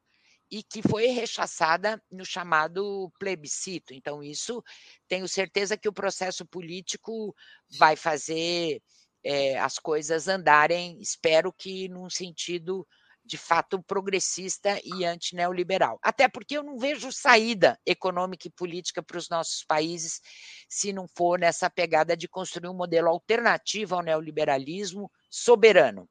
e 0.51 0.63
que 0.63 0.81
foi 0.83 1.07
rechaçada 1.07 2.01
no 2.11 2.25
chamado 2.25 3.13
plebiscito. 3.19 3.93
Então, 3.93 4.23
isso 4.23 4.63
tenho 5.09 5.27
certeza 5.27 5.77
que 5.77 5.89
o 5.89 5.93
processo 5.93 6.47
político 6.47 7.35
vai 7.79 7.97
fazer 7.97 8.81
é, 9.25 9.59
as 9.59 9.79
coisas 9.79 10.29
andarem, 10.29 11.01
espero 11.01 11.53
que 11.53 11.89
num 11.89 12.09
sentido 12.09 12.87
de 13.27 13.37
fato 13.37 13.83
progressista 13.83 14.81
e 14.85 15.05
antineoliberal. 15.05 15.99
Até 16.03 16.29
porque 16.29 16.57
eu 16.57 16.63
não 16.63 16.79
vejo 16.79 17.11
saída 17.11 17.79
econômica 17.85 18.47
e 18.47 18.51
política 18.51 19.03
para 19.03 19.19
os 19.19 19.29
nossos 19.29 19.65
países 19.65 20.21
se 20.69 20.93
não 20.93 21.07
for 21.09 21.39
nessa 21.39 21.69
pegada 21.69 22.17
de 22.17 22.29
construir 22.29 22.69
um 22.69 22.75
modelo 22.75 23.09
alternativo 23.09 23.95
ao 23.97 24.03
neoliberalismo 24.03 25.11
soberano. 25.29 26.09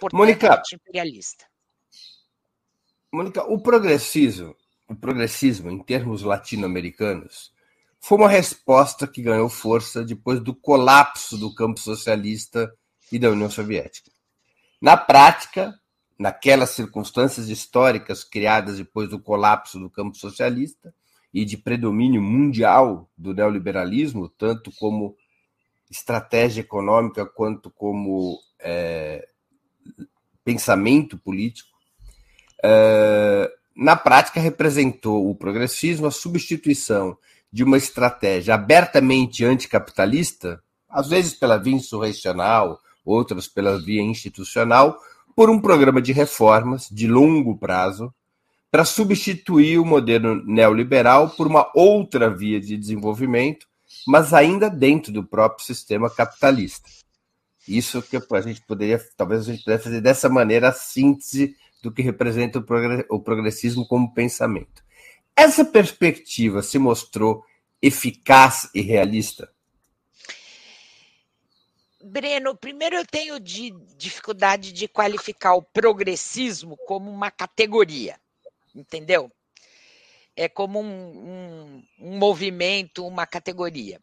Portanto, 0.00 0.18
Mônica, 0.18 0.62
imperialista. 0.72 1.46
Mônica, 3.12 3.42
o 3.44 3.60
progressismo, 3.60 4.56
o 4.86 4.94
progressismo 4.94 5.70
em 5.70 5.82
termos 5.82 6.22
latino-americanos, 6.22 7.52
foi 8.00 8.18
uma 8.18 8.28
resposta 8.28 9.06
que 9.08 9.22
ganhou 9.22 9.48
força 9.48 10.04
depois 10.04 10.40
do 10.40 10.54
colapso 10.54 11.36
do 11.36 11.54
campo 11.54 11.80
socialista 11.80 12.72
e 13.10 13.18
da 13.18 13.30
União 13.30 13.50
Soviética. 13.50 14.10
Na 14.80 14.96
prática, 14.96 15.74
naquelas 16.18 16.70
circunstâncias 16.70 17.48
históricas 17.48 18.24
criadas 18.24 18.76
depois 18.76 19.08
do 19.08 19.20
colapso 19.20 19.78
do 19.78 19.88
campo 19.88 20.16
socialista 20.16 20.92
e 21.32 21.44
de 21.44 21.56
predomínio 21.56 22.20
mundial 22.20 23.08
do 23.16 23.32
neoliberalismo, 23.32 24.28
tanto 24.28 24.72
como 24.72 25.16
estratégia 25.90 26.62
econômica 26.62 27.24
quanto 27.24 27.70
como 27.70 28.38
é, 28.58 29.28
pensamento 30.44 31.16
político, 31.16 31.70
é, 32.64 33.50
na 33.76 33.94
prática 33.94 34.40
representou 34.40 35.30
o 35.30 35.34
progressismo 35.34 36.06
a 36.06 36.10
substituição 36.10 37.16
de 37.50 37.62
uma 37.62 37.76
estratégia 37.76 38.54
abertamente 38.54 39.44
anticapitalista, 39.44 40.62
às 40.88 41.08
vezes 41.08 41.32
pela 41.32 41.56
via 41.56 41.74
insurrecional, 41.74 42.80
outras 43.04 43.46
pela 43.46 43.80
via 43.80 44.02
institucional, 44.02 44.98
por 45.38 45.50
um 45.50 45.60
programa 45.60 46.02
de 46.02 46.12
reformas 46.12 46.88
de 46.90 47.06
longo 47.06 47.56
prazo 47.56 48.12
para 48.72 48.84
substituir 48.84 49.78
o 49.78 49.84
modelo 49.84 50.44
neoliberal 50.44 51.30
por 51.30 51.46
uma 51.46 51.70
outra 51.76 52.28
via 52.28 52.60
de 52.60 52.76
desenvolvimento, 52.76 53.64
mas 54.04 54.34
ainda 54.34 54.68
dentro 54.68 55.12
do 55.12 55.22
próprio 55.22 55.64
sistema 55.64 56.10
capitalista. 56.10 56.90
Isso 57.68 58.02
que 58.02 58.16
a 58.16 58.40
gente 58.40 58.62
poderia, 58.62 59.00
talvez 59.16 59.42
a 59.42 59.52
gente 59.52 59.62
pudesse 59.62 59.84
fazer 59.84 60.00
dessa 60.00 60.28
maneira 60.28 60.70
a 60.70 60.72
síntese 60.72 61.54
do 61.84 61.92
que 61.92 62.02
representa 62.02 62.58
o 63.08 63.20
progressismo 63.20 63.86
como 63.86 64.12
pensamento. 64.12 64.82
Essa 65.36 65.64
perspectiva 65.64 66.64
se 66.64 66.80
mostrou 66.80 67.44
eficaz 67.80 68.68
e 68.74 68.80
realista? 68.80 69.48
Breno, 72.02 72.56
primeiro 72.56 72.96
eu 72.96 73.06
tenho 73.06 73.40
de 73.40 73.70
dificuldade 73.96 74.72
de 74.72 74.86
qualificar 74.86 75.54
o 75.54 75.62
progressismo 75.62 76.76
como 76.86 77.10
uma 77.10 77.30
categoria, 77.30 78.20
entendeu? 78.74 79.32
É 80.36 80.48
como 80.48 80.80
um, 80.80 80.84
um, 80.86 81.84
um 81.98 82.18
movimento, 82.18 83.04
uma 83.04 83.26
categoria. 83.26 84.00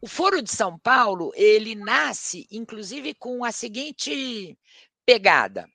O 0.00 0.08
Foro 0.08 0.40
de 0.40 0.50
São 0.50 0.78
Paulo, 0.78 1.32
ele 1.34 1.74
nasce, 1.74 2.46
inclusive, 2.50 3.12
com 3.14 3.44
a 3.44 3.52
seguinte 3.52 4.56
pegada. 5.04 5.68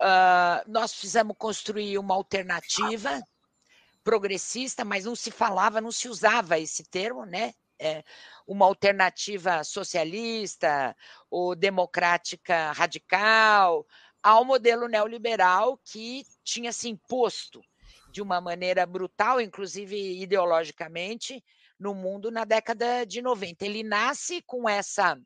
Uh, 0.00 0.66
nós 0.66 0.92
precisamos 0.92 1.36
construir 1.38 1.96
uma 1.98 2.14
alternativa 2.14 3.22
progressista, 4.02 4.84
mas 4.84 5.04
não 5.04 5.14
se 5.14 5.30
falava, 5.30 5.80
não 5.80 5.92
se 5.92 6.08
usava 6.08 6.58
esse 6.58 6.84
termo, 6.84 7.24
né? 7.24 7.54
É, 7.78 8.04
uma 8.46 8.66
alternativa 8.66 9.64
socialista 9.64 10.96
ou 11.28 11.56
democrática 11.56 12.70
radical 12.72 13.84
ao 14.22 14.44
modelo 14.44 14.86
neoliberal 14.88 15.78
que 15.84 16.24
tinha 16.44 16.72
se 16.72 16.88
imposto 16.88 17.60
de 18.10 18.22
uma 18.22 18.40
maneira 18.40 18.86
brutal, 18.86 19.40
inclusive 19.40 20.20
ideologicamente, 20.22 21.42
no 21.78 21.94
mundo 21.94 22.30
na 22.30 22.44
década 22.44 23.04
de 23.04 23.20
90. 23.20 23.64
Ele 23.64 23.82
nasce 23.82 24.40
com 24.42 24.68
essa 24.68 25.18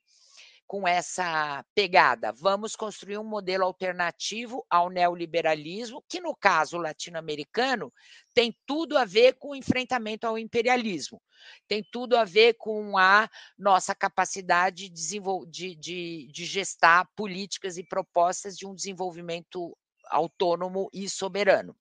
com 0.69 0.87
essa 0.87 1.65
pegada. 1.75 2.31
Vamos 2.31 2.77
construir 2.77 3.17
um 3.17 3.25
modelo 3.25 3.65
alternativo 3.65 4.65
ao 4.69 4.91
neoliberalismo, 4.91 6.05
que 6.07 6.21
no 6.21 6.37
caso 6.37 6.77
latino-americano 6.77 7.91
tem 8.35 8.55
tudo 8.67 8.99
a 8.99 9.07
ver 9.07 9.39
com 9.39 9.49
o 9.49 9.57
enfrentamento 9.57 10.27
ao 10.27 10.39
imperialismo, 10.39 11.23
tem 11.67 11.83
tudo 11.91 12.19
a 12.19 12.25
ver 12.25 12.55
com 12.55 12.99
a 12.99 13.31
nossa 13.59 13.95
capacidade 13.95 14.91
de, 14.91 15.21
de, 15.49 15.75
de, 15.75 16.29
de 16.31 16.45
gestar 16.45 17.09
políticas 17.17 17.79
e 17.79 17.83
propostas 17.83 18.55
de 18.55 18.67
um 18.67 18.75
desenvolvimento 18.75 19.75
autônomo 20.11 20.91
e 20.93 21.09
soberano. 21.09 21.75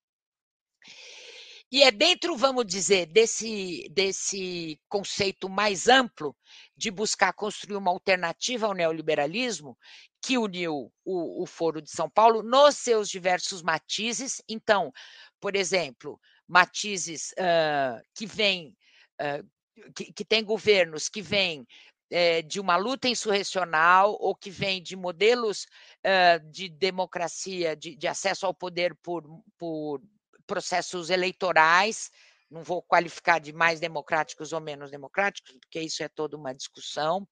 E 1.69 1.83
é 1.83 1.91
dentro, 1.91 2.37
vamos 2.37 2.65
dizer, 2.65 3.07
desse, 3.07 3.89
desse 3.91 4.79
conceito 4.87 5.49
mais 5.49 5.89
amplo 5.89 6.35
de 6.77 6.89
buscar 6.89 7.33
construir 7.33 7.75
uma 7.75 7.91
alternativa 7.91 8.67
ao 8.67 8.73
neoliberalismo 8.73 9.77
que 10.21 10.37
uniu 10.37 10.91
o, 11.03 11.43
o 11.43 11.45
Foro 11.45 11.81
de 11.81 11.91
São 11.91 12.09
Paulo 12.09 12.41
nos 12.41 12.77
seus 12.77 13.09
diversos 13.09 13.61
matizes. 13.61 14.41
Então, 14.47 14.93
por 15.41 15.57
exemplo, 15.57 16.17
matizes 16.47 17.33
uh, 17.33 18.01
que 18.15 18.25
vêm, 18.25 18.73
uh, 19.21 19.91
que, 19.93 20.13
que 20.13 20.23
tem 20.23 20.45
governos 20.45 21.09
que 21.09 21.21
vêm 21.21 21.67
é, 22.09 22.41
de 22.41 22.59
uma 22.61 22.77
luta 22.77 23.09
insurrecional 23.09 24.15
ou 24.19 24.33
que 24.33 24.49
vem 24.49 24.81
de 24.81 24.95
modelos 24.95 25.65
uh, 26.05 26.49
de 26.49 26.69
democracia, 26.69 27.75
de, 27.75 27.97
de, 27.97 28.07
acesso 28.07 28.45
ao 28.45 28.53
poder 28.53 28.95
por, 29.03 29.23
por 29.57 30.01
processos 30.47 31.09
eleitorais, 31.09 32.09
não 32.49 32.63
vou 32.63 32.81
qualificar 32.81 33.39
de 33.39 33.51
mais 33.51 33.79
democráticos 33.79 34.53
ou 34.53 34.61
menos 34.61 34.89
democráticos, 34.89 35.53
porque 35.59 35.81
isso 35.81 36.01
é 36.01 36.07
toda 36.07 36.37
uma 36.37 36.55
discussão. 36.55 37.27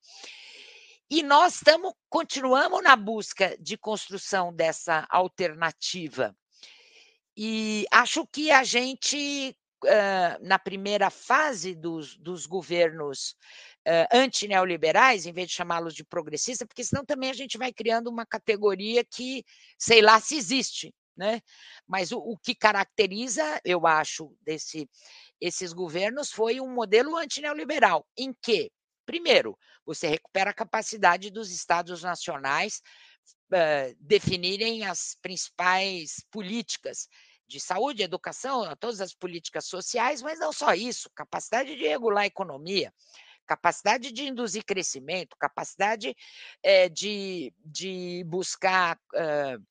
E 1.10 1.24
nós 1.24 1.56
estamos, 1.56 1.94
continuamos 2.10 2.84
na 2.84 2.96
busca 2.96 3.56
de 3.60 3.78
construção 3.78 4.54
dessa 4.54 5.08
alternativa. 5.10 6.36
E 7.38 7.86
acho 7.92 8.26
que 8.28 8.52
a 8.52 8.64
gente, 8.64 9.56
na 10.42 10.58
primeira 10.58 11.10
fase 11.10 11.76
dos, 11.76 12.18
dos 12.18 12.46
governos 12.46 13.36
antineoliberais, 14.12 15.26
em 15.26 15.34
vez 15.34 15.50
de 15.50 15.54
chamá-los 15.54 15.94
de 15.94 16.04
progressistas, 16.04 16.68
porque 16.68 16.84
senão 16.84 17.06
também 17.06 17.30
a 17.30 17.34
gente 17.34 17.58
vai 17.58 17.72
criando 17.72 18.08
uma 18.10 18.26
categoria 18.26 19.04
que, 19.06 19.46
sei 19.78 20.02
lá 20.02 20.20
se 20.20 20.36
existe, 20.36 20.94
né? 21.16 21.42
Mas 21.88 22.12
o, 22.12 22.18
o 22.20 22.38
que 22.38 22.54
caracteriza, 22.54 23.62
eu 23.64 23.86
acho, 23.88 24.36
desse, 24.42 24.90
esses 25.40 25.74
governos 25.74 26.32
foi 26.32 26.60
um 26.60 26.74
modelo 26.74 27.16
antineoliberal, 27.18 28.06
em 28.18 28.34
que, 28.34 28.72
primeiro, 29.06 29.58
você 29.86 30.08
recupera 30.08 30.50
a 30.50 30.54
capacidade 30.54 31.30
dos 31.30 31.52
estados 31.52 32.04
nacionais 32.04 32.82
uh, 33.52 33.96
definirem 34.00 34.86
as 34.86 35.18
principais 35.22 36.26
políticas 36.32 37.08
de 37.48 37.60
saúde, 37.60 38.02
educação, 38.02 38.76
todas 38.80 39.02
as 39.02 39.14
políticas 39.14 39.66
sociais, 39.66 40.22
mas 40.22 40.40
não 40.40 40.52
só 40.52 40.74
isso, 40.74 41.10
capacidade 41.14 41.76
de 41.76 41.88
regular 41.88 42.24
a 42.24 42.28
economia, 42.28 42.92
capacidade 43.46 44.12
de 44.12 44.24
induzir 44.24 44.66
crescimento, 44.66 45.38
capacidade 45.40 46.16
é, 46.64 46.90
de, 46.90 47.54
de 47.64 48.24
buscar 48.26 48.98
uh, 49.14 49.64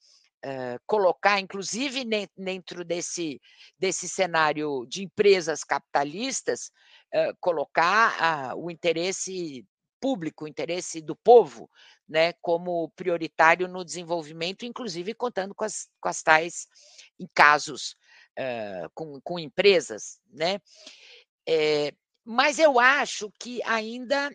uh, 0.44 0.78
colocar, 0.86 1.40
inclusive 1.40 2.04
dentro 2.36 2.84
desse, 2.84 3.40
desse 3.78 4.08
cenário 4.08 4.86
de 4.86 5.02
empresas 5.02 5.64
capitalistas, 5.64 6.70
uh, 7.14 7.34
colocar 7.40 8.54
o 8.56 8.70
interesse 8.70 9.66
público, 10.00 10.44
o 10.44 10.48
interesse 10.48 11.00
do 11.00 11.16
povo, 11.16 11.70
né, 12.06 12.34
como 12.42 12.90
prioritário 12.90 13.66
no 13.66 13.82
desenvolvimento, 13.82 14.66
inclusive 14.66 15.14
contando 15.14 15.54
com 15.54 15.64
as, 15.64 15.88
com 15.98 16.08
as 16.08 16.22
tais 16.22 16.66
em 17.18 17.26
casos 17.34 17.96
com, 18.94 19.20
com 19.22 19.38
empresas, 19.38 20.18
né? 20.28 20.60
É, 21.48 21.94
mas 22.24 22.58
eu 22.58 22.80
acho 22.80 23.30
que 23.38 23.62
ainda 23.62 24.28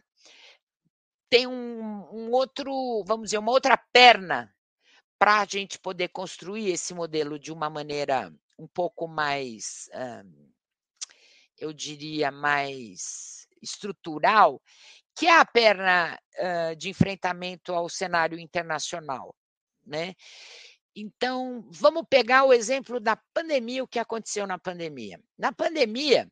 tem 1.30 1.46
um, 1.46 2.08
um 2.12 2.32
outro, 2.32 3.04
vamos 3.06 3.26
dizer, 3.26 3.40
uma 3.40 3.52
outra 3.52 3.78
perna 3.92 4.50
para 5.20 5.42
a 5.42 5.46
gente 5.46 5.78
poder 5.78 6.08
construir 6.08 6.72
esse 6.72 6.94
modelo 6.94 7.38
de 7.38 7.52
uma 7.52 7.70
maneira 7.70 8.34
um 8.58 8.66
pouco 8.66 9.08
mais, 9.08 9.90
eu 11.58 11.72
diria, 11.72 12.32
mais 12.32 13.46
estrutural, 13.62 14.62
que 15.16 15.28
é 15.28 15.38
a 15.38 15.46
perna 15.46 16.18
de 16.78 16.90
enfrentamento 16.90 17.74
ao 17.74 17.90
cenário 17.90 18.40
internacional, 18.40 19.36
né? 19.86 20.16
Então, 20.96 21.68
vamos 21.70 22.04
pegar 22.10 22.46
o 22.46 22.54
exemplo 22.54 23.00
da 23.00 23.16
pandemia, 23.34 23.84
o 23.84 23.88
que 23.88 24.00
aconteceu 24.00 24.48
na 24.48 24.58
pandemia. 24.58 25.22
Na 25.38 25.52
pandemia, 25.52 26.28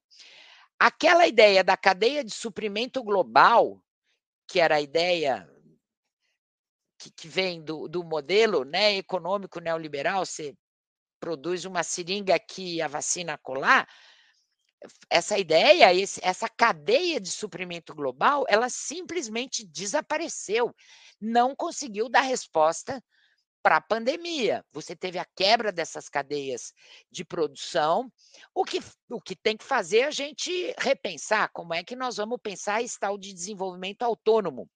Aquela 0.79 1.25
ideia 1.25 1.63
da 1.63 1.75
cadeia 1.75 2.23
de 2.23 2.31
suprimento 2.31 3.03
global, 3.03 3.83
que 4.47 4.59
era 4.59 4.75
a 4.75 4.81
ideia 4.81 5.49
que, 6.97 7.11
que 7.11 7.27
vem 7.27 7.61
do, 7.61 7.87
do 7.87 8.03
modelo 8.03 8.63
né, 8.63 8.95
econômico 8.95 9.59
neoliberal, 9.59 10.25
você 10.25 10.55
produz 11.19 11.65
uma 11.65 11.83
seringa 11.83 12.35
aqui 12.35 12.75
e 12.75 12.81
a 12.81 12.87
vacina 12.87 13.37
colar, 13.37 13.87
essa 15.09 15.37
ideia, 15.37 15.87
essa 16.21 16.47
cadeia 16.47 17.19
de 17.19 17.31
suprimento 17.31 17.95
global, 17.95 18.45
ela 18.47 18.69
simplesmente 18.69 19.65
desapareceu, 19.65 20.73
não 21.19 21.55
conseguiu 21.55 22.07
dar 22.09 22.21
resposta 22.21 23.03
para 23.63 23.77
a 23.77 23.81
pandemia. 23.81 24.63
Você 24.71 24.95
teve 24.95 25.17
a 25.17 25.25
quebra 25.35 25.71
dessas 25.71 26.07
cadeias 26.07 26.71
de 27.11 27.25
produção. 27.25 28.11
O 28.53 28.63
que, 28.63 28.79
o 29.09 29.19
que 29.19 29.35
tem 29.35 29.57
que 29.57 29.65
fazer 29.65 30.03
a 30.03 30.11
gente 30.11 30.73
repensar 30.77 31.49
como 31.51 31.73
é 31.73 31.83
que 31.83 31.95
nós 31.95 32.17
vamos 32.17 32.39
pensar 32.41 32.81
esse 32.81 32.99
tal 32.99 33.17
de 33.17 33.33
desenvolvimento 33.33 34.03
autônomo. 34.03 34.69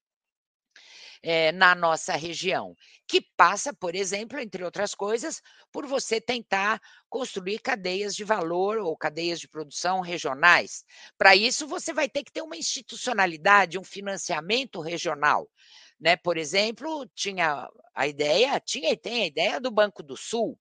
É, 1.23 1.51
na 1.51 1.75
nossa 1.75 2.15
região, 2.15 2.75
que 3.07 3.21
passa, 3.37 3.71
por 3.71 3.93
exemplo, 3.93 4.39
entre 4.39 4.63
outras 4.63 4.95
coisas, 4.95 5.39
por 5.71 5.85
você 5.85 6.19
tentar 6.19 6.81
construir 7.07 7.59
cadeias 7.59 8.15
de 8.15 8.23
valor 8.23 8.79
ou 8.79 8.97
cadeias 8.97 9.39
de 9.39 9.47
produção 9.47 10.01
regionais. 10.01 10.83
Para 11.19 11.35
isso, 11.35 11.67
você 11.67 11.93
vai 11.93 12.09
ter 12.09 12.23
que 12.23 12.31
ter 12.31 12.41
uma 12.41 12.57
institucionalidade, 12.57 13.77
um 13.77 13.83
financiamento 13.83 14.81
regional. 14.81 15.47
Né? 15.99 16.15
Por 16.15 16.37
exemplo, 16.37 17.07
tinha 17.13 17.69
a 17.93 18.07
ideia, 18.07 18.59
tinha 18.59 18.91
e 18.91 18.97
tem 18.97 19.21
a 19.21 19.27
ideia 19.27 19.61
do 19.61 19.69
Banco 19.69 20.01
do 20.01 20.17
Sul, 20.17 20.57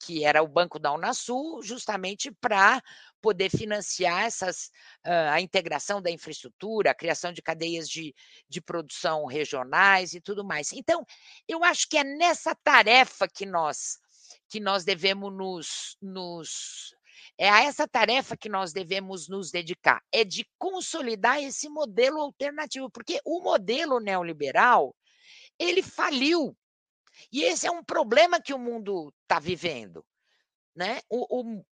que 0.00 0.24
era 0.24 0.42
o 0.42 0.48
Banco 0.48 0.78
da 0.78 0.92
Unasul, 0.92 1.62
justamente 1.62 2.30
para 2.30 2.82
poder 3.24 3.48
financiar 3.48 4.24
essas, 4.24 4.70
a 5.02 5.40
integração 5.40 6.02
da 6.02 6.10
infraestrutura, 6.10 6.90
a 6.90 6.94
criação 6.94 7.32
de 7.32 7.40
cadeias 7.40 7.88
de, 7.88 8.14
de 8.46 8.60
produção 8.60 9.24
regionais 9.24 10.12
e 10.12 10.20
tudo 10.20 10.44
mais. 10.44 10.74
Então, 10.74 11.06
eu 11.48 11.64
acho 11.64 11.88
que 11.88 11.96
é 11.96 12.04
nessa 12.04 12.54
tarefa 12.54 13.26
que 13.26 13.46
nós 13.46 13.98
que 14.46 14.60
nós 14.60 14.84
devemos 14.84 15.32
nos, 15.32 15.96
nos 16.02 16.94
é 17.38 17.48
a 17.48 17.62
essa 17.64 17.88
tarefa 17.88 18.36
que 18.36 18.48
nós 18.48 18.72
devemos 18.74 19.26
nos 19.26 19.50
dedicar, 19.50 20.02
é 20.12 20.22
de 20.22 20.46
consolidar 20.58 21.42
esse 21.42 21.66
modelo 21.68 22.20
alternativo, 22.20 22.90
porque 22.90 23.20
o 23.24 23.40
modelo 23.40 24.00
neoliberal, 24.00 24.94
ele 25.58 25.82
faliu. 25.82 26.54
E 27.32 27.42
esse 27.42 27.66
é 27.66 27.70
um 27.70 27.82
problema 27.82 28.40
que 28.40 28.52
o 28.52 28.58
mundo 28.58 29.12
está 29.22 29.40
vivendo. 29.40 30.04
Né? 30.76 31.00
O, 31.08 31.40
o, 31.40 31.64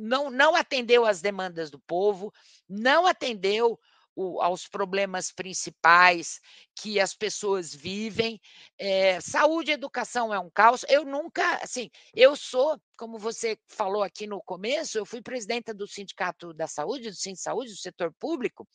não, 0.00 0.30
não 0.30 0.54
atendeu 0.54 1.04
às 1.04 1.20
demandas 1.20 1.70
do 1.70 1.78
povo, 1.78 2.32
não 2.68 3.06
atendeu 3.06 3.78
o, 4.14 4.40
aos 4.40 4.66
problemas 4.66 5.32
principais 5.32 6.40
que 6.74 7.00
as 7.00 7.14
pessoas 7.14 7.74
vivem. 7.74 8.40
É, 8.78 9.20
saúde 9.20 9.70
e 9.70 9.74
educação 9.74 10.32
é 10.32 10.38
um 10.38 10.50
caos. 10.50 10.84
Eu 10.88 11.04
nunca, 11.04 11.56
assim, 11.62 11.90
eu 12.14 12.36
sou, 12.36 12.80
como 12.98 13.18
você 13.18 13.58
falou 13.66 14.02
aqui 14.02 14.26
no 14.26 14.42
começo, 14.42 14.98
eu 14.98 15.06
fui 15.06 15.22
presidenta 15.22 15.72
do 15.72 15.86
Sindicato 15.86 16.52
da 16.52 16.66
Saúde, 16.66 17.10
do 17.10 17.16
Sindicato 17.16 17.44
Saúde, 17.44 17.70
do 17.70 17.78
setor 17.78 18.12
público. 18.18 18.68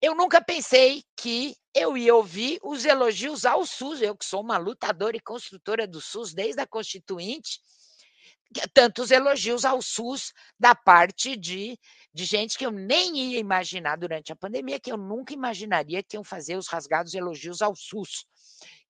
Eu 0.00 0.14
nunca 0.14 0.40
pensei 0.40 1.02
que 1.16 1.56
eu 1.74 1.96
ia 1.96 2.14
ouvir 2.14 2.60
os 2.62 2.84
elogios 2.84 3.44
ao 3.44 3.66
SUS, 3.66 4.00
eu 4.00 4.16
que 4.16 4.24
sou 4.24 4.40
uma 4.40 4.56
lutadora 4.56 5.16
e 5.16 5.20
construtora 5.20 5.88
do 5.88 6.00
SUS 6.00 6.32
desde 6.32 6.60
a 6.60 6.66
Constituinte, 6.66 7.60
tantos 8.72 9.10
elogios 9.10 9.64
ao 9.64 9.82
SUS 9.82 10.32
da 10.58 10.74
parte 10.74 11.36
de, 11.36 11.78
de 12.12 12.24
gente 12.24 12.56
que 12.56 12.64
eu 12.64 12.70
nem 12.70 13.16
ia 13.16 13.38
imaginar 13.38 13.96
durante 13.96 14.32
a 14.32 14.36
pandemia, 14.36 14.80
que 14.80 14.90
eu 14.90 14.96
nunca 14.96 15.34
imaginaria 15.34 16.02
que 16.02 16.16
iam 16.16 16.24
fazer 16.24 16.56
os 16.56 16.68
rasgados 16.68 17.14
elogios 17.14 17.60
ao 17.60 17.74
SUS, 17.76 18.26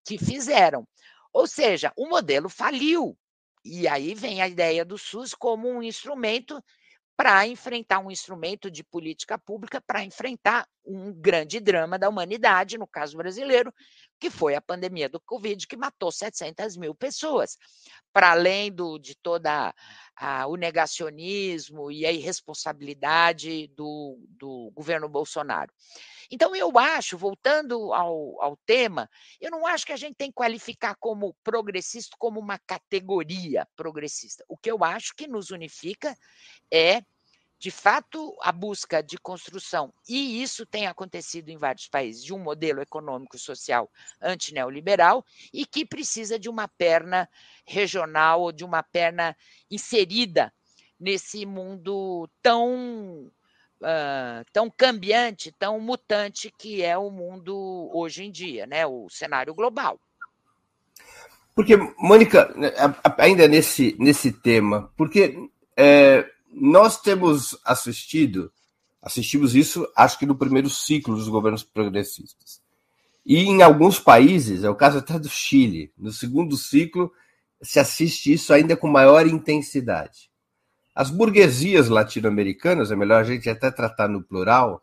que 0.05 0.19
fizeram. 0.19 0.87
Ou 1.33 1.47
seja, 1.47 1.93
o 1.97 2.09
modelo 2.09 2.49
faliu. 2.49 3.17
E 3.65 3.87
aí 3.89 4.15
vem 4.15 4.41
a 4.41 4.49
ideia 4.49 4.85
do 4.85 4.97
SUS 4.97 5.35
como 5.35 5.69
um 5.69 5.83
instrumento 5.83 6.63
para 7.17 7.45
enfrentar 7.49 7.99
um 7.99 8.13
instrumento 8.13 8.71
de 8.71 8.85
política 8.85 9.37
pública 9.37 9.81
para 9.81 10.05
enfrentar 10.05 10.69
um 10.87 11.13
grande 11.13 11.59
drama 11.59 11.99
da 11.99 12.09
humanidade, 12.09 12.79
no 12.79 12.87
caso 12.87 13.17
brasileiro, 13.17 13.75
que 14.19 14.31
foi 14.31 14.55
a 14.55 14.61
pandemia 14.61 15.09
do 15.09 15.21
Covid, 15.21 15.67
que 15.67 15.77
matou 15.77 16.11
700 16.11 16.77
mil 16.77 16.95
pessoas. 16.95 17.57
Para 18.13 18.33
além 18.33 18.73
do, 18.73 18.99
de 18.99 19.15
toda 19.15 19.75
a, 20.17 20.47
o 20.47 20.57
negacionismo 20.57 21.91
e 21.91 22.05
a 22.05 22.13
irresponsabilidade 22.13 23.69
do, 23.69 24.19
do 24.29 24.71
governo 24.75 25.09
Bolsonaro. 25.09 25.73
Então, 26.31 26.55
eu 26.55 26.79
acho, 26.79 27.17
voltando 27.17 27.93
ao, 27.95 28.43
ao 28.43 28.57
tema, 28.67 29.09
eu 29.41 29.51
não 29.51 29.67
acho 29.67 29.87
que 29.87 29.93
a 29.93 29.97
gente 29.97 30.17
tem 30.17 30.29
que 30.29 30.35
qualificar 30.35 30.95
como 30.99 31.35
progressista 31.43 32.15
como 32.19 32.39
uma 32.39 32.59
categoria 32.59 33.67
progressista. 33.75 34.45
O 34.49 34.57
que 34.57 34.71
eu 34.71 34.85
acho 34.85 35.15
que 35.17 35.27
nos 35.27 35.51
unifica 35.51 36.15
é 36.73 37.03
de 37.59 37.73
fato, 37.73 38.37
a 38.41 38.53
busca 38.53 39.03
de 39.03 39.19
construção, 39.19 39.93
e 40.09 40.41
isso 40.41 40.65
tem 40.65 40.87
acontecido 40.87 41.49
em 41.49 41.57
vários 41.57 41.89
países, 41.89 42.23
de 42.23 42.33
um 42.33 42.39
modelo 42.39 42.81
econômico 42.81 43.35
e 43.35 43.39
social 43.39 43.91
antineoliberal 44.23 45.25
e 45.53 45.67
que 45.67 45.85
precisa 45.85 46.39
de 46.39 46.49
uma 46.49 46.69
perna 46.69 47.29
regional 47.67 48.43
ou 48.43 48.53
de 48.53 48.65
uma 48.65 48.83
perna 48.83 49.37
inserida 49.69 50.53
nesse 51.01 51.45
mundo 51.45 52.31
tão, 52.41 53.29
uh, 53.81 54.45
tão 54.53 54.71
cambiante, 54.71 55.51
tão 55.59 55.81
mutante 55.81 56.53
que 56.57 56.81
é 56.83 56.97
o 56.97 57.11
mundo 57.11 57.91
hoje 57.93 58.23
em 58.23 58.31
dia, 58.31 58.67
né? 58.67 58.87
o 58.87 59.09
cenário 59.11 59.53
global. 59.53 60.01
Porque, 61.57 61.77
Mônica, 61.99 62.55
ainda 63.19 63.49
nesse, 63.49 63.97
nesse 63.99 64.31
tema, 64.31 64.93
porque. 64.97 65.35
É 65.81 66.38
nós 66.51 67.01
temos 67.01 67.59
assistido, 67.65 68.53
assistimos 69.03 69.55
isso, 69.55 69.87
acho 69.97 70.19
que 70.19 70.27
no 70.27 70.35
primeiro 70.35 70.69
ciclo 70.71 71.15
dos 71.15 71.29
governos 71.29 71.63
progressistas. 71.63 72.61
E 73.25 73.41
em 73.41 73.63
alguns 73.63 73.99
países, 73.99 74.65
é 74.65 74.71
o 74.71 74.75
caso 74.75 74.99
até 74.99 75.19
do 75.19 75.29
Chile, 75.29 75.93
no 75.97 76.11
segundo 76.11 76.57
ciclo, 76.57 77.13
se 77.61 77.79
assiste 77.79 78.33
isso 78.33 78.53
ainda 78.53 78.77
com 78.77 78.89
maior 78.89 79.27
intensidade. 79.27 80.31
As 80.95 81.11
burguesias 81.11 81.89
latino-americanas, 81.89 82.91
é 82.91 82.97
melhor 82.97 83.21
a 83.21 83.25
gente 83.25 83.49
até 83.49 83.71
tratar 83.71 84.09
no 84.09 84.23
plural, 84.23 84.83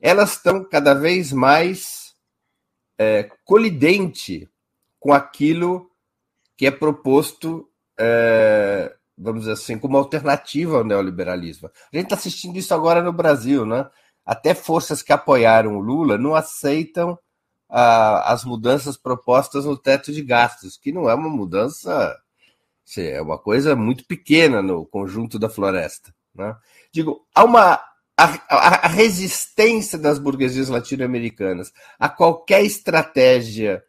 elas 0.00 0.32
estão 0.32 0.64
cada 0.64 0.94
vez 0.94 1.32
mais 1.32 2.14
é, 2.98 3.30
colidente 3.44 4.48
com 4.98 5.12
aquilo 5.12 5.90
que 6.56 6.66
é 6.66 6.70
proposto 6.70 7.68
é, 7.98 8.94
vamos 9.16 9.42
dizer 9.42 9.52
assim, 9.52 9.78
como 9.78 9.96
alternativa 9.96 10.78
ao 10.78 10.84
neoliberalismo. 10.84 11.68
A 11.68 11.96
gente 11.96 12.06
está 12.06 12.16
assistindo 12.16 12.56
isso 12.56 12.74
agora 12.74 13.02
no 13.02 13.12
Brasil, 13.12 13.64
né? 13.64 13.88
Até 14.24 14.54
forças 14.54 15.02
que 15.02 15.12
apoiaram 15.12 15.76
o 15.76 15.80
Lula 15.80 16.16
não 16.18 16.34
aceitam 16.34 17.18
ah, 17.68 18.32
as 18.32 18.44
mudanças 18.44 18.96
propostas 18.96 19.64
no 19.64 19.76
teto 19.76 20.12
de 20.12 20.22
gastos, 20.22 20.76
que 20.76 20.92
não 20.92 21.08
é 21.08 21.14
uma 21.14 21.28
mudança 21.28 22.16
É 22.96 23.20
uma 23.20 23.38
coisa 23.38 23.76
muito 23.76 24.06
pequena 24.06 24.62
no 24.62 24.86
conjunto 24.86 25.38
da 25.38 25.48
floresta. 25.48 26.14
Né? 26.34 26.54
Digo, 26.92 27.26
há 27.34 27.44
uma 27.44 27.80
a, 28.16 28.86
a, 28.86 28.88
resistência 28.88 29.98
das 29.98 30.18
burguesias 30.18 30.68
latino-americanas 30.68 31.72
a 31.98 32.08
qualquer 32.08 32.64
estratégia 32.64 33.82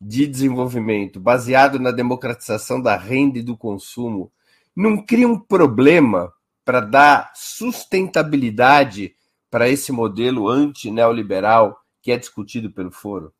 de 0.00 0.26
desenvolvimento 0.26 1.18
baseado 1.20 1.78
na 1.78 1.90
democratização 1.90 2.80
da 2.80 2.96
renda 2.96 3.38
e 3.38 3.42
do 3.42 3.56
consumo 3.56 4.32
não 4.74 5.04
cria 5.04 5.28
um 5.28 5.38
problema 5.38 6.32
para 6.64 6.80
dar 6.80 7.32
sustentabilidade 7.34 9.14
para 9.50 9.68
esse 9.68 9.92
modelo 9.92 10.48
anti-neoliberal 10.48 11.78
que 12.00 12.10
é 12.10 12.16
discutido 12.16 12.70
pelo 12.72 12.90
foro? 12.90 13.34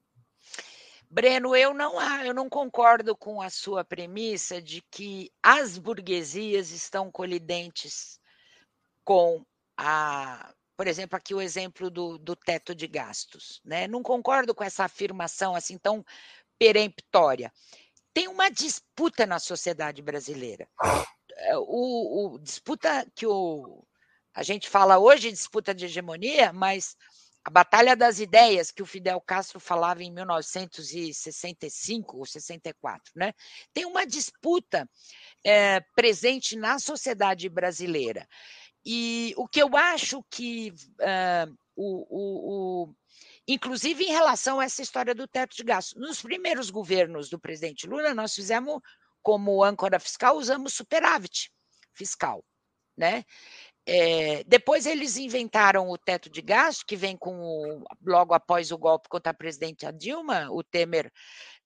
Breno, 1.11 1.55
eu 1.55 1.75
não, 1.75 2.01
eu 2.23 2.33
não 2.33 2.49
concordo 2.49 3.15
com 3.15 3.43
a 3.43 3.51
sua 3.51 3.85
premissa 3.85 4.63
de 4.63 4.83
que 4.91 5.31
as 5.43 5.77
burguesias 5.77 6.71
estão 6.71 7.11
colidentes 7.11 8.19
com 9.05 9.45
a. 9.77 10.55
Por 10.75 10.87
exemplo, 10.87 11.17
aqui 11.17 11.35
o 11.35 11.41
exemplo 11.41 11.91
do, 11.91 12.17
do 12.17 12.35
teto 12.35 12.75
de 12.75 12.87
gastos. 12.87 13.61
Né? 13.63 13.87
Não 13.87 14.03
concordo 14.03 14.55
com 14.55 14.65
essa 14.65 14.85
afirmação 14.85 15.55
assim 15.55 15.77
tão 15.77 16.03
peremptória. 16.59 17.53
Tem 18.15 18.27
uma 18.27 18.51
disputa 18.51 19.27
na 19.27 19.39
sociedade 19.39 20.01
brasileira. 20.01 20.67
É, 21.43 21.57
o, 21.57 22.35
o 22.35 22.39
disputa 22.39 23.07
que 23.15 23.27
o, 23.27 23.85
a 24.35 24.43
gente 24.43 24.69
fala 24.69 24.99
hoje 24.99 25.31
disputa 25.31 25.75
de 25.75 25.87
hegemonia, 25.87 26.53
mas 26.53 26.97
a 27.45 27.51
Batalha 27.51 27.97
das 27.97 28.21
Ideias, 28.21 28.71
que 28.71 28.83
o 28.83 28.87
Fidel 28.87 29.21
Castro 29.21 29.59
falava 29.59 30.03
em 30.03 30.13
1965 30.13 32.17
ou 32.17 32.25
64, 32.25 33.13
né? 33.17 33.35
tem 33.73 33.85
uma 33.85 34.07
disputa 34.07 34.89
é, 35.45 35.81
presente 35.95 36.57
na 36.57 36.79
sociedade 36.79 37.49
brasileira. 37.49 38.29
E 38.85 39.35
o 39.37 39.49
que 39.49 39.63
eu 39.63 39.77
acho 39.77 40.25
que 40.31 40.73
uh, 41.01 41.57
o, 41.75 42.07
o, 42.09 42.85
o, 42.85 42.95
inclusive 43.47 44.05
em 44.05 44.13
relação 44.13 44.61
a 44.61 44.65
essa 44.65 44.83
história 44.83 45.15
do 45.15 45.27
teto 45.27 45.57
de 45.57 45.63
gastos, 45.63 46.01
nos 46.01 46.23
primeiros 46.23 46.71
governos 46.71 47.29
do 47.29 47.39
presidente 47.39 47.87
Lula, 47.87 48.15
nós 48.15 48.35
fizemos 48.35 48.81
como 49.23 49.63
âncora 49.63 49.99
fiscal, 49.99 50.37
usamos 50.37 50.75
superávit 50.75 51.51
fiscal, 51.95 52.45
né? 52.97 53.25
É, 53.85 54.45
depois 54.45 54.87
eles 54.87 55.17
inventaram 55.17 55.89
o 55.91 55.99
teto 55.99 56.31
de 56.31 56.41
gasto, 56.41 56.87
que 56.87 56.95
vem 56.95 57.17
com 57.17 57.41
o, 57.41 57.85
logo 58.05 58.33
após 58.33 58.71
o 58.71 58.79
golpe 58.79 59.09
contra 59.09 59.33
a 59.33 59.35
presidente 59.35 59.91
Dilma, 59.93 60.49
o 60.51 60.63
Temer 60.63 61.11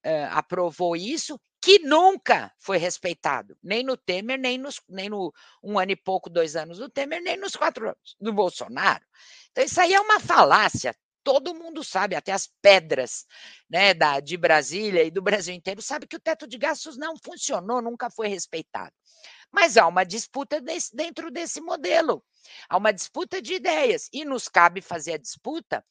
é, 0.03 0.25
aprovou 0.25 0.97
isso, 0.97 1.39
que 1.61 1.81
nunca 1.81 2.53
foi 2.59 2.79
respeitado, 2.79 3.57
nem 3.63 3.83
no 3.83 3.97
Temer, 3.97 4.39
nem, 4.39 4.57
nos, 4.57 4.81
nem 4.89 5.11
no 5.11 5.33
um 5.63 5.79
ano 5.79 5.93
e 5.93 5.97
pouco, 5.97 6.31
dois 6.31 6.57
anos 6.57 6.79
do 6.79 6.89
Temer, 6.89 7.21
nem 7.21 7.37
nos 7.37 7.57
quatro 7.57 7.87
anos 7.89 8.17
do 8.19 8.33
Bolsonaro. 8.33 9.05
Então, 9.51 9.65
isso 9.65 9.81
aí 9.81 9.93
é 9.93 10.01
uma 10.01 10.21
falácia. 10.21 10.95
Todo 11.27 11.57
mundo 11.57 11.83
sabe, 11.83 12.15
até 12.15 12.31
as 12.31 12.49
pedras 12.63 13.27
né, 13.69 13.93
da, 13.93 14.21
de 14.21 14.37
Brasília 14.37 15.03
e 15.03 15.11
do 15.11 15.21
Brasil 15.21 15.53
inteiro, 15.53 15.83
sabe 15.83 16.07
que 16.07 16.15
o 16.15 16.21
teto 16.21 16.47
de 16.47 16.57
gastos 16.57 16.97
não 16.97 17.17
funcionou, 17.17 17.83
nunca 17.83 18.09
foi 18.09 18.29
respeitado. 18.29 18.93
Mas 19.51 19.77
há 19.77 19.89
uma 19.89 20.05
disputa 20.05 20.61
desse, 20.61 20.95
dentro 20.95 21.29
desse 21.29 21.61
modelo, 21.61 22.23
há 22.69 22.77
uma 22.77 22.93
disputa 22.93 23.43
de 23.43 23.55
ideias, 23.55 24.09
e 24.13 24.25
nos 24.25 24.47
cabe 24.47 24.81
fazer 24.81 25.15
a 25.15 25.19
disputa, 25.19 25.85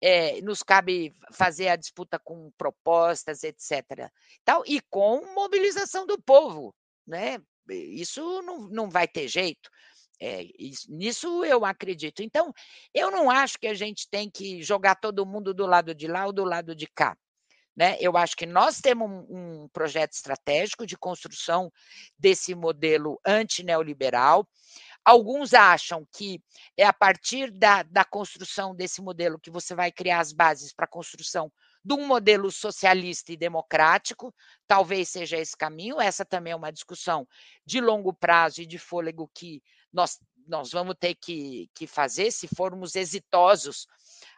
é, 0.00 0.40
nos 0.40 0.62
cabe 0.62 1.14
fazer 1.34 1.68
a 1.68 1.76
disputa 1.76 2.18
com 2.18 2.50
propostas, 2.56 3.44
etc. 3.44 4.10
Tal, 4.42 4.62
e 4.66 4.80
com 4.88 5.34
mobilização 5.34 6.06
do 6.06 6.18
povo. 6.22 6.74
Né? 7.06 7.38
Isso 7.68 8.40
não, 8.40 8.68
não 8.70 8.88
vai 8.88 9.06
ter 9.06 9.28
jeito. 9.28 9.68
É, 10.24 10.46
isso, 10.56 10.86
nisso 10.88 11.44
eu 11.44 11.64
acredito. 11.64 12.22
Então, 12.22 12.54
eu 12.94 13.10
não 13.10 13.28
acho 13.28 13.58
que 13.58 13.66
a 13.66 13.74
gente 13.74 14.08
tem 14.08 14.30
que 14.30 14.62
jogar 14.62 14.94
todo 14.94 15.26
mundo 15.26 15.52
do 15.52 15.66
lado 15.66 15.92
de 15.92 16.06
lá 16.06 16.26
ou 16.26 16.32
do 16.32 16.44
lado 16.44 16.76
de 16.76 16.86
cá. 16.86 17.16
Né? 17.76 17.96
Eu 18.00 18.16
acho 18.16 18.36
que 18.36 18.46
nós 18.46 18.78
temos 18.78 19.10
um, 19.10 19.64
um 19.64 19.68
projeto 19.72 20.12
estratégico 20.12 20.86
de 20.86 20.96
construção 20.96 21.72
desse 22.16 22.54
modelo 22.54 23.18
antineoliberal. 23.26 24.46
Alguns 25.04 25.54
acham 25.54 26.06
que 26.12 26.40
é 26.76 26.84
a 26.84 26.92
partir 26.92 27.50
da, 27.50 27.82
da 27.82 28.04
construção 28.04 28.76
desse 28.76 29.02
modelo 29.02 29.40
que 29.40 29.50
você 29.50 29.74
vai 29.74 29.90
criar 29.90 30.20
as 30.20 30.32
bases 30.32 30.72
para 30.72 30.84
a 30.84 30.88
construção 30.88 31.50
de 31.84 31.94
um 31.94 32.06
modelo 32.06 32.48
socialista 32.52 33.32
e 33.32 33.36
democrático, 33.36 34.32
talvez 34.68 35.08
seja 35.08 35.36
esse 35.36 35.56
caminho. 35.56 36.00
Essa 36.00 36.24
também 36.24 36.52
é 36.52 36.56
uma 36.56 36.70
discussão 36.70 37.26
de 37.66 37.80
longo 37.80 38.12
prazo 38.12 38.62
e 38.62 38.66
de 38.66 38.78
fôlego 38.78 39.28
que 39.34 39.60
nós, 39.92 40.18
nós 40.46 40.70
vamos 40.70 40.94
ter 40.98 41.14
que, 41.14 41.68
que 41.74 41.86
fazer 41.86 42.30
se 42.30 42.48
formos 42.48 42.96
exitosos 42.96 43.86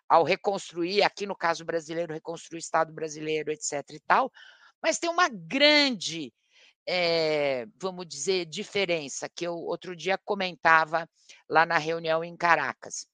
ao 0.08 0.24
reconstruir, 0.24 1.02
aqui 1.02 1.26
no 1.26 1.36
caso 1.36 1.64
brasileiro, 1.64 2.12
reconstruir 2.12 2.58
o 2.58 2.58
Estado 2.58 2.92
brasileiro, 2.92 3.50
etc. 3.50 3.82
e 3.90 4.00
tal, 4.00 4.30
mas 4.82 4.98
tem 4.98 5.08
uma 5.08 5.28
grande, 5.28 6.32
é, 6.86 7.66
vamos 7.76 8.06
dizer, 8.06 8.44
diferença 8.44 9.28
que 9.28 9.46
eu 9.46 9.54
outro 9.54 9.96
dia 9.96 10.18
comentava 10.18 11.08
lá 11.48 11.64
na 11.64 11.78
reunião 11.78 12.22
em 12.22 12.36
Caracas. 12.36 13.06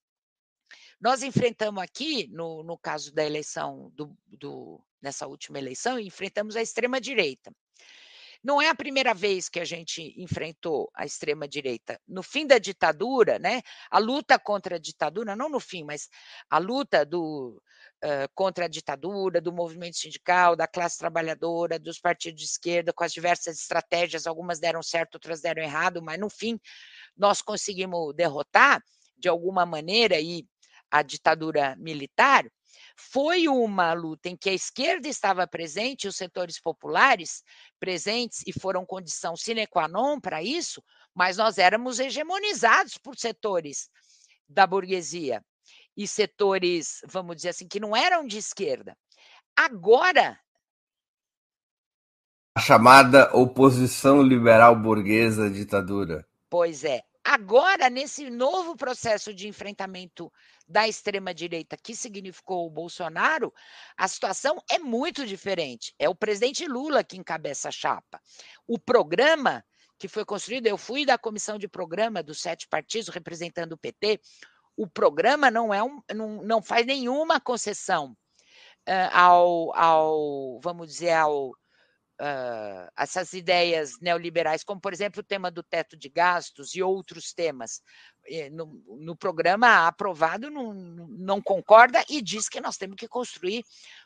Nós 1.00 1.22
enfrentamos 1.22 1.82
aqui, 1.82 2.28
no, 2.28 2.62
no 2.62 2.76
caso 2.76 3.12
da 3.14 3.24
eleição, 3.24 3.90
do, 3.94 4.14
do, 4.26 4.84
nessa 5.00 5.26
última 5.26 5.58
eleição, 5.58 5.98
enfrentamos 5.98 6.56
a 6.56 6.62
extrema-direita. 6.62 7.50
Não 8.42 8.60
é 8.60 8.68
a 8.70 8.74
primeira 8.74 9.12
vez 9.12 9.50
que 9.50 9.60
a 9.60 9.64
gente 9.64 10.14
enfrentou 10.16 10.90
a 10.94 11.04
extrema-direita. 11.04 12.00
No 12.08 12.22
fim 12.22 12.46
da 12.46 12.58
ditadura, 12.58 13.38
né, 13.38 13.60
a 13.90 13.98
luta 13.98 14.38
contra 14.38 14.76
a 14.76 14.78
ditadura, 14.78 15.36
não 15.36 15.50
no 15.50 15.60
fim, 15.60 15.84
mas 15.84 16.08
a 16.48 16.58
luta 16.58 17.04
do, 17.04 17.62
uh, 18.02 18.28
contra 18.34 18.64
a 18.64 18.68
ditadura, 18.68 19.42
do 19.42 19.52
movimento 19.52 19.98
sindical, 19.98 20.56
da 20.56 20.66
classe 20.66 20.98
trabalhadora, 20.98 21.78
dos 21.78 21.98
partidos 21.98 22.40
de 22.40 22.46
esquerda, 22.46 22.94
com 22.94 23.04
as 23.04 23.12
diversas 23.12 23.58
estratégias, 23.58 24.26
algumas 24.26 24.58
deram 24.58 24.82
certo, 24.82 25.16
outras 25.16 25.42
deram 25.42 25.62
errado, 25.62 26.02
mas 26.02 26.18
no 26.18 26.30
fim 26.30 26.58
nós 27.16 27.42
conseguimos 27.42 28.14
derrotar, 28.14 28.82
de 29.18 29.28
alguma 29.28 29.66
maneira, 29.66 30.16
a 30.90 31.02
ditadura 31.02 31.76
militar, 31.76 32.50
foi 33.10 33.48
uma 33.48 33.92
luta 33.92 34.28
em 34.28 34.36
que 34.36 34.50
a 34.50 34.52
esquerda 34.52 35.08
estava 35.08 35.46
presente, 35.46 36.06
os 36.06 36.16
setores 36.16 36.60
populares 36.60 37.42
presentes 37.78 38.42
e 38.46 38.52
foram 38.52 38.84
condição 38.84 39.36
sine 39.36 39.66
qua 39.66 39.88
non 39.88 40.20
para 40.20 40.42
isso, 40.42 40.82
mas 41.14 41.36
nós 41.36 41.56
éramos 41.56 41.98
hegemonizados 41.98 42.98
por 42.98 43.16
setores 43.16 43.88
da 44.48 44.66
burguesia 44.66 45.42
e 45.96 46.06
setores, 46.06 47.00
vamos 47.06 47.36
dizer 47.36 47.50
assim, 47.50 47.66
que 47.66 47.80
não 47.80 47.96
eram 47.96 48.26
de 48.26 48.38
esquerda. 48.38 48.96
Agora. 49.56 50.38
A 52.56 52.60
chamada 52.60 53.34
oposição 53.34 54.22
liberal 54.22 54.76
burguesa 54.76 55.46
à 55.46 55.50
ditadura. 55.50 56.26
Pois 56.48 56.84
é. 56.84 57.02
Agora, 57.24 57.88
nesse 57.90 58.28
novo 58.30 58.74
processo 58.76 59.32
de 59.32 59.46
enfrentamento 59.46 60.32
da 60.70 60.86
extrema-direita 60.86 61.76
que 61.76 61.96
significou 61.96 62.66
o 62.66 62.70
Bolsonaro, 62.70 63.52
a 63.96 64.06
situação 64.06 64.62
é 64.70 64.78
muito 64.78 65.26
diferente. 65.26 65.92
É 65.98 66.08
o 66.08 66.14
presidente 66.14 66.64
Lula 66.66 67.02
que 67.02 67.16
encabeça 67.16 67.68
a 67.68 67.72
chapa. 67.72 68.20
O 68.68 68.78
programa 68.78 69.64
que 69.98 70.08
foi 70.08 70.24
construído, 70.24 70.66
eu 70.66 70.78
fui 70.78 71.04
da 71.04 71.18
comissão 71.18 71.58
de 71.58 71.68
programa 71.68 72.22
dos 72.22 72.40
sete 72.40 72.66
partidos 72.68 73.08
representando 73.08 73.72
o 73.72 73.78
PT. 73.78 74.20
O 74.76 74.86
programa 74.86 75.50
não 75.50 75.74
é 75.74 75.82
um, 75.82 76.00
não, 76.14 76.42
não 76.42 76.62
faz 76.62 76.86
nenhuma 76.86 77.38
concessão 77.38 78.16
uh, 78.88 79.10
ao, 79.12 79.76
ao, 79.76 80.60
vamos 80.60 80.86
dizer, 80.86 81.12
ao 81.12 81.52
uh, 82.20 82.90
essas 82.96 83.32
ideias 83.32 83.98
neoliberais, 84.00 84.62
como, 84.62 84.80
por 84.80 84.92
exemplo, 84.92 85.20
o 85.20 85.24
tema 85.24 85.50
do 85.50 85.62
teto 85.62 85.96
de 85.96 86.08
gastos 86.08 86.74
e 86.74 86.82
outros 86.82 87.32
temas. 87.32 87.80
No, 88.52 88.66
no 89.00 89.16
programa 89.16 89.88
aprovado, 89.88 90.50
não, 90.50 90.74
não 90.74 91.40
concorda 91.40 92.04
e 92.08 92.20
diz 92.20 92.50
que 92.50 92.60
nós 92.60 92.76
temos 92.76 92.96
que 92.96 93.08
construir 93.08 93.64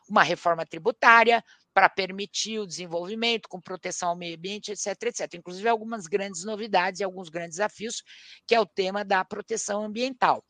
uma 0.08 0.22
reforma 0.22 0.64
tributária 0.64 1.44
para 1.74 1.88
permitir 1.88 2.60
o 2.60 2.66
desenvolvimento 2.66 3.48
com 3.48 3.60
proteção 3.60 4.10
ao 4.10 4.16
meio 4.16 4.36
ambiente, 4.36 4.70
etc, 4.70 4.86
etc. 5.02 5.34
Inclusive 5.34 5.68
algumas 5.68 6.06
grandes 6.06 6.44
novidades 6.44 7.00
e 7.00 7.04
alguns 7.04 7.28
grandes 7.28 7.56
desafios, 7.56 8.02
que 8.46 8.54
é 8.54 8.60
o 8.60 8.66
tema 8.66 9.04
da 9.04 9.24
proteção 9.24 9.82
ambiental. 9.82 10.44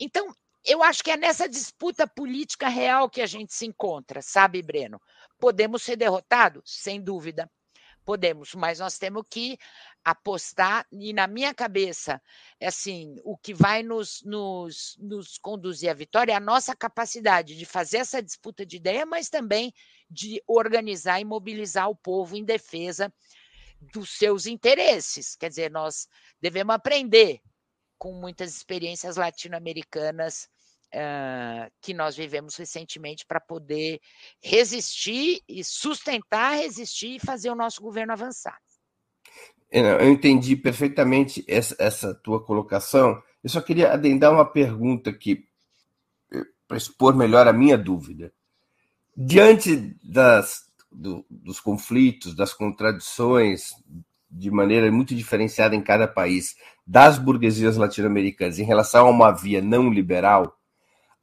Então, 0.00 0.34
eu 0.64 0.82
acho 0.82 1.04
que 1.04 1.10
é 1.10 1.16
nessa 1.16 1.48
disputa 1.48 2.06
política 2.08 2.68
real 2.68 3.08
que 3.08 3.20
a 3.20 3.26
gente 3.26 3.54
se 3.54 3.66
encontra, 3.66 4.20
sabe, 4.20 4.62
Breno? 4.62 5.00
Podemos 5.38 5.82
ser 5.82 5.96
derrotados? 5.96 6.62
Sem 6.64 7.00
dúvida. 7.00 7.50
Podemos, 8.04 8.54
mas 8.54 8.78
nós 8.78 8.98
temos 8.98 9.24
que 9.28 9.58
apostar, 10.04 10.86
e 10.92 11.12
na 11.12 11.26
minha 11.26 11.52
cabeça, 11.52 12.22
é 12.60 12.68
assim, 12.68 13.16
o 13.24 13.36
que 13.36 13.52
vai 13.52 13.82
nos, 13.82 14.22
nos, 14.22 14.96
nos 15.00 15.36
conduzir 15.38 15.90
à 15.90 15.94
vitória 15.94 16.30
é 16.30 16.36
a 16.36 16.40
nossa 16.40 16.76
capacidade 16.76 17.56
de 17.56 17.66
fazer 17.66 17.96
essa 17.96 18.22
disputa 18.22 18.64
de 18.64 18.76
ideia, 18.76 19.04
mas 19.04 19.28
também 19.28 19.74
de 20.08 20.40
organizar 20.46 21.20
e 21.20 21.24
mobilizar 21.24 21.90
o 21.90 21.96
povo 21.96 22.36
em 22.36 22.44
defesa 22.44 23.12
dos 23.92 24.16
seus 24.16 24.46
interesses. 24.46 25.34
Quer 25.34 25.48
dizer, 25.48 25.70
nós 25.72 26.08
devemos 26.40 26.76
aprender 26.76 27.40
com 27.98 28.12
muitas 28.12 28.54
experiências 28.54 29.16
latino-americanas 29.16 30.48
uh, 30.94 31.70
que 31.80 31.94
nós 31.94 32.16
vivemos 32.16 32.56
recentemente 32.56 33.24
para 33.26 33.40
poder 33.40 34.00
resistir 34.42 35.40
e 35.48 35.62
sustentar, 35.64 36.56
resistir 36.56 37.16
e 37.16 37.20
fazer 37.20 37.50
o 37.50 37.56
nosso 37.56 37.80
governo 37.80 38.12
avançar. 38.12 38.58
Eu 39.70 40.08
entendi 40.08 40.54
perfeitamente 40.56 41.44
essa, 41.48 41.74
essa 41.78 42.14
tua 42.14 42.42
colocação. 42.42 43.20
Eu 43.42 43.50
só 43.50 43.60
queria 43.60 43.92
adendar 43.92 44.32
uma 44.32 44.44
pergunta 44.44 45.10
aqui, 45.10 45.44
eh, 46.32 46.44
para 46.68 46.76
expor 46.76 47.14
melhor 47.14 47.48
a 47.48 47.52
minha 47.52 47.76
dúvida. 47.76 48.32
Diante 49.16 49.96
das, 50.02 50.66
do, 50.90 51.26
dos 51.28 51.60
conflitos, 51.60 52.34
das 52.34 52.54
contradições, 52.54 53.72
de 54.30 54.50
maneira 54.50 54.90
muito 54.90 55.14
diferenciada 55.14 55.74
em 55.74 55.82
cada 55.82 56.06
país, 56.06 56.56
das 56.86 57.18
burguesias 57.18 57.76
latino-americanas 57.76 58.58
em 58.58 58.64
relação 58.64 59.06
a 59.06 59.10
uma 59.10 59.32
via 59.32 59.60
não 59.60 59.90
liberal, 59.90 60.56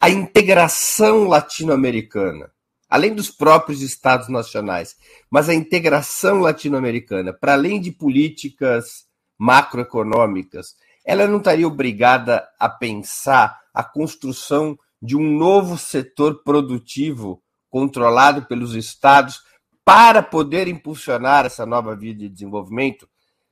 a 0.03 0.09
integração 0.09 1.29
latino-americana, 1.29 2.51
além 2.89 3.15
dos 3.15 3.31
próprios 3.31 3.81
estados 3.81 4.27
nacionais, 4.27 4.97
mas 5.31 5.47
a 5.47 5.53
integração 5.53 6.41
latino-americana, 6.41 7.31
para 7.31 7.53
além 7.53 7.79
de 7.79 7.89
políticas 7.89 9.05
macroeconômicas, 9.37 10.75
ela 11.05 11.25
não 11.25 11.37
estaria 11.37 11.65
obrigada 11.65 12.45
a 12.59 12.67
pensar 12.67 13.57
a 13.73 13.81
construção 13.81 14.77
de 15.01 15.15
um 15.15 15.37
novo 15.37 15.77
setor 15.77 16.43
produtivo 16.43 17.41
controlado 17.69 18.45
pelos 18.45 18.75
estados 18.75 19.41
para 19.85 20.21
poder 20.21 20.67
impulsionar 20.67 21.45
essa 21.45 21.65
nova 21.65 21.95
via 21.95 22.13
de 22.13 22.27
desenvolvimento? 22.27 23.07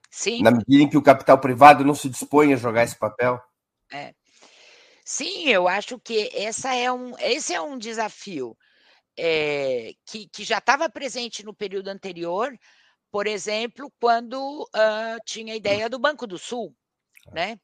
Sim. 0.10 0.44
Na 0.44 0.52
medida 0.52 0.84
em 0.84 0.90
que 0.90 0.98
o 0.98 1.02
capital 1.02 1.38
privado 1.38 1.86
não 1.86 1.96
se 1.96 2.10
dispõe 2.10 2.52
a 2.52 2.58
jogar 2.58 2.84
esse 2.84 3.00
papel? 3.00 3.40
É. 3.90 4.14
Sim, 5.06 5.50
eu 5.50 5.68
acho 5.68 6.00
que 6.00 6.30
essa 6.34 6.74
é 6.76 6.92
um, 6.92 7.18
esse 7.20 7.54
é 7.54 7.62
um 7.62 7.78
desafio 7.78 8.58
é, 9.18 9.94
que, 10.06 10.28
que 10.30 10.44
já 10.44 10.60
estava 10.60 10.90
presente 10.90 11.44
no 11.44 11.54
período 11.54 11.90
anterior, 11.90 12.58
por 13.12 13.28
exemplo, 13.28 13.92
quando 14.00 14.64
uh, 14.64 15.20
tinha 15.26 15.54
a 15.54 15.58
ideia 15.58 15.90
do 15.90 16.00
Banco 16.00 16.26
do 16.26 16.38
Sul, 16.38 16.76
é. 17.28 17.34
né? 17.34 17.60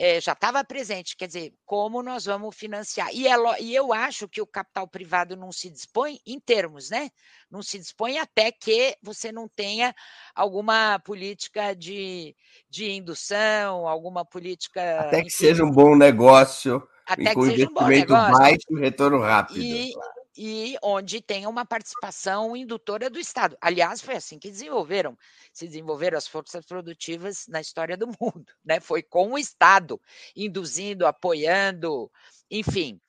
É, 0.00 0.20
já 0.20 0.32
estava 0.32 0.64
presente, 0.64 1.16
quer 1.16 1.26
dizer, 1.26 1.52
como 1.66 2.04
nós 2.04 2.24
vamos 2.24 2.54
financiar. 2.54 3.08
E, 3.12 3.26
é, 3.26 3.34
e, 3.60 3.74
eu 3.74 3.92
acho 3.92 4.28
que 4.28 4.40
o 4.40 4.46
capital 4.46 4.86
privado 4.86 5.36
não 5.36 5.50
se 5.50 5.68
dispõe 5.68 6.20
em 6.24 6.38
termos, 6.38 6.88
né? 6.88 7.10
Não 7.50 7.62
se 7.62 7.78
dispõe 7.80 8.16
até 8.18 8.52
que 8.52 8.96
você 9.02 9.32
não 9.32 9.48
tenha 9.48 9.92
alguma 10.34 11.00
política 11.00 11.74
de, 11.74 12.36
de 12.70 12.92
indução, 12.92 13.88
alguma 13.88 14.24
política. 14.24 15.00
Até 15.00 15.20
que 15.20 15.26
enfim, 15.26 15.30
seja 15.30 15.64
um 15.64 15.70
bom 15.70 15.96
negócio. 15.96 16.86
Até 17.04 17.34
que 17.34 17.42
seja 17.42 17.68
um 17.68 17.74
bom 17.74 17.88
negócio. 17.88 18.38
baixo 18.38 18.66
e 18.70 18.78
retorno 18.78 19.18
rápido. 19.18 19.58
E, 19.58 19.92
e 20.38 20.78
onde 20.80 21.20
tenha 21.20 21.48
uma 21.48 21.66
participação 21.66 22.56
indutora 22.56 23.10
do 23.10 23.18
Estado. 23.18 23.58
Aliás, 23.60 24.00
foi 24.00 24.14
assim 24.14 24.38
que 24.38 24.48
desenvolveram, 24.48 25.18
se 25.52 25.66
desenvolveram 25.66 26.16
as 26.16 26.28
forças 26.28 26.64
produtivas 26.64 27.46
na 27.48 27.60
história 27.60 27.96
do 27.96 28.06
mundo, 28.06 28.46
né? 28.64 28.78
Foi 28.78 29.02
com 29.02 29.32
o 29.32 29.38
Estado 29.38 30.00
induzindo, 30.36 31.08
apoiando, 31.08 32.08
enfim. 32.48 33.00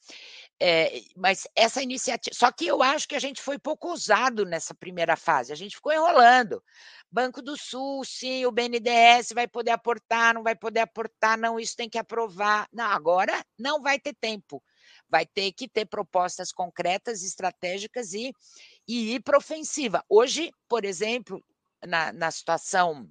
É, 0.60 1.02
mas 1.16 1.48
essa 1.56 1.84
iniciativa. 1.84 2.36
Só 2.36 2.52
que 2.52 2.66
eu 2.66 2.82
acho 2.82 3.08
que 3.08 3.16
a 3.16 3.20
gente 3.20 3.42
foi 3.42 3.60
pouco 3.60 3.90
ousado 3.90 4.44
nessa 4.44 4.74
primeira 4.74 5.16
fase, 5.16 5.54
a 5.54 5.56
gente 5.56 5.76
ficou 5.76 5.94
enrolando. 5.94 6.64
Banco 7.12 7.42
do 7.44 7.56
Sul, 7.56 8.04
sim, 8.04 8.46
o 8.46 8.52
BNDES 8.52 9.34
vai 9.34 9.48
poder 9.48 9.72
aportar, 9.72 10.34
não 10.34 10.44
vai 10.44 10.56
poder 10.56 10.82
aportar, 10.82 11.38
não, 11.38 11.60
isso 11.60 11.76
tem 11.78 11.90
que 11.90 11.98
aprovar. 11.98 12.68
Não, 12.74 12.86
agora 12.86 13.46
não 13.58 13.82
vai 13.82 14.00
ter 14.00 14.16
tempo 14.16 14.62
vai 15.10 15.26
ter 15.26 15.52
que 15.52 15.68
ter 15.68 15.86
propostas 15.86 16.52
concretas, 16.52 17.24
estratégicas 17.24 18.14
e, 18.14 18.32
e 18.88 19.16
ir 19.16 19.22
para 19.22 19.38
ofensiva. 19.38 20.04
Hoje, 20.08 20.52
por 20.68 20.86
exemplo, 20.86 21.44
na, 21.86 22.12
na 22.14 22.32
situação 22.32 23.10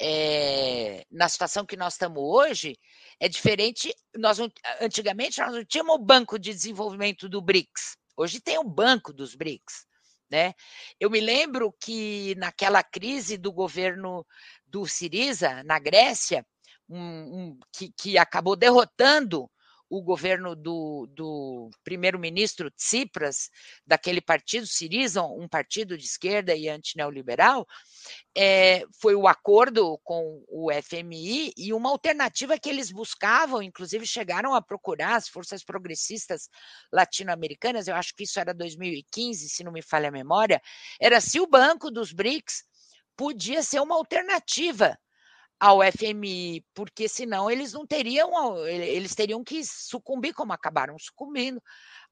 é, 0.00 1.06
na 1.10 1.28
situação 1.28 1.64
que 1.64 1.76
nós 1.76 1.94
estamos 1.94 2.22
hoje, 2.22 2.78
é 3.18 3.28
diferente. 3.28 3.94
Nós 4.16 4.38
antigamente 4.80 5.40
nós 5.40 5.54
não 5.54 5.64
tínhamos 5.64 5.94
o 5.94 6.04
Banco 6.04 6.38
de 6.38 6.52
Desenvolvimento 6.52 7.28
do 7.28 7.40
BRICS. 7.40 7.96
Hoje 8.16 8.40
tem 8.40 8.58
o 8.58 8.64
Banco 8.64 9.12
dos 9.12 9.34
BRICS. 9.34 9.86
Né? 10.30 10.54
Eu 10.98 11.08
me 11.08 11.20
lembro 11.20 11.72
que 11.80 12.34
naquela 12.36 12.82
crise 12.82 13.36
do 13.36 13.52
governo 13.52 14.26
do 14.66 14.86
Siriza, 14.86 15.62
na 15.62 15.78
Grécia, 15.78 16.44
um, 16.88 16.98
um, 16.98 17.60
que, 17.72 17.92
que 17.92 18.18
acabou 18.18 18.56
derrotando 18.56 19.50
o 19.88 20.02
governo 20.02 20.56
do, 20.56 21.06
do 21.10 21.70
primeiro-ministro 21.84 22.70
Tsipras, 22.70 23.50
daquele 23.86 24.20
partido 24.20 24.66
Siriza, 24.66 25.22
um 25.22 25.48
partido 25.48 25.96
de 25.96 26.04
esquerda 26.04 26.54
e 26.54 26.68
antineoliberal, 26.68 27.66
é, 28.36 28.84
foi 29.00 29.14
o 29.14 29.28
acordo 29.28 29.98
com 30.02 30.42
o 30.48 30.70
FMI 30.72 31.52
e 31.56 31.72
uma 31.72 31.90
alternativa 31.90 32.58
que 32.58 32.68
eles 32.68 32.90
buscavam, 32.90 33.62
inclusive 33.62 34.06
chegaram 34.06 34.54
a 34.54 34.62
procurar 34.62 35.16
as 35.16 35.28
forças 35.28 35.62
progressistas 35.64 36.48
latino-americanas, 36.92 37.86
eu 37.86 37.94
acho 37.94 38.14
que 38.14 38.24
isso 38.24 38.40
era 38.40 38.52
2015, 38.52 39.48
se 39.48 39.64
não 39.64 39.72
me 39.72 39.82
falha 39.82 40.08
a 40.08 40.12
memória, 40.12 40.60
era 41.00 41.20
se 41.20 41.40
o 41.40 41.46
banco 41.46 41.90
dos 41.90 42.12
BRICS 42.12 42.64
podia 43.16 43.62
ser 43.62 43.80
uma 43.80 43.94
alternativa 43.94 44.98
ao 45.58 45.80
FMI, 45.80 46.64
porque 46.74 47.08
senão 47.08 47.50
eles 47.50 47.72
não 47.72 47.86
teriam, 47.86 48.66
eles 48.66 49.14
teriam 49.14 49.42
que 49.42 49.64
sucumbir, 49.64 50.34
como 50.34 50.52
acabaram 50.52 50.98
sucumbindo, 50.98 51.60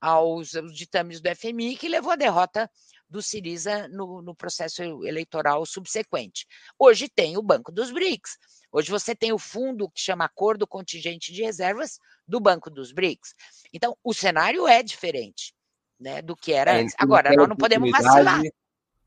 aos, 0.01 0.55
aos 0.55 0.74
ditames 0.74 1.20
do 1.20 1.34
FMI, 1.34 1.76
que 1.76 1.88
levou 1.88 2.12
à 2.12 2.16
derrota 2.16 2.70
do 3.09 3.22
Siriza 3.22 3.86
no, 3.88 4.22
no, 4.22 4.34
processo 4.34 4.82
eleitoral 5.07 5.64
subsequente. 5.66 6.47
Hoje 6.78 7.09
tem 7.09 7.36
o 7.36 7.42
Banco 7.42 7.70
dos 7.70 7.90
BRICS. 7.90 8.36
Hoje 8.72 8.90
você 8.90 9.14
tem 9.14 9.32
o 9.32 9.38
fundo 9.38 9.88
que 9.90 10.01
chama 10.01 10.24
Acordo 10.24 10.66
Contingente 10.66 11.32
de 11.32 11.42
Reservas 11.42 11.99
do 12.26 12.40
Banco 12.40 12.70
dos 12.70 12.92
BRICS. 12.92 13.34
Então, 13.72 13.97
o 14.03 14.12
cenário 14.12 14.66
é 14.66 14.82
diferente 14.82 15.55
né, 16.01 16.20
do 16.22 16.34
que 16.34 16.53
era 16.53 16.72
é, 16.72 16.82
antes. 16.82 16.95
Agora, 16.99 17.32
nós 17.34 17.49
não 17.49 17.57
podemos 17.57 17.90
vacilar. 17.90 18.40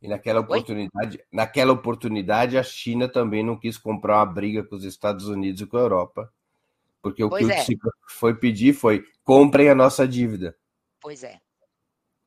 E 0.07 0.09
naquela 0.09 0.39
oportunidade, 0.39 1.17
Oi? 1.17 1.23
naquela 1.33 1.73
oportunidade, 1.73 2.57
a 2.57 2.63
China 2.63 3.09
também 3.09 3.43
não 3.43 3.59
quis 3.59 3.77
comprar 3.77 4.19
uma 4.19 4.25
briga 4.25 4.63
com 4.63 4.77
os 4.77 4.85
Estados 4.85 5.27
Unidos 5.27 5.59
e 5.59 5.65
com 5.65 5.75
a 5.75 5.81
Europa. 5.81 6.31
Porque 7.01 7.21
o 7.21 7.29
pois 7.29 7.45
que 7.45 7.51
é. 7.51 7.75
o 7.75 7.91
foi 8.07 8.33
pedir 8.33 8.73
foi 8.73 9.03
comprem 9.21 9.67
a 9.67 9.75
nossa 9.75 10.07
dívida. 10.07 10.55
Pois 11.01 11.25
é. 11.25 11.41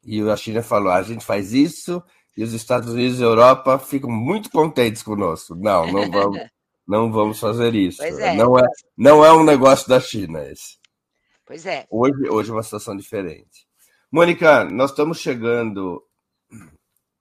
E 0.04 0.20
a 0.20 0.36
China 0.36 0.62
falou: 0.62 0.92
a 0.92 1.02
gente 1.02 1.24
faz 1.24 1.54
isso 1.54 2.02
e 2.36 2.44
os 2.44 2.52
Estados 2.52 2.90
Unidos 2.90 3.18
e 3.18 3.22
a 3.22 3.26
Europa 3.26 3.78
ficam 3.78 4.10
muito 4.10 4.50
contentes 4.50 5.02
conosco. 5.02 5.54
Não, 5.54 5.90
não 5.90 6.10
vamos, 6.10 6.38
não 6.86 7.10
vamos 7.10 7.40
fazer 7.40 7.74
isso. 7.74 8.02
É. 8.02 8.34
Não, 8.34 8.58
é, 8.58 8.66
não 8.94 9.24
é 9.24 9.32
um 9.32 9.42
negócio 9.42 9.88
da 9.88 9.98
China 9.98 10.44
esse. 10.44 10.78
Pois 11.46 11.64
é. 11.64 11.86
Hoje, 11.88 12.28
hoje 12.28 12.50
é 12.50 12.52
uma 12.52 12.62
situação 12.62 12.94
diferente. 12.94 13.66
Mônica, 14.12 14.64
nós 14.64 14.90
estamos 14.90 15.18
chegando 15.18 16.04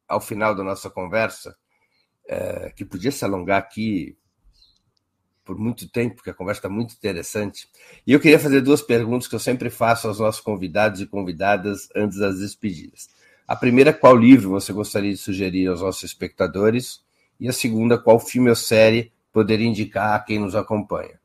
ao 0.10 0.20
final 0.20 0.55
da 0.55 0.64
nossa 0.64 0.89
conversa, 0.89 1.55
é, 2.28 2.72
que 2.76 2.84
podia 2.84 3.12
se 3.12 3.24
alongar 3.24 3.60
aqui 3.60 4.18
por 5.45 5.57
muito 5.57 5.89
tempo, 5.89 6.16
porque 6.16 6.30
a 6.30 6.34
conversa 6.34 6.60
está 6.60 6.70
muito 6.70 6.93
interessante. 6.93 7.68
E 8.05 8.14
eu 8.14 8.20
queria 8.20 8.38
fazer 8.38 8.62
duas 8.62 8.82
perguntas 8.82 9.28
que 9.28 9.34
eu 9.34 9.39
sempre 9.39 9.70
faço 9.70 10.07
aos 10.07 10.20
nossos 10.20 10.41
convidados 10.41 11.01
e 11.01 11.07
convidadas 11.07 11.89
antes 11.95 12.20
das 12.20 12.39
despedidas. 12.39 13.10
A 13.47 13.55
primeira, 13.55 13.91
qual 13.91 14.16
livro 14.16 14.51
você 14.51 14.72
gostaria 14.72 15.12
de 15.12 15.18
sugerir 15.18 15.68
aos 15.68 15.82
nossos 15.82 16.03
espectadores? 16.03 17.03
E 17.39 17.49
a 17.49 17.53
segunda, 17.53 17.97
qual 17.97 18.20
filme 18.20 18.49
ou 18.49 18.55
série 18.55 19.12
poderia 19.34 19.66
indicar 19.66 20.14
a 20.14 20.20
quem 20.20 20.38
nos 20.38 20.55
acompanha? 20.55 21.20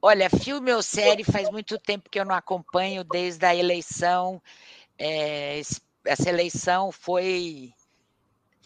Olha, 0.00 0.30
filme 0.30 0.72
ou 0.72 0.82
série 0.82 1.24
faz 1.24 1.50
muito 1.50 1.78
tempo 1.78 2.08
que 2.08 2.18
eu 2.18 2.24
não 2.24 2.34
acompanho, 2.34 3.04
desde 3.04 3.44
a 3.44 3.54
eleição. 3.54 4.42
É, 4.98 5.60
essa 6.04 6.28
eleição 6.28 6.90
foi 6.90 7.72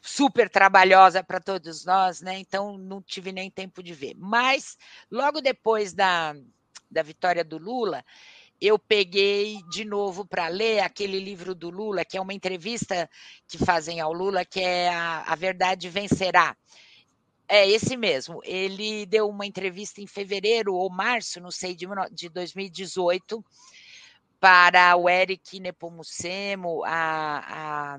super 0.02 0.48
trabalhosa 0.48 1.22
para 1.22 1.40
todos 1.40 1.84
nós, 1.84 2.20
né? 2.20 2.38
Então 2.38 2.78
não 2.78 3.02
tive 3.02 3.32
nem 3.32 3.50
tempo 3.50 3.82
de 3.82 3.92
ver. 3.92 4.14
Mas 4.16 4.76
logo 5.10 5.40
depois 5.40 5.92
da, 5.92 6.34
da 6.90 7.02
vitória 7.02 7.44
do 7.44 7.58
Lula, 7.58 8.04
eu 8.60 8.78
peguei 8.78 9.62
de 9.70 9.84
novo 9.84 10.24
para 10.24 10.48
ler 10.48 10.80
aquele 10.80 11.18
livro 11.18 11.54
do 11.54 11.68
Lula, 11.68 12.04
que 12.04 12.16
é 12.16 12.20
uma 12.20 12.32
entrevista 12.32 13.08
que 13.46 13.58
fazem 13.58 14.00
ao 14.00 14.12
Lula, 14.12 14.44
que 14.44 14.60
é 14.60 14.88
a, 14.88 15.22
a 15.22 15.34
Verdade 15.34 15.88
Vencerá. 15.88 16.56
É 17.48 17.68
esse 17.68 17.96
mesmo. 17.96 18.40
Ele 18.44 19.06
deu 19.06 19.28
uma 19.28 19.46
entrevista 19.46 20.00
em 20.00 20.06
fevereiro 20.06 20.74
ou 20.74 20.90
março, 20.90 21.40
não 21.40 21.50
sei, 21.50 21.74
de, 21.74 21.86
de 22.12 22.28
2018 22.28 23.44
para 24.40 24.96
o 24.96 25.08
Eric 25.08 25.58
Nepomucemo, 25.60 26.84
a, 26.84 27.94
a 27.94 27.98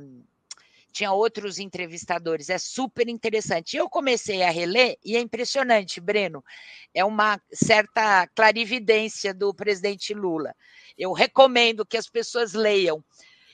tinha 0.97 1.11
outros 1.11 1.59
entrevistadores, 1.59 2.49
é 2.49 2.57
super 2.57 3.07
interessante. 3.07 3.77
Eu 3.77 3.87
comecei 3.87 4.41
a 4.41 4.49
reler 4.49 4.97
e 5.05 5.15
é 5.15 5.19
impressionante, 5.19 6.01
Breno, 6.01 6.43
é 6.91 7.05
uma 7.05 7.39
certa 7.53 8.25
clarividência 8.33 9.31
do 9.31 9.53
presidente 9.53 10.11
Lula. 10.15 10.55
Eu 10.97 11.13
recomendo 11.13 11.85
que 11.85 11.97
as 11.97 12.09
pessoas 12.09 12.53
leiam. 12.53 13.03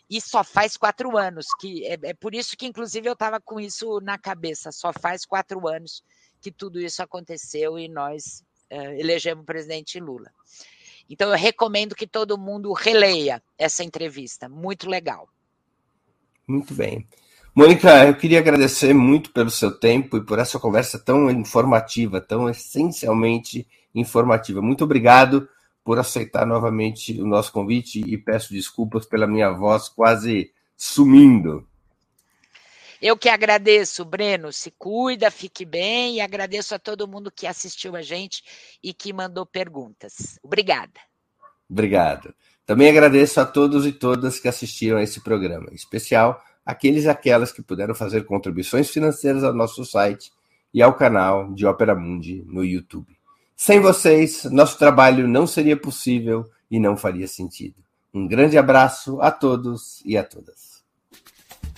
E 0.09 0.21
só 0.21 0.43
faz 0.43 0.77
quatro 0.77 1.17
anos, 1.17 1.47
que 1.59 1.85
é, 1.85 1.97
é 2.03 2.13
por 2.13 2.33
isso 2.35 2.55
que, 2.55 2.65
inclusive, 2.65 3.09
eu 3.09 3.13
estava 3.13 3.41
com 3.41 3.59
isso 3.59 3.99
na 3.99 4.17
cabeça. 4.17 4.71
Só 4.71 4.93
faz 4.93 5.25
quatro 5.25 5.67
anos 5.67 6.03
que 6.41 6.51
tudo 6.51 6.79
isso 6.79 7.01
aconteceu 7.01 7.77
e 7.79 7.89
nós 7.89 8.43
é, 8.69 8.99
elegemos 8.99 9.43
o 9.43 9.45
presidente 9.45 9.99
Lula. 9.99 10.31
Então, 11.13 11.29
eu 11.29 11.37
recomendo 11.37 11.93
que 11.93 12.07
todo 12.07 12.39
mundo 12.39 12.73
releia 12.73 13.39
essa 13.55 13.83
entrevista. 13.83 14.49
Muito 14.49 14.89
legal. 14.89 15.29
Muito 16.47 16.73
bem. 16.73 17.07
Mônica, 17.53 18.07
eu 18.07 18.15
queria 18.15 18.39
agradecer 18.39 18.95
muito 18.95 19.31
pelo 19.31 19.51
seu 19.51 19.69
tempo 19.71 20.17
e 20.17 20.25
por 20.25 20.39
essa 20.39 20.59
conversa 20.59 20.97
tão 20.97 21.29
informativa, 21.29 22.19
tão 22.19 22.49
essencialmente 22.49 23.67
informativa. 23.93 24.59
Muito 24.59 24.83
obrigado 24.83 25.47
por 25.83 25.99
aceitar 25.99 26.47
novamente 26.47 27.21
o 27.21 27.27
nosso 27.27 27.51
convite 27.51 27.99
e 27.99 28.17
peço 28.17 28.51
desculpas 28.51 29.05
pela 29.05 29.27
minha 29.27 29.51
voz 29.51 29.87
quase 29.87 30.51
sumindo. 30.75 31.67
Eu 33.03 33.17
que 33.17 33.27
agradeço, 33.27 34.05
Breno. 34.05 34.53
Se 34.53 34.71
cuida, 34.71 35.29
fique 35.29 35.65
bem 35.65 36.15
e 36.15 36.21
agradeço 36.21 36.73
a 36.73 36.79
todo 36.79 37.05
mundo 37.05 37.29
que 37.29 37.45
assistiu 37.45 37.97
a 37.97 38.01
gente 38.01 38.41
e 38.81 38.93
que 38.93 39.11
mandou 39.11 39.45
perguntas. 39.45 40.39
Obrigada. 40.41 41.01
Obrigado. 41.69 42.33
Também 42.65 42.87
agradeço 42.89 43.41
a 43.41 43.45
todos 43.45 43.85
e 43.85 43.91
todas 43.91 44.39
que 44.39 44.47
assistiram 44.47 44.99
a 44.99 45.03
esse 45.03 45.19
programa, 45.19 45.67
em 45.69 45.75
especial 45.75 46.41
aqueles 46.65 47.03
e 47.03 47.09
aquelas 47.09 47.51
que 47.51 47.61
puderam 47.61 47.93
fazer 47.93 48.23
contribuições 48.23 48.89
financeiras 48.89 49.43
ao 49.43 49.53
nosso 49.53 49.83
site 49.83 50.31
e 50.73 50.81
ao 50.81 50.93
canal 50.93 51.53
de 51.53 51.65
Ópera 51.65 51.93
Mundi 51.93 52.45
no 52.47 52.63
YouTube. 52.63 53.17
Sem 53.53 53.81
vocês, 53.81 54.45
nosso 54.45 54.79
trabalho 54.79 55.27
não 55.27 55.45
seria 55.45 55.75
possível 55.75 56.49
e 56.71 56.79
não 56.79 56.95
faria 56.95 57.27
sentido. 57.27 57.75
Um 58.13 58.29
grande 58.29 58.57
abraço 58.57 59.19
a 59.19 59.29
todos 59.29 60.01
e 60.05 60.17
a 60.17 60.23
todas. 60.23 60.72